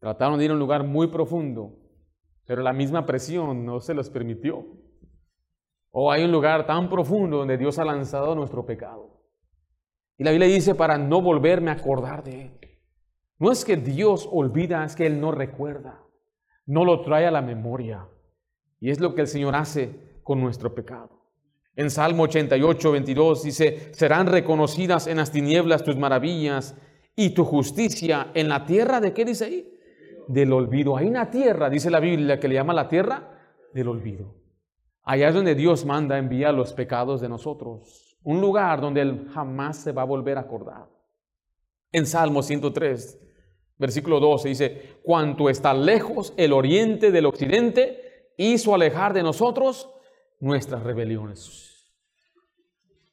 Trataron 0.00 0.38
de 0.38 0.46
ir 0.46 0.50
a 0.50 0.54
un 0.54 0.58
lugar 0.58 0.84
muy 0.84 1.08
profundo, 1.08 1.78
pero 2.46 2.62
la 2.62 2.72
misma 2.72 3.04
presión 3.04 3.66
no 3.66 3.78
se 3.80 3.92
los 3.92 4.08
permitió. 4.08 4.66
O 5.90 6.10
hay 6.10 6.24
un 6.24 6.32
lugar 6.32 6.66
tan 6.66 6.88
profundo 6.88 7.38
donde 7.38 7.58
Dios 7.58 7.78
ha 7.78 7.84
lanzado 7.84 8.34
nuestro 8.34 8.64
pecado. 8.64 9.22
Y 10.16 10.24
la 10.24 10.30
Biblia 10.30 10.48
dice 10.48 10.74
para 10.74 10.96
no 10.96 11.20
volverme 11.20 11.70
a 11.70 11.74
acordar 11.74 12.24
de 12.24 12.42
él. 12.42 12.60
No 13.38 13.52
es 13.52 13.66
que 13.66 13.76
Dios 13.76 14.26
olvida, 14.32 14.82
es 14.82 14.96
que 14.96 15.04
Él 15.04 15.20
no 15.20 15.30
recuerda. 15.30 16.02
No 16.64 16.86
lo 16.86 17.02
trae 17.02 17.26
a 17.26 17.30
la 17.30 17.42
memoria. 17.42 18.08
Y 18.80 18.90
es 18.90 19.00
lo 19.00 19.14
que 19.14 19.22
el 19.22 19.26
Señor 19.26 19.56
hace 19.56 20.18
con 20.22 20.40
nuestro 20.40 20.74
pecado. 20.74 21.16
En 21.76 21.90
Salmo 21.90 22.24
88, 22.24 22.92
22 22.92 23.42
dice, 23.42 23.92
serán 23.92 24.26
reconocidas 24.26 25.06
en 25.06 25.18
las 25.18 25.30
tinieblas 25.30 25.84
tus 25.84 25.96
maravillas 25.96 26.74
y 27.14 27.30
tu 27.30 27.44
justicia 27.44 28.30
en 28.34 28.48
la 28.48 28.64
tierra 28.64 29.00
de 29.00 29.12
qué 29.12 29.24
dice 29.24 29.44
ahí? 29.44 29.78
Del 30.26 30.52
olvido. 30.52 30.96
Hay 30.96 31.06
una 31.06 31.30
tierra, 31.30 31.68
dice 31.68 31.90
la 31.90 32.00
Biblia, 32.00 32.40
que 32.40 32.48
le 32.48 32.54
llama 32.54 32.72
la 32.72 32.88
tierra 32.88 33.30
del 33.74 33.88
olvido. 33.88 34.34
Allá 35.02 35.28
es 35.28 35.34
donde 35.34 35.54
Dios 35.54 35.84
manda 35.84 36.18
enviar 36.18 36.54
los 36.54 36.72
pecados 36.72 37.20
de 37.20 37.28
nosotros. 37.28 38.18
Un 38.22 38.40
lugar 38.40 38.80
donde 38.80 39.02
Él 39.02 39.28
jamás 39.32 39.76
se 39.76 39.92
va 39.92 40.02
a 40.02 40.06
volver 40.06 40.38
a 40.38 40.42
acordar. 40.42 40.88
En 41.92 42.06
Salmo 42.06 42.42
103, 42.42 43.18
versículo 43.78 44.18
12 44.18 44.48
dice, 44.48 44.82
cuanto 45.02 45.48
está 45.48 45.74
lejos 45.74 46.34
el 46.36 46.52
oriente 46.52 47.12
del 47.12 47.26
occidente, 47.26 48.05
hizo 48.36 48.74
alejar 48.74 49.12
de 49.12 49.22
nosotros 49.22 49.88
nuestras 50.40 50.82
rebeliones. 50.82 51.72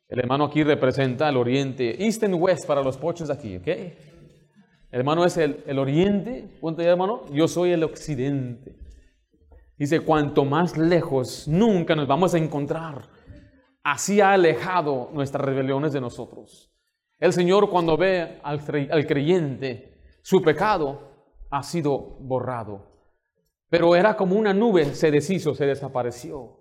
El 0.07 0.19
hermano 0.19 0.45
aquí 0.45 0.63
representa 0.63 1.29
el 1.29 1.37
oriente, 1.37 2.03
east 2.03 2.23
and 2.23 2.35
west 2.35 2.67
para 2.67 2.83
los 2.83 2.97
pochos 2.97 3.29
aquí, 3.29 3.57
¿ok? 3.57 3.67
El 3.67 4.99
hermano 4.99 5.25
es 5.25 5.37
el, 5.37 5.63
el 5.65 5.79
oriente, 5.79 6.57
¿cuánto 6.61 6.83
hermano? 6.83 7.25
Yo 7.31 7.47
soy 7.47 7.71
el 7.71 7.83
occidente. 7.83 8.75
Dice, 9.75 10.01
cuanto 10.01 10.45
más 10.45 10.77
lejos, 10.77 11.47
nunca 11.47 11.95
nos 11.95 12.07
vamos 12.07 12.35
a 12.35 12.37
encontrar. 12.37 13.09
Así 13.83 14.21
ha 14.21 14.33
alejado 14.33 15.09
nuestras 15.13 15.43
rebeliones 15.43 15.93
de 15.93 16.01
nosotros. 16.01 16.71
El 17.19 17.33
Señor 17.33 17.69
cuando 17.69 17.97
ve 17.97 18.39
al 18.43 19.07
creyente, 19.07 19.99
su 20.21 20.41
pecado 20.41 21.13
ha 21.49 21.63
sido 21.63 22.17
borrado. 22.19 22.92
Pero 23.73 23.95
era 23.95 24.15
como 24.15 24.35
una 24.35 24.53
nube, 24.53 24.85
se 24.93 25.09
deshizo, 25.09 25.55
se 25.55 25.65
desapareció. 25.65 26.59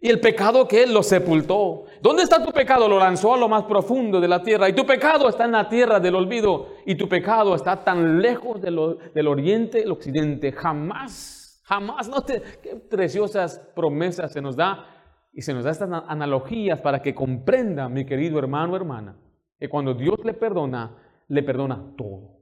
Y 0.00 0.08
el 0.08 0.18
pecado 0.18 0.66
que 0.66 0.82
Él 0.82 0.94
lo 0.94 1.02
sepultó. 1.02 1.84
¿Dónde 2.00 2.22
está 2.22 2.42
tu 2.42 2.52
pecado? 2.52 2.88
Lo 2.88 2.98
lanzó 2.98 3.34
a 3.34 3.36
lo 3.36 3.50
más 3.50 3.64
profundo 3.64 4.18
de 4.18 4.28
la 4.28 4.42
tierra. 4.42 4.70
Y 4.70 4.72
tu 4.72 4.86
pecado 4.86 5.28
está 5.28 5.44
en 5.44 5.52
la 5.52 5.68
tierra 5.68 6.00
del 6.00 6.14
olvido. 6.14 6.68
Y 6.86 6.94
tu 6.94 7.06
pecado 7.06 7.54
está 7.54 7.84
tan 7.84 8.22
lejos 8.22 8.62
del 8.62 9.28
oriente, 9.28 9.82
el 9.82 9.92
occidente. 9.92 10.52
Jamás 10.52 11.44
Jamás, 11.64 12.08
no 12.08 12.22
te, 12.22 12.42
qué 12.62 12.76
preciosas 12.76 13.58
promesas 13.74 14.32
se 14.32 14.40
nos 14.40 14.56
da 14.56 14.86
y 15.34 15.42
se 15.42 15.52
nos 15.52 15.64
da 15.64 15.70
estas 15.70 15.90
analogías 16.08 16.80
para 16.80 17.02
que 17.02 17.14
comprenda, 17.14 17.90
mi 17.90 18.06
querido 18.06 18.38
hermano 18.38 18.72
o 18.72 18.76
hermana, 18.76 19.18
que 19.58 19.68
cuando 19.68 19.92
Dios 19.92 20.16
le 20.24 20.32
perdona, 20.32 20.96
le 21.28 21.42
perdona 21.42 21.92
todo. 21.96 22.38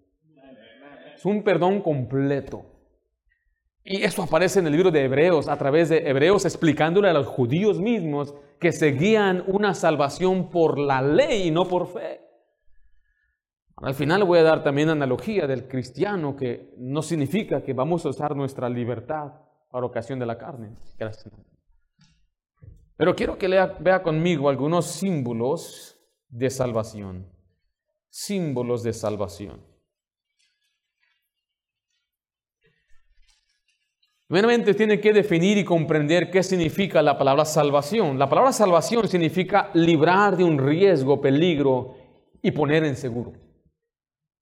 Es 1.16 1.25
un 1.25 1.43
perdón 1.43 1.83
completo. 1.83 2.72
Y 3.85 4.03
eso 4.03 4.22
aparece 4.22 4.61
en 4.61 4.66
el 4.66 4.72
libro 4.72 4.91
de 4.91 5.05
Hebreos, 5.05 5.49
a 5.49 5.59
través 5.59 5.89
de 5.89 6.09
Hebreos 6.09 6.45
explicándole 6.45 7.09
a 7.09 7.12
los 7.12 7.26
judíos 7.26 7.80
mismos 7.80 8.35
que 8.61 8.70
seguían 8.70 9.43
una 9.49 9.74
salvación 9.74 10.51
por 10.51 10.78
la 10.78 11.03
ley 11.03 11.49
y 11.49 11.51
no 11.51 11.66
por 11.66 11.89
fe. 11.89 12.20
Al 13.78 13.95
final 13.95 14.22
voy 14.22 14.39
a 14.39 14.45
dar 14.45 14.62
también 14.62 14.91
analogía 14.91 15.49
del 15.49 15.66
cristiano 15.66 16.37
que 16.37 16.72
no 16.78 17.03
significa 17.03 17.64
que 17.64 17.72
vamos 17.72 18.07
a 18.07 18.11
usar 18.11 18.37
nuestra 18.37 18.68
libertad 18.68 19.33
para 19.68 19.87
ocasión 19.87 20.20
de 20.20 20.26
la 20.26 20.39
carne. 20.39 20.76
Pero 22.97 23.16
quiero 23.16 23.37
que 23.37 23.49
lea, 23.49 23.76
vea 23.80 24.05
conmigo 24.05 24.49
algunos 24.49 24.87
símbolos 24.87 25.99
de 26.28 26.51
salvación. 26.51 27.26
Símbolos 28.11 28.85
de 28.85 28.93
salvación. 28.93 29.72
Primeramente 34.33 34.72
tiene 34.72 34.99
que 34.99 35.12
definir 35.12 35.59
y 35.59 35.64
comprender 35.64 36.30
qué 36.30 36.43
significa 36.43 37.03
la 37.03 37.18
palabra 37.18 37.45
salvación. 37.45 38.18
La 38.18 38.30
palabra 38.30 38.51
salvación 38.51 39.07
significa 39.07 39.68
librar 39.74 40.39
de 40.39 40.43
un 40.43 40.57
riesgo, 40.57 41.20
peligro 41.20 41.97
y 42.41 42.51
poner 42.51 42.83
en 42.85 42.97
seguro. 42.97 43.35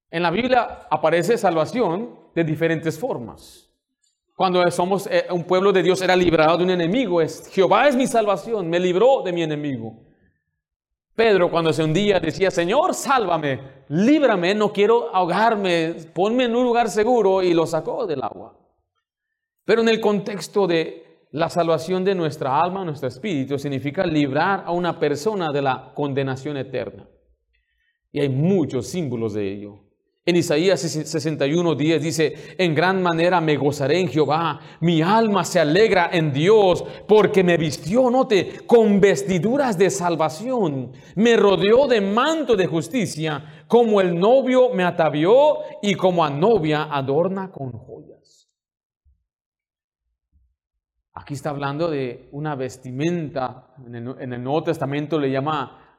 En 0.09 0.23
la 0.23 0.31
Biblia 0.31 0.87
aparece 0.89 1.37
salvación 1.37 2.15
de 2.37 2.45
diferentes 2.45 3.01
formas. 3.01 3.69
Cuando 4.37 4.71
somos 4.71 5.09
eh, 5.09 5.27
un 5.29 5.43
pueblo 5.43 5.73
de 5.73 5.83
Dios 5.83 6.01
era 6.03 6.15
librado 6.15 6.59
de 6.59 6.63
un 6.63 6.71
enemigo, 6.71 7.21
es 7.21 7.49
Jehová 7.49 7.89
es 7.89 7.97
mi 7.97 8.07
salvación, 8.07 8.71
me 8.71 8.79
libró 8.79 9.23
de 9.25 9.33
mi 9.33 9.43
enemigo. 9.43 10.05
Pedro 11.17 11.51
cuando 11.51 11.73
se 11.73 11.83
hundía 11.83 12.21
decía, 12.21 12.53
Señor, 12.53 12.95
sálvame, 12.95 13.59
líbrame, 13.89 14.55
no 14.55 14.73
quiero 14.73 15.13
ahogarme, 15.13 15.97
ponme 16.15 16.45
en 16.45 16.55
un 16.55 16.63
lugar 16.63 16.89
seguro 16.89 17.43
y 17.43 17.55
lo 17.55 17.67
sacó 17.67 18.07
del 18.07 18.23
agua. 18.23 18.57
Pero 19.65 19.83
en 19.83 19.89
el 19.89 20.01
contexto 20.01 20.67
de 20.67 21.27
la 21.33 21.49
salvación 21.49 22.05
de 22.05 22.15
nuestra 22.15 22.61
alma, 22.61 22.85
nuestro 22.85 23.09
espíritu, 23.09 23.59
significa 23.59 24.05
librar 24.05 24.65
a 24.67 24.73
una 24.73 24.99
persona 24.99 25.53
de 25.53 25.63
la 25.63 25.93
condenación 25.95 26.57
eterna. 26.57 27.09
Y 28.13 28.21
hay 28.21 28.29
muchos 28.29 28.89
símbolos 28.89 29.35
de 29.35 29.53
ello. 29.53 29.91
En 30.27 30.37
Isaías 30.37 30.81
61, 30.81 31.75
10 31.75 32.03
dice, 32.03 32.35
en 32.59 32.75
gran 32.75 33.03
manera 33.03 33.41
me 33.41 33.57
gozaré 33.57 34.01
en 34.01 34.09
Jehová, 34.09 34.61
mi 34.81 35.01
alma 35.01 35.45
se 35.45 35.59
alegra 35.59 36.11
en 36.13 36.31
Dios, 36.33 36.85
porque 37.09 37.43
me 37.43 37.57
vistió, 37.57 38.11
note, 38.11 38.61
con 38.67 39.01
vestiduras 39.01 39.79
de 39.79 39.89
salvación, 39.89 40.93
me 41.17 41.37
rodeó 41.37 41.87
de 41.87 42.03
manto 42.03 42.55
de 42.55 42.67
justicia, 42.67 43.65
como 43.67 44.01
el 44.01 44.19
novio 44.19 44.75
me 44.75 44.85
atavió 44.85 45.59
y 45.81 45.95
como 45.95 46.23
a 46.23 46.31
novia 46.31 46.85
adorna 46.85 47.51
con 47.51 47.73
joyas. 47.73 48.20
Aquí 51.13 51.35
está 51.35 51.51
hablando 51.51 51.91
de 51.91 52.29
una 52.33 52.55
vestimenta, 52.55 53.75
en 53.85 53.95
el, 53.95 54.21
en 54.21 54.33
el 54.33 54.43
Nuevo 54.43 54.65
Testamento 54.65 55.19
le 55.19 55.31
llama 55.31 55.99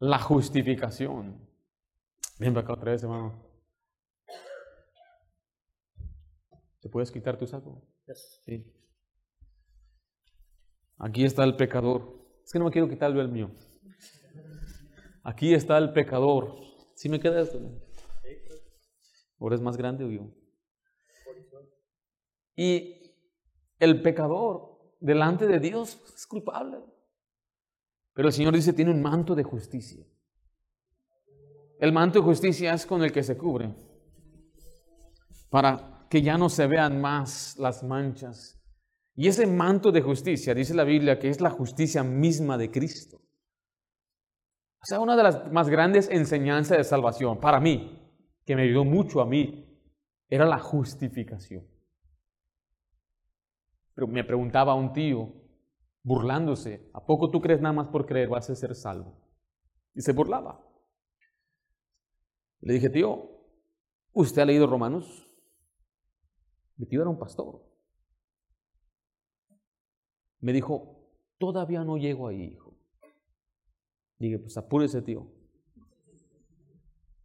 la 0.00 0.18
justificación. 0.18 1.48
Ven 2.38 2.56
acá 2.58 2.72
otra 2.72 2.90
vez, 2.90 3.02
hermano. 3.04 3.40
¿Te 6.80 6.88
puedes 6.88 7.12
quitar 7.12 7.38
tu 7.38 7.46
saco? 7.46 7.86
Sí. 8.44 8.66
Aquí 10.98 11.24
está 11.24 11.44
el 11.44 11.54
pecador. 11.54 12.20
Es 12.44 12.52
que 12.52 12.58
no 12.58 12.64
me 12.64 12.72
quiero 12.72 12.88
quitar 12.88 13.12
el 13.12 13.28
mío. 13.28 13.50
Aquí 15.22 15.54
está 15.54 15.78
el 15.78 15.92
pecador. 15.92 16.56
¿Sí 16.96 17.08
me 17.08 17.20
queda 17.20 17.40
esto? 17.40 17.60
¿Ahora 19.38 19.54
es 19.54 19.60
más 19.60 19.76
grande 19.76 20.04
o 20.04 20.10
yo? 20.10 20.28
Y 22.56 23.01
el 23.82 24.00
pecador 24.00 24.78
delante 25.00 25.48
de 25.48 25.58
Dios 25.58 26.00
es 26.14 26.24
culpable. 26.24 26.78
Pero 28.14 28.28
el 28.28 28.34
Señor 28.34 28.54
dice, 28.54 28.72
tiene 28.72 28.92
un 28.92 29.02
manto 29.02 29.34
de 29.34 29.42
justicia. 29.42 30.06
El 31.80 31.92
manto 31.92 32.20
de 32.20 32.24
justicia 32.24 32.74
es 32.74 32.86
con 32.86 33.02
el 33.02 33.10
que 33.10 33.24
se 33.24 33.36
cubre 33.36 33.74
para 35.50 36.06
que 36.08 36.22
ya 36.22 36.38
no 36.38 36.48
se 36.48 36.68
vean 36.68 37.00
más 37.00 37.56
las 37.58 37.82
manchas. 37.82 38.62
Y 39.16 39.26
ese 39.26 39.48
manto 39.48 39.90
de 39.90 40.00
justicia, 40.00 40.54
dice 40.54 40.74
la 40.74 40.84
Biblia, 40.84 41.18
que 41.18 41.28
es 41.28 41.40
la 41.40 41.50
justicia 41.50 42.04
misma 42.04 42.56
de 42.56 42.70
Cristo. 42.70 43.16
O 44.80 44.84
sea, 44.84 45.00
una 45.00 45.16
de 45.16 45.24
las 45.24 45.50
más 45.50 45.68
grandes 45.68 46.08
enseñanzas 46.08 46.78
de 46.78 46.84
salvación 46.84 47.40
para 47.40 47.58
mí, 47.58 48.00
que 48.46 48.54
me 48.54 48.62
ayudó 48.62 48.84
mucho 48.84 49.20
a 49.20 49.26
mí, 49.26 49.68
era 50.28 50.46
la 50.46 50.60
justificación. 50.60 51.71
Pero 53.94 54.06
me 54.06 54.24
preguntaba 54.24 54.74
un 54.74 54.92
tío, 54.92 55.32
burlándose, 56.02 56.90
¿a 56.92 57.04
poco 57.04 57.30
tú 57.30 57.40
crees 57.40 57.60
nada 57.60 57.72
más 57.72 57.88
por 57.88 58.06
creer 58.06 58.28
vas 58.28 58.48
a 58.50 58.54
ser 58.54 58.74
salvo? 58.74 59.20
Y 59.94 60.00
se 60.00 60.12
burlaba. 60.12 60.64
Le 62.60 62.74
dije, 62.74 62.88
tío, 62.88 63.30
¿usted 64.12 64.42
ha 64.42 64.44
leído 64.44 64.66
Romanos? 64.66 65.28
Mi 66.76 66.86
tío 66.86 67.00
era 67.00 67.10
un 67.10 67.18
pastor. 67.18 67.62
Me 70.40 70.52
dijo, 70.52 71.08
todavía 71.38 71.84
no 71.84 71.96
llego 71.96 72.28
ahí, 72.28 72.42
hijo. 72.42 72.76
Dije, 74.18 74.38
pues 74.38 74.56
apúrese, 74.56 75.02
tío. 75.02 75.30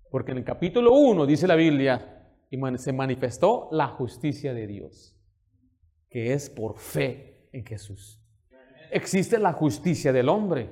Porque 0.10 0.32
en 0.32 0.38
el 0.40 0.44
capítulo 0.44 0.94
1 0.94 1.26
dice 1.26 1.48
la 1.48 1.56
Biblia, 1.56 2.18
y 2.50 2.58
se 2.78 2.94
manifestó 2.94 3.68
la 3.72 3.88
justicia 3.88 4.54
de 4.54 4.68
Dios, 4.68 5.17
que 6.10 6.34
es 6.34 6.50
por 6.50 6.78
fe 6.78 7.50
en 7.52 7.66
Jesús. 7.66 8.22
Existe 8.92 9.38
la 9.38 9.54
justicia 9.54 10.14
del 10.14 10.30
hombre. 10.30 10.70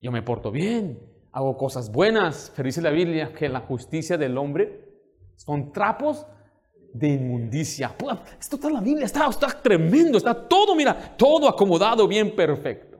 Yo 0.00 0.12
me 0.12 0.22
porto 0.22 0.50
bien, 0.50 0.98
hago 1.32 1.56
cosas 1.56 1.90
buenas, 1.90 2.52
pero 2.54 2.66
dice 2.66 2.82
la 2.82 2.90
Biblia 2.90 3.32
que 3.32 3.48
la 3.48 3.60
justicia 3.60 4.16
del 4.18 4.36
hombre 4.38 4.88
son 5.36 5.72
trapos 5.72 6.26
de 6.92 7.08
inmundicia. 7.08 7.94
Esto 8.38 8.56
está 8.56 8.68
en 8.68 8.74
la 8.74 8.80
Biblia, 8.80 9.06
está, 9.06 9.28
está 9.28 9.48
tremendo, 9.48 10.18
está 10.18 10.34
todo, 10.48 10.74
mira, 10.74 11.16
todo 11.16 11.48
acomodado 11.48 12.06
bien 12.08 12.34
perfecto. 12.34 12.98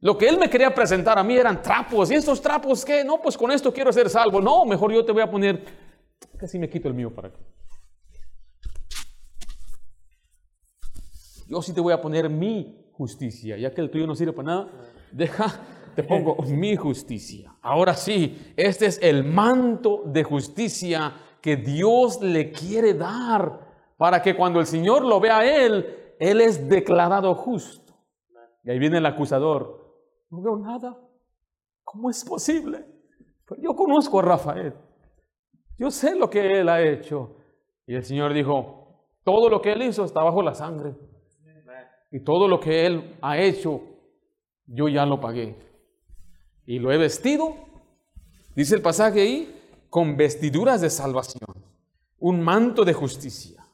Lo 0.00 0.18
que 0.18 0.28
él 0.28 0.36
me 0.36 0.50
quería 0.50 0.74
presentar 0.74 1.16
a 1.16 1.22
mí 1.22 1.36
eran 1.36 1.62
trapos. 1.62 2.10
¿Y 2.10 2.14
estos 2.14 2.42
trapos 2.42 2.84
qué? 2.84 3.04
No, 3.04 3.22
pues 3.22 3.36
con 3.36 3.52
esto 3.52 3.72
quiero 3.72 3.92
ser 3.92 4.10
salvo. 4.10 4.40
No, 4.40 4.64
mejor 4.64 4.92
yo 4.92 5.04
te 5.04 5.12
voy 5.12 5.22
a 5.22 5.30
poner, 5.30 5.64
casi 6.36 6.58
me 6.58 6.68
quito 6.68 6.88
el 6.88 6.94
mío 6.94 7.14
para 7.14 7.28
acá. 7.28 7.38
Yo 11.52 11.60
sí 11.60 11.74
te 11.74 11.82
voy 11.82 11.92
a 11.92 12.00
poner 12.00 12.30
mi 12.30 12.88
justicia, 12.92 13.58
ya 13.58 13.74
que 13.74 13.82
el 13.82 13.90
tuyo 13.90 14.06
no 14.06 14.14
sirve 14.14 14.32
para 14.32 14.46
nada. 14.46 14.68
Deja 15.12 15.60
te 15.94 16.02
pongo 16.02 16.34
mi 16.48 16.76
justicia. 16.76 17.54
Ahora 17.60 17.92
sí, 17.92 18.54
este 18.56 18.86
es 18.86 18.98
el 19.02 19.22
manto 19.22 20.00
de 20.06 20.24
justicia 20.24 21.12
que 21.42 21.56
Dios 21.56 22.22
le 22.22 22.50
quiere 22.52 22.94
dar 22.94 23.70
para 23.98 24.22
que 24.22 24.34
cuando 24.34 24.60
el 24.60 24.66
Señor 24.66 25.04
lo 25.04 25.20
vea 25.20 25.40
a 25.40 25.44
él, 25.44 26.14
él 26.18 26.40
es 26.40 26.66
declarado 26.70 27.34
justo. 27.34 27.92
Y 28.64 28.70
ahí 28.70 28.78
viene 28.78 28.96
el 28.96 29.04
acusador. 29.04 30.00
No 30.30 30.40
veo 30.40 30.56
nada. 30.56 30.98
¿Cómo 31.84 32.08
es 32.08 32.24
posible? 32.24 32.82
Pues 33.44 33.60
yo 33.62 33.76
conozco 33.76 34.20
a 34.20 34.22
Rafael. 34.22 34.72
Yo 35.76 35.90
sé 35.90 36.14
lo 36.14 36.30
que 36.30 36.60
él 36.60 36.70
ha 36.70 36.80
hecho. 36.80 37.36
Y 37.86 37.94
el 37.94 38.04
Señor 38.04 38.32
dijo, 38.32 39.04
todo 39.22 39.50
lo 39.50 39.60
que 39.60 39.72
él 39.72 39.82
hizo 39.82 40.02
está 40.06 40.22
bajo 40.22 40.40
la 40.40 40.54
sangre. 40.54 40.94
Y 42.12 42.20
todo 42.20 42.46
lo 42.46 42.60
que 42.60 42.86
él 42.86 43.16
ha 43.22 43.38
hecho, 43.38 43.80
yo 44.66 44.88
ya 44.88 45.06
lo 45.06 45.18
pagué 45.18 45.56
y 46.66 46.78
lo 46.78 46.92
he 46.92 46.98
vestido, 46.98 47.56
dice 48.54 48.74
el 48.76 48.82
pasaje 48.82 49.22
ahí, 49.22 49.60
con 49.88 50.16
vestiduras 50.16 50.80
de 50.82 50.90
salvación, 50.90 51.50
un 52.18 52.40
manto 52.40 52.84
de 52.84 52.92
justicia. 52.92 53.66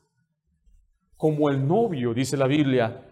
Como 1.17 1.51
el 1.51 1.67
novio, 1.67 2.15
dice 2.15 2.37
la 2.37 2.47
Biblia, 2.47 3.05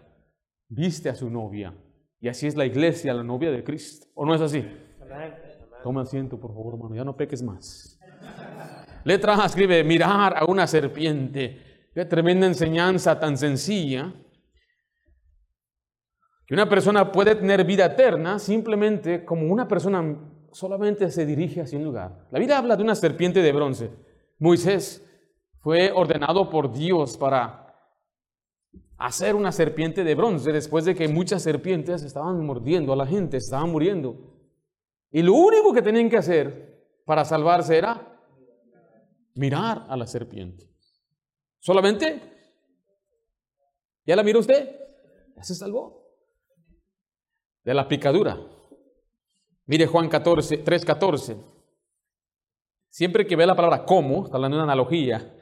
viste 0.69 1.09
a 1.09 1.15
su 1.15 1.29
novia. 1.29 1.73
Y 2.19 2.29
así 2.29 2.47
es 2.47 2.55
la 2.55 2.65
iglesia, 2.65 3.13
la 3.13 3.23
novia 3.23 3.51
de 3.51 3.63
Cristo. 3.63 4.07
¿O 4.15 4.25
no 4.25 4.33
es 4.33 4.41
así? 4.41 4.65
Toma 5.83 6.01
asiento, 6.01 6.39
por 6.39 6.53
favor, 6.53 6.75
hermano, 6.75 6.95
ya 6.95 7.03
no 7.03 7.15
peques 7.15 7.43
más. 7.43 7.99
Letra 9.03 9.41
A 9.41 9.45
escribe, 9.45 9.83
mirar 9.83 10.37
a 10.37 10.45
una 10.45 10.65
serpiente. 10.67 11.89
Qué 11.93 12.05
tremenda 12.05 12.47
enseñanza 12.47 13.19
tan 13.19 13.37
sencilla 13.37 14.13
que 16.47 16.53
una 16.53 16.69
persona 16.69 17.11
puede 17.11 17.35
tener 17.35 17.65
vida 17.65 17.85
eterna 17.85 18.39
simplemente 18.39 19.25
como 19.25 19.51
una 19.51 19.67
persona 19.67 20.17
solamente 20.53 21.11
se 21.11 21.25
dirige 21.25 21.59
hacia 21.59 21.77
un 21.77 21.83
lugar. 21.83 22.25
La 22.31 22.39
Biblia 22.39 22.57
habla 22.57 22.77
de 22.77 22.83
una 22.83 22.95
serpiente 22.95 23.41
de 23.41 23.51
bronce. 23.51 23.91
Moisés 24.39 25.05
fue 25.59 25.91
ordenado 25.91 26.49
por 26.49 26.71
Dios 26.71 27.17
para 27.17 27.75
hacer 28.97 29.35
una 29.35 29.51
serpiente 29.51 30.05
de 30.05 30.15
bronce 30.15 30.53
después 30.53 30.85
de 30.85 30.95
que 30.95 31.09
muchas 31.09 31.43
serpientes 31.43 32.01
estaban 32.03 32.43
mordiendo 32.45 32.93
a 32.93 32.95
la 32.95 33.05
gente, 33.05 33.35
estaban 33.35 33.69
muriendo. 33.69 34.15
Y 35.11 35.23
lo 35.23 35.33
único 35.33 35.73
que 35.73 35.81
tenían 35.81 36.09
que 36.09 36.17
hacer 36.17 36.87
para 37.03 37.25
salvarse 37.25 37.77
era 37.77 38.21
mirar 39.35 39.85
a 39.89 39.97
la 39.97 40.07
serpiente. 40.07 40.65
Solamente, 41.59 42.21
¿ya 44.05 44.15
la 44.15 44.23
miró 44.23 44.39
usted? 44.39 44.79
Ya 45.35 45.43
se 45.43 45.53
salvó 45.53 46.06
de 47.67 47.73
la 47.73 47.85
picadura. 47.85 48.39
Mire 49.65 49.87
Juan 49.87 50.07
14, 50.07 50.59
3, 50.59 50.85
14. 50.85 51.35
Siempre 52.87 53.27
que 53.27 53.35
ve 53.35 53.45
la 53.45 53.57
palabra 53.57 53.83
como, 53.83 54.23
está 54.23 54.37
hablando 54.37 54.55
de 54.55 54.63
una 54.63 54.71
analogía, 54.71 55.35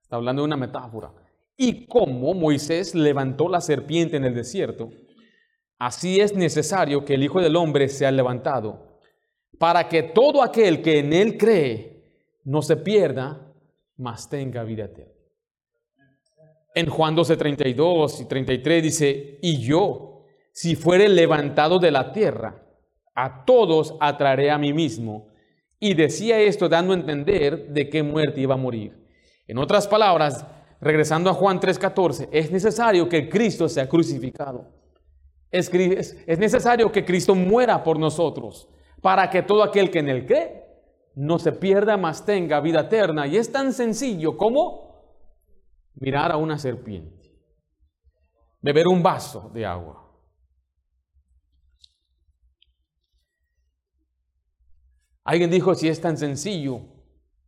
está 0.00 0.16
hablando 0.16 0.40
de 0.40 0.46
una 0.46 0.56
metáfora. 0.56 1.12
Y 1.54 1.86
como 1.86 2.32
Moisés 2.32 2.94
levantó 2.94 3.50
la 3.50 3.60
serpiente 3.60 4.16
en 4.16 4.24
el 4.24 4.34
desierto, 4.34 4.88
así 5.78 6.18
es 6.18 6.34
necesario 6.34 7.04
que 7.04 7.12
el 7.12 7.24
Hijo 7.24 7.42
del 7.42 7.56
Hombre 7.56 7.90
sea 7.90 8.10
levantado, 8.10 8.98
para 9.58 9.86
que 9.86 10.02
todo 10.02 10.42
aquel 10.42 10.80
que 10.80 11.00
en 11.00 11.12
él 11.12 11.36
cree 11.36 12.06
no 12.44 12.62
se 12.62 12.78
pierda, 12.78 13.52
mas 13.98 14.30
tenga 14.30 14.64
vida 14.64 14.86
eterna. 14.86 15.12
En 16.74 16.88
Juan 16.88 17.14
12, 17.14 17.36
32 17.36 18.22
y 18.22 18.24
33 18.24 18.82
dice, 18.82 19.38
y 19.42 19.58
yo, 19.60 20.15
si 20.56 20.74
fuere 20.74 21.10
levantado 21.10 21.78
de 21.78 21.90
la 21.90 22.12
tierra, 22.12 22.62
a 23.14 23.44
todos 23.44 23.94
atraeré 24.00 24.50
a 24.50 24.56
mí 24.56 24.72
mismo. 24.72 25.28
Y 25.78 25.92
decía 25.92 26.40
esto 26.40 26.66
dando 26.66 26.94
a 26.94 26.96
entender 26.96 27.68
de 27.68 27.90
qué 27.90 28.02
muerte 28.02 28.40
iba 28.40 28.54
a 28.54 28.56
morir. 28.56 29.06
En 29.46 29.58
otras 29.58 29.86
palabras, 29.86 30.46
regresando 30.80 31.28
a 31.28 31.34
Juan 31.34 31.60
3:14, 31.60 32.30
es 32.32 32.50
necesario 32.50 33.06
que 33.06 33.28
Cristo 33.28 33.68
sea 33.68 33.86
crucificado. 33.86 34.72
Es, 35.50 35.70
es, 35.74 36.38
necesario 36.38 36.90
que 36.90 37.04
Cristo 37.04 37.34
muera 37.34 37.84
por 37.84 37.98
nosotros, 37.98 38.66
para 39.02 39.28
que 39.28 39.42
todo 39.42 39.62
aquel 39.62 39.90
que 39.90 39.98
en 39.98 40.08
él 40.08 40.24
cree 40.24 40.64
no 41.14 41.38
se 41.38 41.52
pierda, 41.52 41.98
mas 41.98 42.24
tenga 42.24 42.60
vida 42.60 42.80
eterna. 42.80 43.26
Y 43.26 43.36
es 43.36 43.52
tan 43.52 43.74
sencillo 43.74 44.38
como 44.38 45.04
mirar 45.96 46.32
a 46.32 46.38
una 46.38 46.56
serpiente, 46.56 47.30
beber 48.62 48.88
un 48.88 49.02
vaso 49.02 49.50
de 49.52 49.66
agua 49.66 50.05
Alguien 55.26 55.50
dijo, 55.50 55.74
si 55.74 55.88
es 55.88 56.00
tan 56.00 56.16
sencillo, 56.16 56.82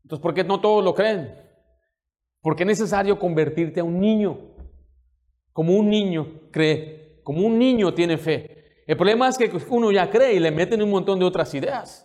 entonces 0.03 0.21
¿por 0.21 0.35
qué 0.35 0.43
no 0.43 0.61
todos 0.61 0.83
lo 0.85 0.95
creen? 0.95 1.33
Porque 2.43 2.65
es 2.65 2.67
necesario 2.67 3.21
convertirte 3.21 3.79
a 3.79 3.85
un 3.85 4.01
niño. 4.01 4.37
Como 5.53 5.75
un 5.75 5.89
niño 5.89 6.41
cree, 6.51 7.21
como 7.23 7.47
un 7.47 7.57
niño 7.57 7.95
tiene 7.95 8.19
fe. 8.19 8.83
El 8.85 8.97
problema 8.97 9.29
es 9.29 9.39
que 9.39 9.49
uno 9.71 9.93
ya 9.93 10.11
cree 10.11 10.35
y 10.35 10.41
le 10.41 10.51
meten 10.51 10.83
un 10.83 10.91
montón 10.91 11.21
de 11.21 11.25
otras 11.25 11.55
ideas. 11.55 12.05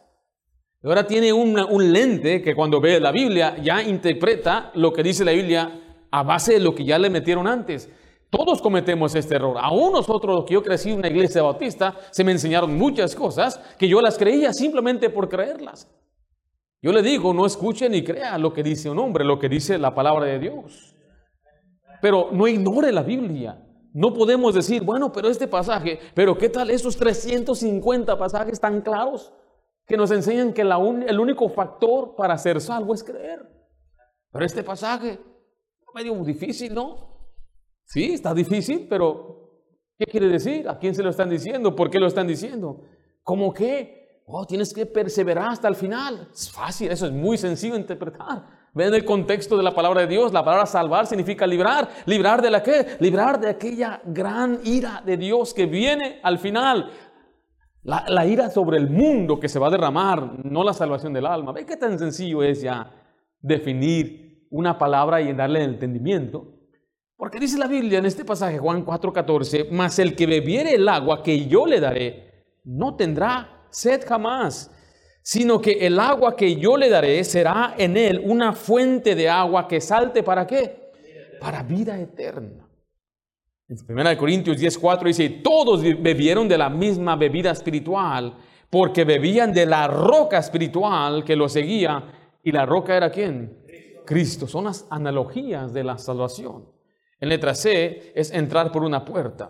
Ahora 0.84 1.08
tiene 1.08 1.34
un 1.34 1.92
lente 1.92 2.44
que 2.44 2.54
cuando 2.54 2.80
ve 2.80 3.00
la 3.00 3.12
Biblia 3.12 3.58
ya 3.58 3.82
interpreta 3.82 4.72
lo 4.76 4.94
que 4.94 5.02
dice 5.02 5.26
la 5.26 5.32
Biblia 5.32 5.82
a 6.12 6.22
base 6.22 6.54
de 6.54 6.60
lo 6.60 6.76
que 6.76 6.86
ya 6.86 7.00
le 7.00 7.10
metieron 7.10 7.48
antes. 7.48 7.90
Todos 8.36 8.64
cometemos 8.64 9.14
este 9.14 9.36
error. 9.36 9.58
Aún 9.60 9.92
nosotros, 9.92 10.46
que 10.46 10.56
yo 10.56 10.64
crecí 10.64 10.90
en 10.90 10.98
una 10.98 11.08
iglesia 11.08 11.44
bautista, 11.44 11.96
se 12.10 12.24
me 12.24 12.32
enseñaron 12.32 12.76
muchas 12.76 13.16
cosas 13.16 13.60
que 13.78 13.88
yo 13.88 14.02
las 14.02 14.18
creía 14.18 14.52
simplemente 14.52 15.12
por 15.12 15.30
creerlas. 15.30 15.88
Yo 16.82 16.92
le 16.92 17.04
digo, 17.04 17.32
no 17.32 17.46
escuche 17.46 17.88
ni 17.90 18.04
crea 18.04 18.40
lo 18.40 18.52
que 18.52 18.64
dice 18.64 18.90
un 18.90 18.98
hombre, 18.98 19.24
lo 19.24 19.38
que 19.38 19.50
dice 19.50 19.78
la 19.78 19.94
palabra 19.94 20.26
de 20.26 20.40
Dios. 20.40 20.96
Pero 22.02 22.30
no 22.32 22.48
ignore 22.48 22.92
la 22.92 23.04
Biblia. 23.04 23.64
No 23.94 24.12
podemos 24.16 24.56
decir, 24.56 24.82
bueno, 24.82 25.12
pero 25.12 25.30
este 25.30 25.48
pasaje, 25.48 26.00
pero 26.16 26.36
¿qué 26.36 26.50
tal 26.50 26.72
esos 26.72 26.98
350 26.98 28.18
pasajes 28.18 28.60
tan 28.60 28.82
claros 28.82 29.32
que 29.86 29.96
nos 29.96 30.10
enseñan 30.10 30.54
que 30.54 30.64
el 30.64 31.20
único 31.20 31.50
factor 31.50 32.16
para 32.16 32.36
ser 32.40 32.60
salvo 32.60 32.96
es 32.96 33.04
creer? 33.04 33.48
Pero 34.32 34.44
este 34.44 34.64
pasaje, 34.64 35.20
medio 35.94 36.16
difícil, 36.24 36.74
¿no? 36.74 37.13
Sí, 37.94 38.06
está 38.14 38.34
difícil, 38.34 38.88
pero 38.90 39.52
¿qué 40.00 40.08
quiere 40.08 40.28
decir? 40.28 40.68
¿A 40.68 40.80
quién 40.80 40.96
se 40.96 41.04
lo 41.04 41.12
están 41.12 41.30
diciendo? 41.30 41.76
¿Por 41.76 41.92
qué 41.92 42.00
lo 42.00 42.08
están 42.08 42.26
diciendo? 42.26 42.82
¿Cómo 43.22 43.54
qué? 43.54 44.24
Oh, 44.26 44.48
tienes 44.48 44.74
que 44.74 44.88
perseverar 44.88 45.50
hasta 45.50 45.68
el 45.68 45.76
final. 45.76 46.28
Es 46.34 46.52
fácil, 46.52 46.90
eso 46.90 47.06
es 47.06 47.12
muy 47.12 47.38
sencillo 47.38 47.76
de 47.76 47.82
interpretar. 47.82 48.48
Ven 48.74 48.96
el 48.96 49.06
contexto 49.06 49.56
de 49.56 49.62
la 49.62 49.76
palabra 49.76 50.02
de 50.02 50.08
Dios. 50.08 50.34
La 50.34 50.44
palabra 50.44 50.66
salvar 50.66 51.06
significa 51.06 51.46
librar. 51.46 51.88
¿Librar 52.08 52.42
de 52.42 52.50
la 52.50 52.64
qué? 52.64 52.98
Librar 53.00 53.40
de 53.40 53.50
aquella 53.50 54.02
gran 54.06 54.62
ira 54.64 55.04
de 55.06 55.16
Dios 55.16 55.54
que 55.54 55.68
viene 55.68 56.20
al 56.24 56.40
final. 56.40 56.90
La, 57.84 58.06
la 58.08 58.26
ira 58.26 58.50
sobre 58.50 58.78
el 58.78 58.90
mundo 58.90 59.40
que 59.40 59.50
se 59.50 59.60
va 59.60 59.68
a 59.68 59.70
derramar, 59.70 60.44
no 60.44 60.64
la 60.64 60.74
salvación 60.74 61.14
del 61.14 61.28
alma. 61.28 61.52
¿Ve 61.52 61.64
qué 61.64 61.78
tan 61.78 62.00
sencillo 62.00 62.42
es 62.42 62.60
ya 62.60 62.90
definir 63.40 64.48
una 64.50 64.80
palabra 64.80 65.22
y 65.22 65.32
darle 65.34 65.64
el 65.64 65.74
entendimiento? 65.74 66.63
Porque 67.24 67.40
dice 67.40 67.58
la 67.58 67.68
Biblia 67.68 68.00
en 68.00 68.06
este 68.06 68.26
pasaje, 68.26 68.60
Juan 68.60 68.86
4:14, 68.86 69.70
mas 69.72 69.98
el 69.98 70.14
que 70.14 70.26
bebiere 70.26 70.76
el 70.76 70.90
agua 70.90 71.24
que 71.24 71.48
yo 71.48 71.66
le 71.66 71.80
daré, 71.80 72.50
no 72.66 72.98
tendrá 72.98 73.66
sed 73.70 74.04
jamás, 74.06 74.70
sino 75.22 75.62
que 75.62 75.72
el 75.88 76.02
agua 76.02 76.36
que 76.36 76.58
yo 76.58 76.76
le 76.76 76.90
daré 76.90 77.24
será 77.24 77.76
en 77.78 77.96
él 77.96 78.22
una 78.26 78.52
fuente 78.52 79.16
de 79.16 79.30
agua 79.30 79.70
que 79.70 79.80
salte 79.80 80.22
para 80.22 80.46
qué? 80.46 80.92
Para 81.40 81.64
vida 81.64 81.98
eterna. 81.98 82.68
En 83.70 83.78
1 83.78 84.18
Corintios 84.18 84.58
10:4 84.58 85.06
dice, 85.06 85.30
todos 85.30 85.82
bebieron 85.82 86.50
de 86.50 86.58
la 86.58 86.70
misma 86.70 87.16
bebida 87.16 87.52
espiritual, 87.52 88.36
porque 88.70 89.06
bebían 89.06 89.54
de 89.54 89.66
la 89.66 89.88
roca 89.88 90.40
espiritual 90.40 91.24
que 91.24 91.38
lo 91.38 91.48
seguía, 91.48 92.04
y 92.44 92.52
la 92.52 92.66
roca 92.66 92.98
era 92.98 93.10
quién? 93.10 93.64
Cristo. 94.06 94.46
Son 94.46 94.66
las 94.66 94.86
analogías 94.90 95.72
de 95.72 95.86
la 95.86 95.98
salvación. 95.98 96.83
En 97.24 97.30
letra 97.30 97.56
C 97.56 98.12
es 98.14 98.32
entrar 98.32 98.70
por 98.70 98.84
una 98.84 99.06
puerta. 99.06 99.50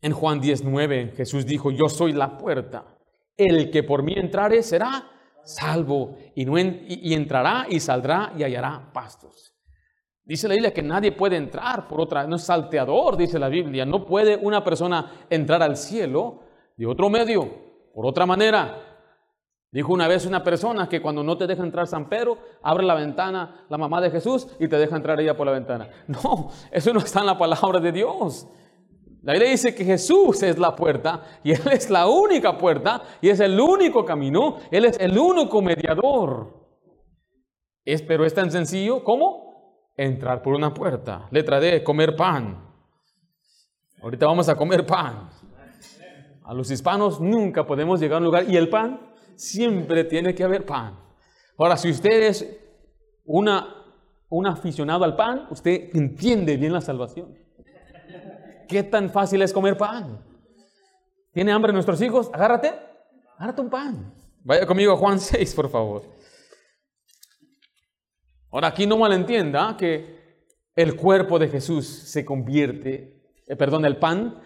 En 0.00 0.10
Juan 0.12 0.40
19 0.40 1.12
Jesús 1.16 1.46
dijo, 1.46 1.70
yo 1.70 1.88
soy 1.88 2.12
la 2.12 2.38
puerta. 2.38 2.98
El 3.36 3.70
que 3.70 3.84
por 3.84 4.02
mí 4.02 4.14
entrare 4.16 4.64
será 4.64 5.08
salvo 5.44 6.18
y, 6.34 6.44
no 6.44 6.58
y, 6.58 7.14
entrará 7.14 7.66
y 7.70 7.78
saldrá 7.78 8.32
y 8.36 8.42
hallará 8.42 8.90
pastos. 8.92 9.54
Dice 10.24 10.48
la 10.48 10.54
Biblia 10.54 10.74
que 10.74 10.82
nadie 10.82 11.12
puede 11.12 11.36
entrar 11.36 11.86
por 11.86 12.00
otra, 12.00 12.26
no 12.26 12.34
es 12.34 12.42
salteador, 12.42 13.16
dice 13.16 13.38
la 13.38 13.48
Biblia. 13.48 13.86
No 13.86 14.04
puede 14.04 14.34
una 14.34 14.64
persona 14.64 15.26
entrar 15.30 15.62
al 15.62 15.76
cielo 15.76 16.40
de 16.76 16.86
otro 16.86 17.10
medio, 17.10 17.48
por 17.94 18.06
otra 18.06 18.26
manera. 18.26 18.91
Dijo 19.72 19.90
una 19.90 20.06
vez 20.06 20.26
una 20.26 20.44
persona 20.44 20.86
que 20.86 21.00
cuando 21.00 21.24
no 21.24 21.38
te 21.38 21.46
deja 21.46 21.62
entrar 21.62 21.86
San 21.86 22.06
Pedro, 22.10 22.36
abre 22.62 22.84
la 22.84 22.94
ventana 22.94 23.64
la 23.70 23.78
mamá 23.78 24.02
de 24.02 24.10
Jesús 24.10 24.46
y 24.60 24.68
te 24.68 24.76
deja 24.76 24.96
entrar 24.96 25.18
ella 25.18 25.34
por 25.34 25.46
la 25.46 25.52
ventana. 25.52 25.88
No, 26.06 26.50
eso 26.70 26.92
no 26.92 27.00
está 27.00 27.20
en 27.20 27.26
la 27.26 27.38
palabra 27.38 27.80
de 27.80 27.90
Dios. 27.90 28.46
La 29.22 29.32
Biblia 29.32 29.50
dice 29.50 29.74
que 29.74 29.84
Jesús 29.84 30.42
es 30.42 30.58
la 30.58 30.76
puerta 30.76 31.22
y 31.42 31.52
Él 31.52 31.62
es 31.72 31.88
la 31.88 32.06
única 32.06 32.58
puerta 32.58 33.02
y 33.22 33.30
es 33.30 33.40
el 33.40 33.58
único 33.58 34.04
camino, 34.04 34.58
Él 34.70 34.84
es 34.84 34.98
el 35.00 35.16
único 35.16 35.62
mediador. 35.62 36.60
Es, 37.82 38.02
pero 38.02 38.26
es 38.26 38.34
tan 38.34 38.50
sencillo 38.50 39.02
como 39.02 39.88
entrar 39.96 40.42
por 40.42 40.54
una 40.54 40.74
puerta. 40.74 41.28
Letra 41.30 41.60
D, 41.60 41.82
comer 41.82 42.14
pan. 42.14 42.62
Ahorita 44.02 44.26
vamos 44.26 44.50
a 44.50 44.54
comer 44.54 44.84
pan. 44.84 45.30
A 46.44 46.52
los 46.52 46.70
hispanos 46.70 47.20
nunca 47.20 47.64
podemos 47.64 48.00
llegar 48.00 48.16
a 48.16 48.18
un 48.18 48.24
lugar 48.24 48.50
y 48.50 48.56
el 48.56 48.68
pan 48.68 49.11
siempre 49.42 50.04
tiene 50.04 50.34
que 50.34 50.44
haber 50.44 50.64
pan. 50.64 50.98
Ahora, 51.58 51.76
si 51.76 51.90
usted 51.90 52.22
es 52.22 52.46
una, 53.24 53.74
un 54.28 54.46
aficionado 54.46 55.04
al 55.04 55.16
pan, 55.16 55.48
usted 55.50 55.90
entiende 55.94 56.56
bien 56.56 56.72
la 56.72 56.80
salvación. 56.80 57.36
¿Qué 58.68 58.84
tan 58.84 59.10
fácil 59.10 59.42
es 59.42 59.52
comer 59.52 59.76
pan? 59.76 60.24
¿Tiene 61.32 61.50
hambre 61.50 61.72
nuestros 61.72 62.00
hijos? 62.00 62.30
Agárrate, 62.32 62.72
agárrate 63.36 63.60
un 63.60 63.70
pan. 63.70 64.14
Vaya 64.44 64.64
conmigo 64.66 64.92
a 64.92 64.96
Juan 64.96 65.18
6, 65.20 65.54
por 65.54 65.68
favor. 65.68 66.02
Ahora, 68.50 68.68
aquí 68.68 68.86
no 68.86 68.96
malentienda 68.96 69.76
que 69.76 70.46
el 70.76 70.94
cuerpo 70.94 71.38
de 71.38 71.48
Jesús 71.48 71.86
se 71.86 72.24
convierte, 72.24 73.22
eh, 73.48 73.56
perdón, 73.56 73.84
el 73.84 73.96
pan 73.96 74.40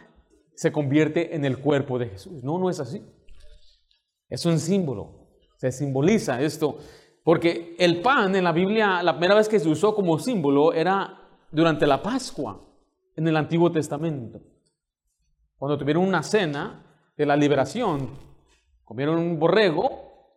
se 0.54 0.72
convierte 0.72 1.34
en 1.36 1.44
el 1.44 1.58
cuerpo 1.58 1.98
de 1.98 2.08
Jesús. 2.08 2.42
No, 2.42 2.58
no 2.58 2.70
es 2.70 2.80
así. 2.80 3.04
Es 4.28 4.44
un 4.46 4.58
símbolo. 4.58 5.28
Se 5.56 5.72
simboliza 5.72 6.40
esto. 6.40 6.78
Porque 7.22 7.74
el 7.78 8.02
pan 8.02 8.36
en 8.36 8.44
la 8.44 8.52
Biblia, 8.52 9.02
la 9.02 9.14
primera 9.14 9.34
vez 9.34 9.48
que 9.48 9.58
se 9.58 9.68
usó 9.68 9.94
como 9.94 10.18
símbolo 10.18 10.72
era 10.72 11.20
durante 11.50 11.86
la 11.86 12.02
Pascua 12.02 12.64
en 13.16 13.26
el 13.26 13.36
Antiguo 13.36 13.72
Testamento. 13.72 14.40
Cuando 15.56 15.78
tuvieron 15.78 16.04
una 16.04 16.22
cena 16.22 16.84
de 17.16 17.26
la 17.26 17.36
liberación, 17.36 18.10
comieron 18.84 19.18
un 19.18 19.38
borrego, 19.38 20.34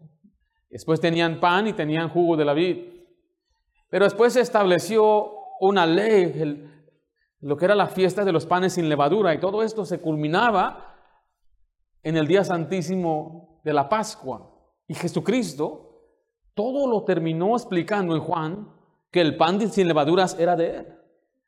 después 0.70 1.00
tenían 1.00 1.40
pan 1.40 1.68
y 1.68 1.74
tenían 1.74 2.10
jugo 2.10 2.38
de 2.38 2.46
la 2.46 2.54
vid. 2.54 2.78
Pero 3.90 4.06
después 4.06 4.34
se 4.34 4.42
estableció 4.42 5.34
una 5.60 5.86
ley 5.86 6.66
lo 7.42 7.58
que 7.58 7.66
era 7.66 7.76
la 7.76 7.88
fiesta 7.88 8.26
de 8.26 8.32
los 8.32 8.46
panes 8.46 8.74
sin 8.74 8.90
levadura, 8.90 9.34
y 9.34 9.40
todo 9.40 9.64
esto 9.64 9.86
se 9.86 10.00
culminaba 10.00 10.96
en 12.04 12.18
el 12.18 12.28
día 12.28 12.44
santísimo 12.44 13.49
de 13.64 13.74
la 13.74 13.90
Pascua. 13.90 14.52
Y 14.88 14.94
Jesucristo 14.94 15.90
todo 16.54 16.88
lo 16.88 17.04
terminó 17.04 17.56
explicando 17.56 18.16
en 18.16 18.22
Juan 18.22 18.68
que 19.12 19.22
el 19.22 19.38
pan 19.38 19.72
sin 19.72 19.88
levaduras 19.88 20.38
era 20.38 20.56
de 20.56 20.76
él. 20.78 20.88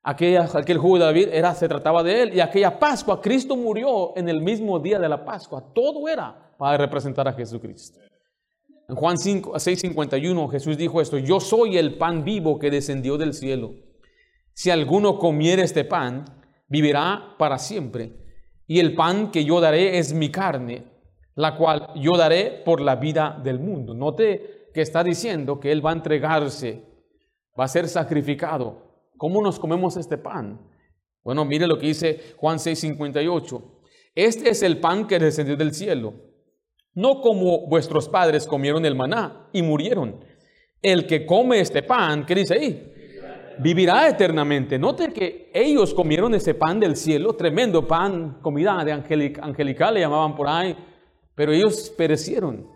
Aquella, 0.04 0.50
aquel 0.54 0.78
jugo 0.78 1.00
de 1.00 1.06
David 1.06 1.30
era, 1.32 1.54
se 1.54 1.68
trataba 1.68 2.02
de 2.02 2.24
él. 2.24 2.34
Y 2.34 2.40
aquella 2.40 2.80
Pascua, 2.80 3.22
Cristo 3.22 3.56
murió 3.56 4.16
en 4.16 4.30
el 4.30 4.42
mismo 4.42 4.80
día 4.80 5.00
de 5.00 5.10
la 5.10 5.26
Pascua. 5.26 5.64
Todo 5.74 6.08
era 6.08 6.54
para 6.58 6.78
representar 6.78 7.28
a 7.28 7.34
Jesucristo. 7.34 8.00
En 8.88 8.96
Juan 8.96 9.18
5, 9.18 9.54
6:51 9.54 10.50
Jesús 10.50 10.78
dijo 10.78 11.02
esto, 11.02 11.18
yo 11.18 11.40
soy 11.40 11.78
el 11.78 11.98
pan 11.98 12.24
vivo 12.24 12.58
que 12.58 12.72
descendió 12.72 13.18
del 13.18 13.34
cielo. 13.34 13.74
Si 14.54 14.70
alguno 14.70 15.18
comiere 15.18 15.64
este 15.64 15.86
pan, 15.86 16.26
vivirá 16.68 17.36
para 17.38 17.58
siempre. 17.58 18.14
Y 18.68 18.80
el 18.80 18.96
pan 18.96 19.32
que 19.32 19.44
yo 19.44 19.60
daré 19.60 19.98
es 19.98 20.14
mi 20.14 20.30
carne, 20.30 20.91
la 21.36 21.56
cual 21.56 21.90
yo 21.96 22.18
daré 22.18 22.62
por 22.66 22.82
la 22.82 22.96
vida 22.96 23.40
del 23.44 23.60
mundo. 23.60 23.94
Note 23.94 24.70
que 24.74 24.82
está 24.82 25.04
diciendo 25.04 25.60
que 25.60 25.72
Él 25.72 25.86
va 25.86 25.92
a 25.92 25.94
entregarse, 25.94 26.84
va 27.60 27.66
a 27.66 27.68
ser 27.68 27.88
sacrificado 27.88 28.92
¿Cómo 29.22 29.40
nos 29.44 29.60
comemos 29.60 29.98
este 29.98 30.18
pan? 30.18 30.60
Bueno, 31.24 31.46
mire 31.46 31.68
lo 31.68 31.78
que 31.78 31.86
dice 31.86 32.34
Juan 32.38 32.58
6:58. 32.58 33.62
Este 34.16 34.50
es 34.50 34.64
el 34.64 34.80
pan 34.80 35.06
que 35.06 35.20
descendió 35.20 35.56
del 35.56 35.76
cielo, 35.76 36.16
no 36.96 37.22
como 37.22 37.68
vuestros 37.68 38.10
padres 38.10 38.48
comieron 38.48 38.84
el 38.84 38.96
maná 38.96 39.48
y 39.54 39.62
murieron. 39.62 40.26
El 40.82 41.06
que 41.06 41.28
come 41.28 41.60
este 41.60 41.84
pan, 41.84 42.26
¿qué 42.26 42.34
dice 42.34 42.56
ahí? 42.56 42.94
Vivirá 43.60 44.10
eternamente. 44.10 44.80
Note 44.80 45.14
que 45.14 45.52
ellos 45.54 45.94
comieron 45.94 46.34
ese 46.34 46.56
pan 46.56 46.80
del 46.80 46.96
cielo, 46.96 47.34
tremendo 47.34 47.88
pan, 47.88 48.40
comida 48.42 48.84
de 48.84 48.92
angelical 48.92 49.94
le 49.94 50.00
llamaban 50.00 50.36
por 50.36 50.48
ahí, 50.48 50.76
pero 51.42 51.54
ellos 51.54 51.92
perecieron. 51.98 52.68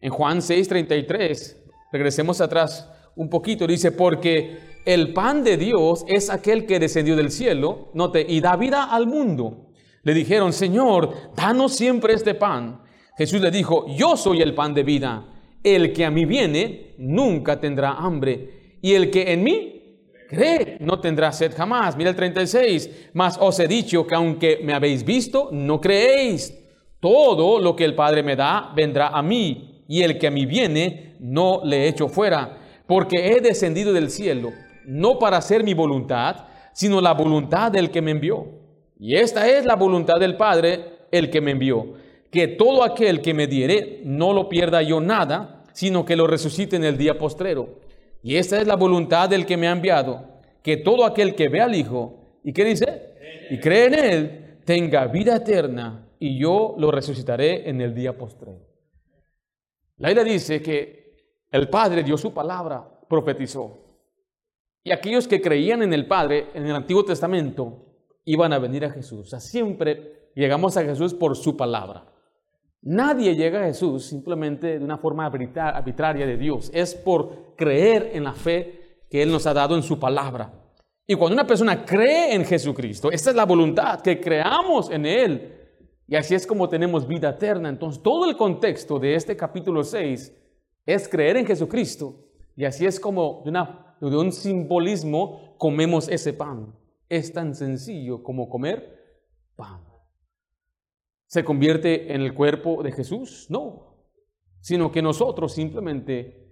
En 0.00 0.08
Juan 0.08 0.38
6:33, 0.40 1.54
regresemos 1.92 2.40
atrás 2.40 2.88
un 3.14 3.28
poquito, 3.28 3.66
dice, 3.66 3.92
porque 3.92 4.56
el 4.86 5.12
pan 5.12 5.44
de 5.44 5.58
Dios 5.58 6.02
es 6.08 6.30
aquel 6.30 6.64
que 6.64 6.78
descendió 6.78 7.14
del 7.14 7.30
cielo, 7.30 7.90
note, 7.92 8.24
y 8.26 8.40
da 8.40 8.56
vida 8.56 8.84
al 8.84 9.06
mundo. 9.06 9.68
Le 10.02 10.14
dijeron, 10.14 10.54
Señor, 10.54 11.14
danos 11.36 11.76
siempre 11.76 12.14
este 12.14 12.32
pan. 12.32 12.80
Jesús 13.18 13.42
le 13.42 13.50
dijo, 13.50 13.84
yo 13.94 14.16
soy 14.16 14.40
el 14.40 14.54
pan 14.54 14.72
de 14.72 14.82
vida. 14.82 15.26
El 15.62 15.92
que 15.92 16.06
a 16.06 16.10
mí 16.10 16.24
viene 16.24 16.94
nunca 16.96 17.60
tendrá 17.60 17.96
hambre. 17.98 18.78
Y 18.80 18.94
el 18.94 19.10
que 19.10 19.30
en 19.30 19.44
mí 19.44 19.98
cree 20.30 20.78
no 20.80 21.00
tendrá 21.00 21.32
sed 21.32 21.52
jamás. 21.54 21.98
Mira 21.98 22.08
el 22.08 22.16
36. 22.16 23.10
Mas 23.12 23.36
os 23.38 23.60
he 23.60 23.68
dicho 23.68 24.06
que 24.06 24.14
aunque 24.14 24.60
me 24.64 24.72
habéis 24.72 25.04
visto, 25.04 25.50
no 25.52 25.82
creéis. 25.82 26.63
Todo 27.04 27.60
lo 27.60 27.76
que 27.76 27.84
el 27.84 27.94
Padre 27.94 28.22
me 28.22 28.34
da 28.34 28.72
vendrá 28.74 29.08
a 29.08 29.20
mí. 29.22 29.82
Y 29.86 30.00
el 30.00 30.16
que 30.18 30.28
a 30.28 30.30
mí 30.30 30.46
viene, 30.46 31.16
no 31.20 31.60
le 31.62 31.86
echo 31.86 32.08
fuera. 32.08 32.56
Porque 32.86 33.32
he 33.32 33.42
descendido 33.42 33.92
del 33.92 34.08
cielo 34.08 34.50
no 34.86 35.18
para 35.18 35.36
hacer 35.36 35.64
mi 35.64 35.74
voluntad, 35.74 36.46
sino 36.72 37.02
la 37.02 37.12
voluntad 37.12 37.70
del 37.70 37.90
que 37.90 38.00
me 38.00 38.12
envió. 38.12 38.46
Y 38.98 39.16
esta 39.16 39.46
es 39.46 39.66
la 39.66 39.76
voluntad 39.76 40.18
del 40.18 40.38
Padre, 40.38 41.06
el 41.10 41.28
que 41.28 41.42
me 41.42 41.50
envió, 41.50 41.94
que 42.30 42.48
todo 42.48 42.82
aquel 42.82 43.20
que 43.20 43.34
me 43.34 43.48
diere 43.48 44.00
no 44.04 44.32
lo 44.32 44.48
pierda 44.48 44.80
yo 44.80 44.98
nada, 44.98 45.62
sino 45.74 46.06
que 46.06 46.16
lo 46.16 46.26
resucite 46.26 46.76
en 46.76 46.84
el 46.84 46.96
día 46.96 47.18
postrero. 47.18 47.80
Y 48.22 48.36
esta 48.36 48.58
es 48.58 48.66
la 48.66 48.76
voluntad 48.76 49.28
del 49.28 49.44
que 49.44 49.58
me 49.58 49.68
ha 49.68 49.72
enviado, 49.72 50.24
que 50.62 50.78
todo 50.78 51.04
aquel 51.04 51.34
que 51.34 51.50
ve 51.50 51.60
al 51.60 51.74
Hijo, 51.74 52.14
¿y 52.42 52.54
qué 52.54 52.64
dice? 52.64 52.86
Y 53.50 53.58
cree 53.58 53.86
en 53.88 53.94
Él, 53.94 54.44
tenga 54.64 55.06
vida 55.06 55.36
eterna, 55.36 56.03
y 56.24 56.38
yo 56.38 56.74
lo 56.78 56.90
resucitaré 56.90 57.68
en 57.68 57.82
el 57.82 57.94
día 57.94 58.16
postrero. 58.16 58.66
La 59.98 60.08
Biblia 60.08 60.24
dice 60.24 60.62
que 60.62 61.44
el 61.50 61.68
Padre 61.68 62.02
dio 62.02 62.16
su 62.16 62.32
palabra, 62.32 62.82
profetizó. 63.06 63.76
Y 64.82 64.90
aquellos 64.90 65.28
que 65.28 65.42
creían 65.42 65.82
en 65.82 65.92
el 65.92 66.06
Padre 66.06 66.46
en 66.54 66.64
el 66.64 66.74
Antiguo 66.74 67.04
Testamento 67.04 67.98
iban 68.24 68.54
a 68.54 68.58
venir 68.58 68.86
a 68.86 68.90
Jesús. 68.90 69.20
O 69.20 69.24
sea, 69.24 69.38
siempre 69.38 70.30
llegamos 70.34 70.78
a 70.78 70.84
Jesús 70.84 71.12
por 71.12 71.36
su 71.36 71.58
palabra. 71.58 72.06
Nadie 72.80 73.36
llega 73.36 73.60
a 73.60 73.66
Jesús 73.66 74.06
simplemente 74.06 74.78
de 74.78 74.84
una 74.84 74.96
forma 74.96 75.26
arbitraria 75.26 76.24
de 76.24 76.38
Dios. 76.38 76.70
Es 76.72 76.94
por 76.94 77.54
creer 77.54 78.12
en 78.14 78.24
la 78.24 78.32
fe 78.32 79.02
que 79.10 79.22
Él 79.22 79.30
nos 79.30 79.46
ha 79.46 79.52
dado 79.52 79.76
en 79.76 79.82
su 79.82 79.98
palabra. 79.98 80.54
Y 81.06 81.16
cuando 81.16 81.34
una 81.34 81.46
persona 81.46 81.84
cree 81.84 82.34
en 82.34 82.46
Jesucristo, 82.46 83.12
esta 83.12 83.28
es 83.28 83.36
la 83.36 83.44
voluntad, 83.44 84.00
que 84.00 84.18
creamos 84.18 84.90
en 84.90 85.04
Él. 85.04 85.60
Y 86.06 86.16
así 86.16 86.34
es 86.34 86.46
como 86.46 86.68
tenemos 86.68 87.06
vida 87.06 87.30
eterna. 87.30 87.68
Entonces, 87.68 88.02
todo 88.02 88.28
el 88.28 88.36
contexto 88.36 88.98
de 88.98 89.14
este 89.14 89.36
capítulo 89.36 89.82
6 89.82 90.32
es 90.86 91.08
creer 91.08 91.36
en 91.36 91.46
Jesucristo. 91.46 92.26
Y 92.56 92.64
así 92.64 92.86
es 92.86 93.00
como 93.00 93.42
de 93.44 93.50
una 93.50 93.84
de 94.10 94.16
un 94.16 94.32
simbolismo 94.32 95.56
comemos 95.58 96.08
ese 96.08 96.32
pan. 96.32 96.74
Es 97.08 97.32
tan 97.32 97.54
sencillo 97.54 98.22
como 98.22 98.48
comer 98.48 99.22
pan. 99.56 99.84
¿Se 101.26 101.44
convierte 101.44 102.14
en 102.14 102.20
el 102.20 102.34
cuerpo 102.34 102.82
de 102.82 102.92
Jesús? 102.92 103.46
No, 103.48 103.96
sino 104.60 104.92
que 104.92 105.02
nosotros 105.02 105.52
simplemente 105.52 106.44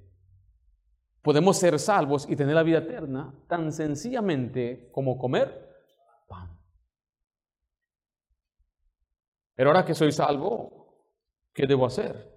podemos 1.22 1.56
ser 1.56 1.78
salvos 1.78 2.28
y 2.28 2.36
tener 2.36 2.54
la 2.54 2.62
vida 2.62 2.78
eterna 2.78 3.34
tan 3.48 3.72
sencillamente 3.72 4.90
como 4.92 5.18
comer 5.18 5.68
pan. 6.28 6.58
Pero 9.54 9.70
ahora 9.70 9.84
que 9.84 9.94
soy 9.94 10.12
salvo, 10.12 11.06
¿qué 11.52 11.66
debo 11.66 11.86
hacer? 11.86 12.30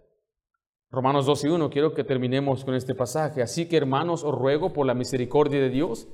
Romanos 0.91 1.26
2 1.26 1.43
y 1.45 1.47
1, 1.47 1.70
quiero 1.70 1.93
que 1.93 2.03
terminemos 2.03 2.63
con 2.63 2.76
este 2.76 2.95
pasaje. 2.95 3.41
Así 3.41 3.68
que 3.68 3.78
hermanos, 3.78 4.24
os 4.24 4.34
ruego 4.34 4.72
por 4.74 4.86
la 4.86 4.93
misericordia 4.93 5.59
de 5.59 5.70
Dios 5.70 6.07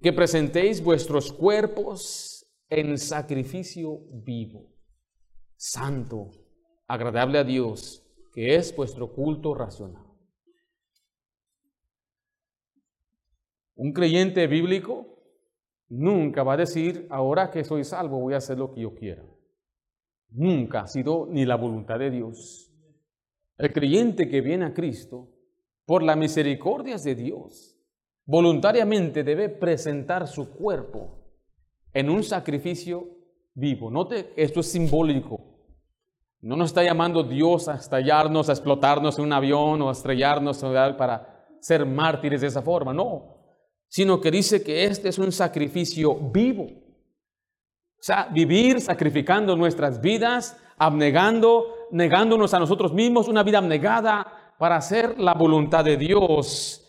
que 0.00 0.12
presentéis 0.12 0.82
vuestros 0.82 1.32
cuerpos 1.32 2.46
en 2.68 2.98
sacrificio 2.98 4.00
vivo, 4.12 4.74
santo, 5.56 6.30
agradable 6.86 7.38
a 7.38 7.44
Dios, 7.44 8.02
que 8.32 8.56
es 8.56 8.74
vuestro 8.76 9.12
culto 9.12 9.54
racional. 9.54 10.04
Un 13.74 13.92
creyente 13.92 14.46
bíblico 14.46 15.06
nunca 15.88 16.42
va 16.42 16.54
a 16.54 16.58
decir, 16.58 17.06
ahora 17.10 17.50
que 17.50 17.64
soy 17.64 17.84
salvo 17.84 18.20
voy 18.20 18.34
a 18.34 18.38
hacer 18.38 18.58
lo 18.58 18.72
que 18.72 18.82
yo 18.82 18.94
quiera. 18.94 19.22
Nunca 20.30 20.82
ha 20.82 20.86
sido 20.86 21.26
ni 21.26 21.44
la 21.44 21.56
voluntad 21.56 21.98
de 21.98 22.10
Dios. 22.10 22.72
El 23.58 23.72
creyente 23.72 24.28
que 24.28 24.40
viene 24.40 24.66
a 24.66 24.74
Cristo, 24.74 25.32
por 25.86 26.02
la 26.02 26.16
misericordia 26.16 26.96
de 26.96 27.14
Dios, 27.14 27.78
voluntariamente 28.26 29.24
debe 29.24 29.48
presentar 29.48 30.26
su 30.26 30.50
cuerpo 30.50 31.26
en 31.92 32.10
un 32.10 32.22
sacrificio 32.22 33.08
vivo. 33.54 33.90
Note, 33.90 34.32
esto 34.36 34.60
es 34.60 34.70
simbólico. 34.70 35.40
No 36.40 36.56
nos 36.56 36.70
está 36.70 36.82
llamando 36.82 37.22
Dios 37.22 37.68
a 37.68 37.76
estallarnos, 37.76 38.48
a 38.48 38.52
explotarnos 38.52 39.18
en 39.18 39.24
un 39.24 39.32
avión 39.32 39.80
o 39.80 39.88
a 39.88 39.92
estrellarnos 39.92 40.62
para 40.98 41.46
ser 41.60 41.86
mártires 41.86 42.42
de 42.42 42.48
esa 42.48 42.62
forma, 42.62 42.92
no. 42.92 43.36
Sino 43.88 44.20
que 44.20 44.30
dice 44.30 44.62
que 44.62 44.84
este 44.84 45.08
es 45.08 45.18
un 45.18 45.32
sacrificio 45.32 46.14
vivo. 46.14 46.66
Sea, 48.06 48.28
vivir 48.30 48.80
sacrificando 48.80 49.56
nuestras 49.56 50.00
vidas, 50.00 50.56
abnegando 50.78 51.88
negándonos 51.90 52.54
a 52.54 52.60
nosotros 52.60 52.92
mismos, 52.92 53.26
una 53.26 53.42
vida 53.42 53.58
abnegada 53.58 54.54
para 54.60 54.76
hacer 54.76 55.18
la 55.18 55.34
voluntad 55.34 55.84
de 55.84 55.96
Dios. 55.96 56.84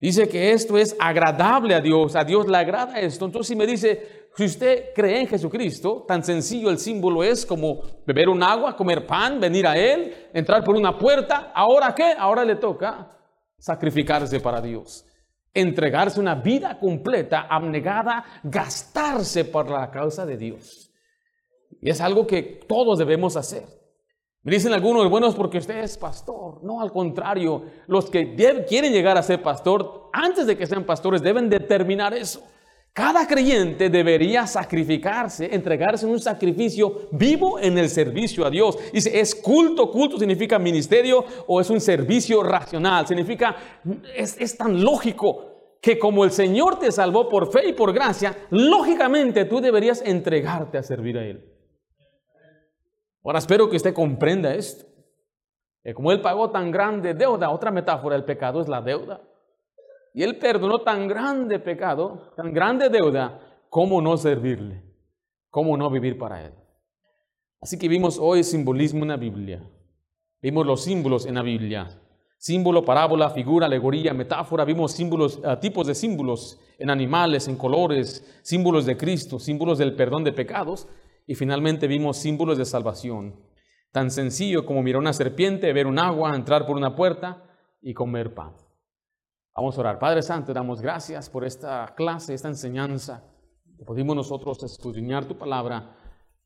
Dice 0.00 0.28
que 0.28 0.50
esto 0.50 0.76
es 0.76 0.96
agradable 0.98 1.76
a 1.76 1.80
Dios, 1.80 2.16
a 2.16 2.24
Dios 2.24 2.48
le 2.48 2.56
agrada 2.56 2.98
esto. 2.98 3.26
Entonces 3.26 3.46
si 3.46 3.54
me 3.54 3.68
dice, 3.68 4.30
si 4.34 4.46
usted 4.46 4.86
cree 4.96 5.20
en 5.20 5.28
Jesucristo, 5.28 6.04
tan 6.08 6.24
sencillo 6.24 6.70
el 6.70 6.78
símbolo 6.78 7.22
es 7.22 7.46
como 7.46 7.82
beber 8.04 8.28
un 8.28 8.42
agua, 8.42 8.74
comer 8.74 9.06
pan, 9.06 9.38
venir 9.38 9.64
a 9.64 9.76
Él, 9.78 10.12
entrar 10.34 10.64
por 10.64 10.74
una 10.74 10.98
puerta, 10.98 11.52
¿ahora 11.54 11.94
qué? 11.94 12.14
Ahora 12.18 12.44
le 12.44 12.56
toca 12.56 13.16
sacrificarse 13.56 14.40
para 14.40 14.60
Dios, 14.60 15.06
entregarse 15.60 16.20
una 16.20 16.34
vida 16.34 16.78
completa, 16.78 17.46
abnegada, 17.48 18.24
gastarse 18.42 19.44
por 19.44 19.70
la 19.70 19.90
causa 19.90 20.24
de 20.26 20.36
Dios. 20.36 20.92
Y 21.80 21.90
es 21.90 22.00
algo 22.00 22.26
que 22.26 22.42
todos 22.42 22.98
debemos 22.98 23.36
hacer. 23.36 23.64
Me 24.42 24.52
dicen 24.52 24.72
algunos, 24.72 25.10
bueno, 25.10 25.28
es 25.28 25.34
porque 25.34 25.58
usted 25.58 25.78
es 25.78 25.98
pastor. 25.98 26.62
No, 26.62 26.80
al 26.80 26.92
contrario, 26.92 27.64
los 27.86 28.08
que 28.08 28.34
quieren 28.66 28.92
llegar 28.92 29.18
a 29.18 29.22
ser 29.22 29.42
pastor, 29.42 30.08
antes 30.12 30.46
de 30.46 30.56
que 30.56 30.66
sean 30.66 30.84
pastores, 30.84 31.22
deben 31.22 31.50
determinar 31.50 32.14
eso. 32.14 32.42
Cada 32.98 33.28
creyente 33.28 33.90
debería 33.90 34.44
sacrificarse, 34.44 35.54
entregarse 35.54 36.04
en 36.04 36.10
un 36.10 36.18
sacrificio 36.18 37.06
vivo 37.12 37.60
en 37.60 37.78
el 37.78 37.88
servicio 37.88 38.44
a 38.44 38.50
Dios. 38.50 38.76
Dice, 38.92 39.20
¿es 39.20 39.36
culto? 39.36 39.88
¿Culto 39.92 40.18
significa 40.18 40.58
ministerio 40.58 41.24
o 41.46 41.60
es 41.60 41.70
un 41.70 41.80
servicio 41.80 42.42
racional? 42.42 43.06
Significa, 43.06 43.54
es, 44.16 44.36
es 44.40 44.58
tan 44.58 44.82
lógico. 44.82 45.76
que 45.80 45.96
como 45.96 46.24
el 46.24 46.32
Señor 46.32 46.80
te 46.80 46.90
salvó 46.90 47.28
por 47.28 47.52
fe 47.52 47.68
y 47.68 47.72
por 47.72 47.92
gracia, 47.92 48.36
lógicamente 48.50 49.44
tú 49.44 49.60
deberías 49.60 50.02
entregarte 50.04 50.76
a 50.76 50.82
servir 50.82 51.18
a 51.18 51.24
Él. 51.24 51.54
Ahora 53.22 53.38
espero 53.38 53.70
que 53.70 53.76
usted 53.76 53.94
comprenda 53.94 54.52
esto. 54.56 54.86
Que 55.84 55.94
como 55.94 56.10
Él 56.10 56.20
pagó 56.20 56.50
tan 56.50 56.72
grande 56.72 57.14
deuda, 57.14 57.50
otra 57.50 57.70
metáfora 57.70 58.16
del 58.16 58.24
pecado 58.24 58.60
es 58.60 58.66
la 58.66 58.82
deuda. 58.82 59.22
Y 60.18 60.24
Él 60.24 60.36
perdonó 60.36 60.80
tan 60.80 61.06
grande 61.06 61.60
pecado, 61.60 62.32
tan 62.34 62.52
grande 62.52 62.88
deuda, 62.88 63.40
¿cómo 63.70 64.02
no 64.02 64.16
servirle? 64.16 64.82
¿Cómo 65.48 65.76
no 65.76 65.88
vivir 65.88 66.18
para 66.18 66.44
Él? 66.44 66.52
Así 67.60 67.78
que 67.78 67.86
vimos 67.86 68.18
hoy 68.20 68.42
simbolismo 68.42 69.04
en 69.04 69.10
la 69.10 69.16
Biblia. 69.16 69.62
Vimos 70.42 70.66
los 70.66 70.82
símbolos 70.82 71.24
en 71.24 71.36
la 71.36 71.42
Biblia. 71.42 72.00
Símbolo, 72.36 72.84
parábola, 72.84 73.30
figura, 73.30 73.66
alegoría, 73.66 74.12
metáfora. 74.12 74.64
Vimos 74.64 74.90
símbolos, 74.90 75.36
uh, 75.36 75.56
tipos 75.60 75.86
de 75.86 75.94
símbolos 75.94 76.58
en 76.80 76.90
animales, 76.90 77.46
en 77.46 77.54
colores, 77.54 78.40
símbolos 78.42 78.86
de 78.86 78.96
Cristo, 78.96 79.38
símbolos 79.38 79.78
del 79.78 79.94
perdón 79.94 80.24
de 80.24 80.32
pecados. 80.32 80.88
Y 81.28 81.36
finalmente 81.36 81.86
vimos 81.86 82.16
símbolos 82.16 82.58
de 82.58 82.64
salvación. 82.64 83.36
Tan 83.92 84.10
sencillo 84.10 84.66
como 84.66 84.82
mirar 84.82 84.98
una 84.98 85.12
serpiente, 85.12 85.72
ver 85.72 85.86
un 85.86 86.00
agua, 86.00 86.34
entrar 86.34 86.66
por 86.66 86.76
una 86.76 86.96
puerta 86.96 87.44
y 87.80 87.94
comer 87.94 88.34
pan. 88.34 88.54
Vamos 89.58 89.76
a 89.76 89.80
orar. 89.80 89.98
Padre 89.98 90.22
Santo, 90.22 90.54
damos 90.54 90.80
gracias 90.80 91.28
por 91.28 91.44
esta 91.44 91.92
clase, 91.96 92.32
esta 92.32 92.46
enseñanza. 92.46 93.24
Pudimos 93.84 94.14
nosotros 94.14 94.62
escudriñar 94.62 95.26
tu 95.26 95.36
palabra 95.36 95.96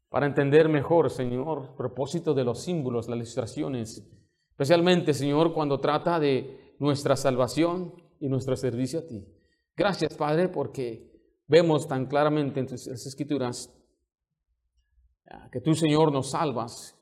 para 0.09 0.25
entender 0.25 0.67
mejor, 0.71 1.11
Señor, 1.11 1.77
propósito 1.77 2.33
de 2.33 2.43
los 2.43 2.63
símbolos, 2.63 3.09
las 3.11 3.19
ilustraciones, 3.19 4.11
especialmente, 4.53 5.13
Señor, 5.13 5.53
cuando 5.53 5.79
trata 5.79 6.19
de 6.19 6.75
nuestra 6.79 7.15
salvación 7.15 7.93
y 8.19 8.29
nuestro 8.31 8.57
servicio 8.57 9.01
a 9.01 9.07
ti. 9.07 9.29
Gracias, 9.77 10.15
Padre, 10.15 10.49
porque 10.49 11.13
vemos 11.47 11.87
tan 11.87 12.07
claramente 12.07 12.61
en 12.61 12.67
tus 12.67 12.87
escrituras 12.87 13.79
que 15.53 15.61
tú, 15.61 15.75
Señor, 15.75 16.11
nos 16.13 16.31
salvas, 16.31 16.99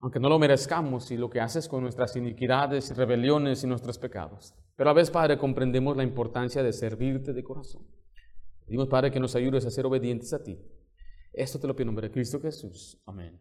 aunque 0.00 0.20
no 0.20 0.28
lo 0.28 0.38
merezcamos, 0.38 1.10
y 1.10 1.16
lo 1.16 1.30
que 1.30 1.40
haces 1.40 1.68
con 1.68 1.82
nuestras 1.82 2.16
iniquidades, 2.16 2.96
rebeliones 2.96 3.62
y 3.64 3.66
nuestros 3.66 3.98
pecados. 3.98 4.54
Pero 4.76 4.90
a 4.90 4.94
veces, 4.94 5.10
Padre, 5.10 5.38
comprendemos 5.38 5.96
la 5.96 6.02
importancia 6.02 6.62
de 6.62 6.72
servirte 6.72 7.32
de 7.32 7.44
corazón. 7.44 7.86
Pedimos, 8.66 8.88
Padre, 8.88 9.10
que 9.10 9.20
nos 9.20 9.34
ayudes 9.34 9.66
a 9.66 9.70
ser 9.70 9.86
obedientes 9.86 10.32
a 10.32 10.42
ti. 10.42 10.58
Esto 11.32 11.58
te 11.58 11.66
lo 11.66 11.74
pido 11.74 11.82
en 11.82 11.86
nombre 11.88 12.08
de 12.08 12.12
Cristo 12.12 12.40
Jesús. 12.40 13.00
Amén. 13.06 13.40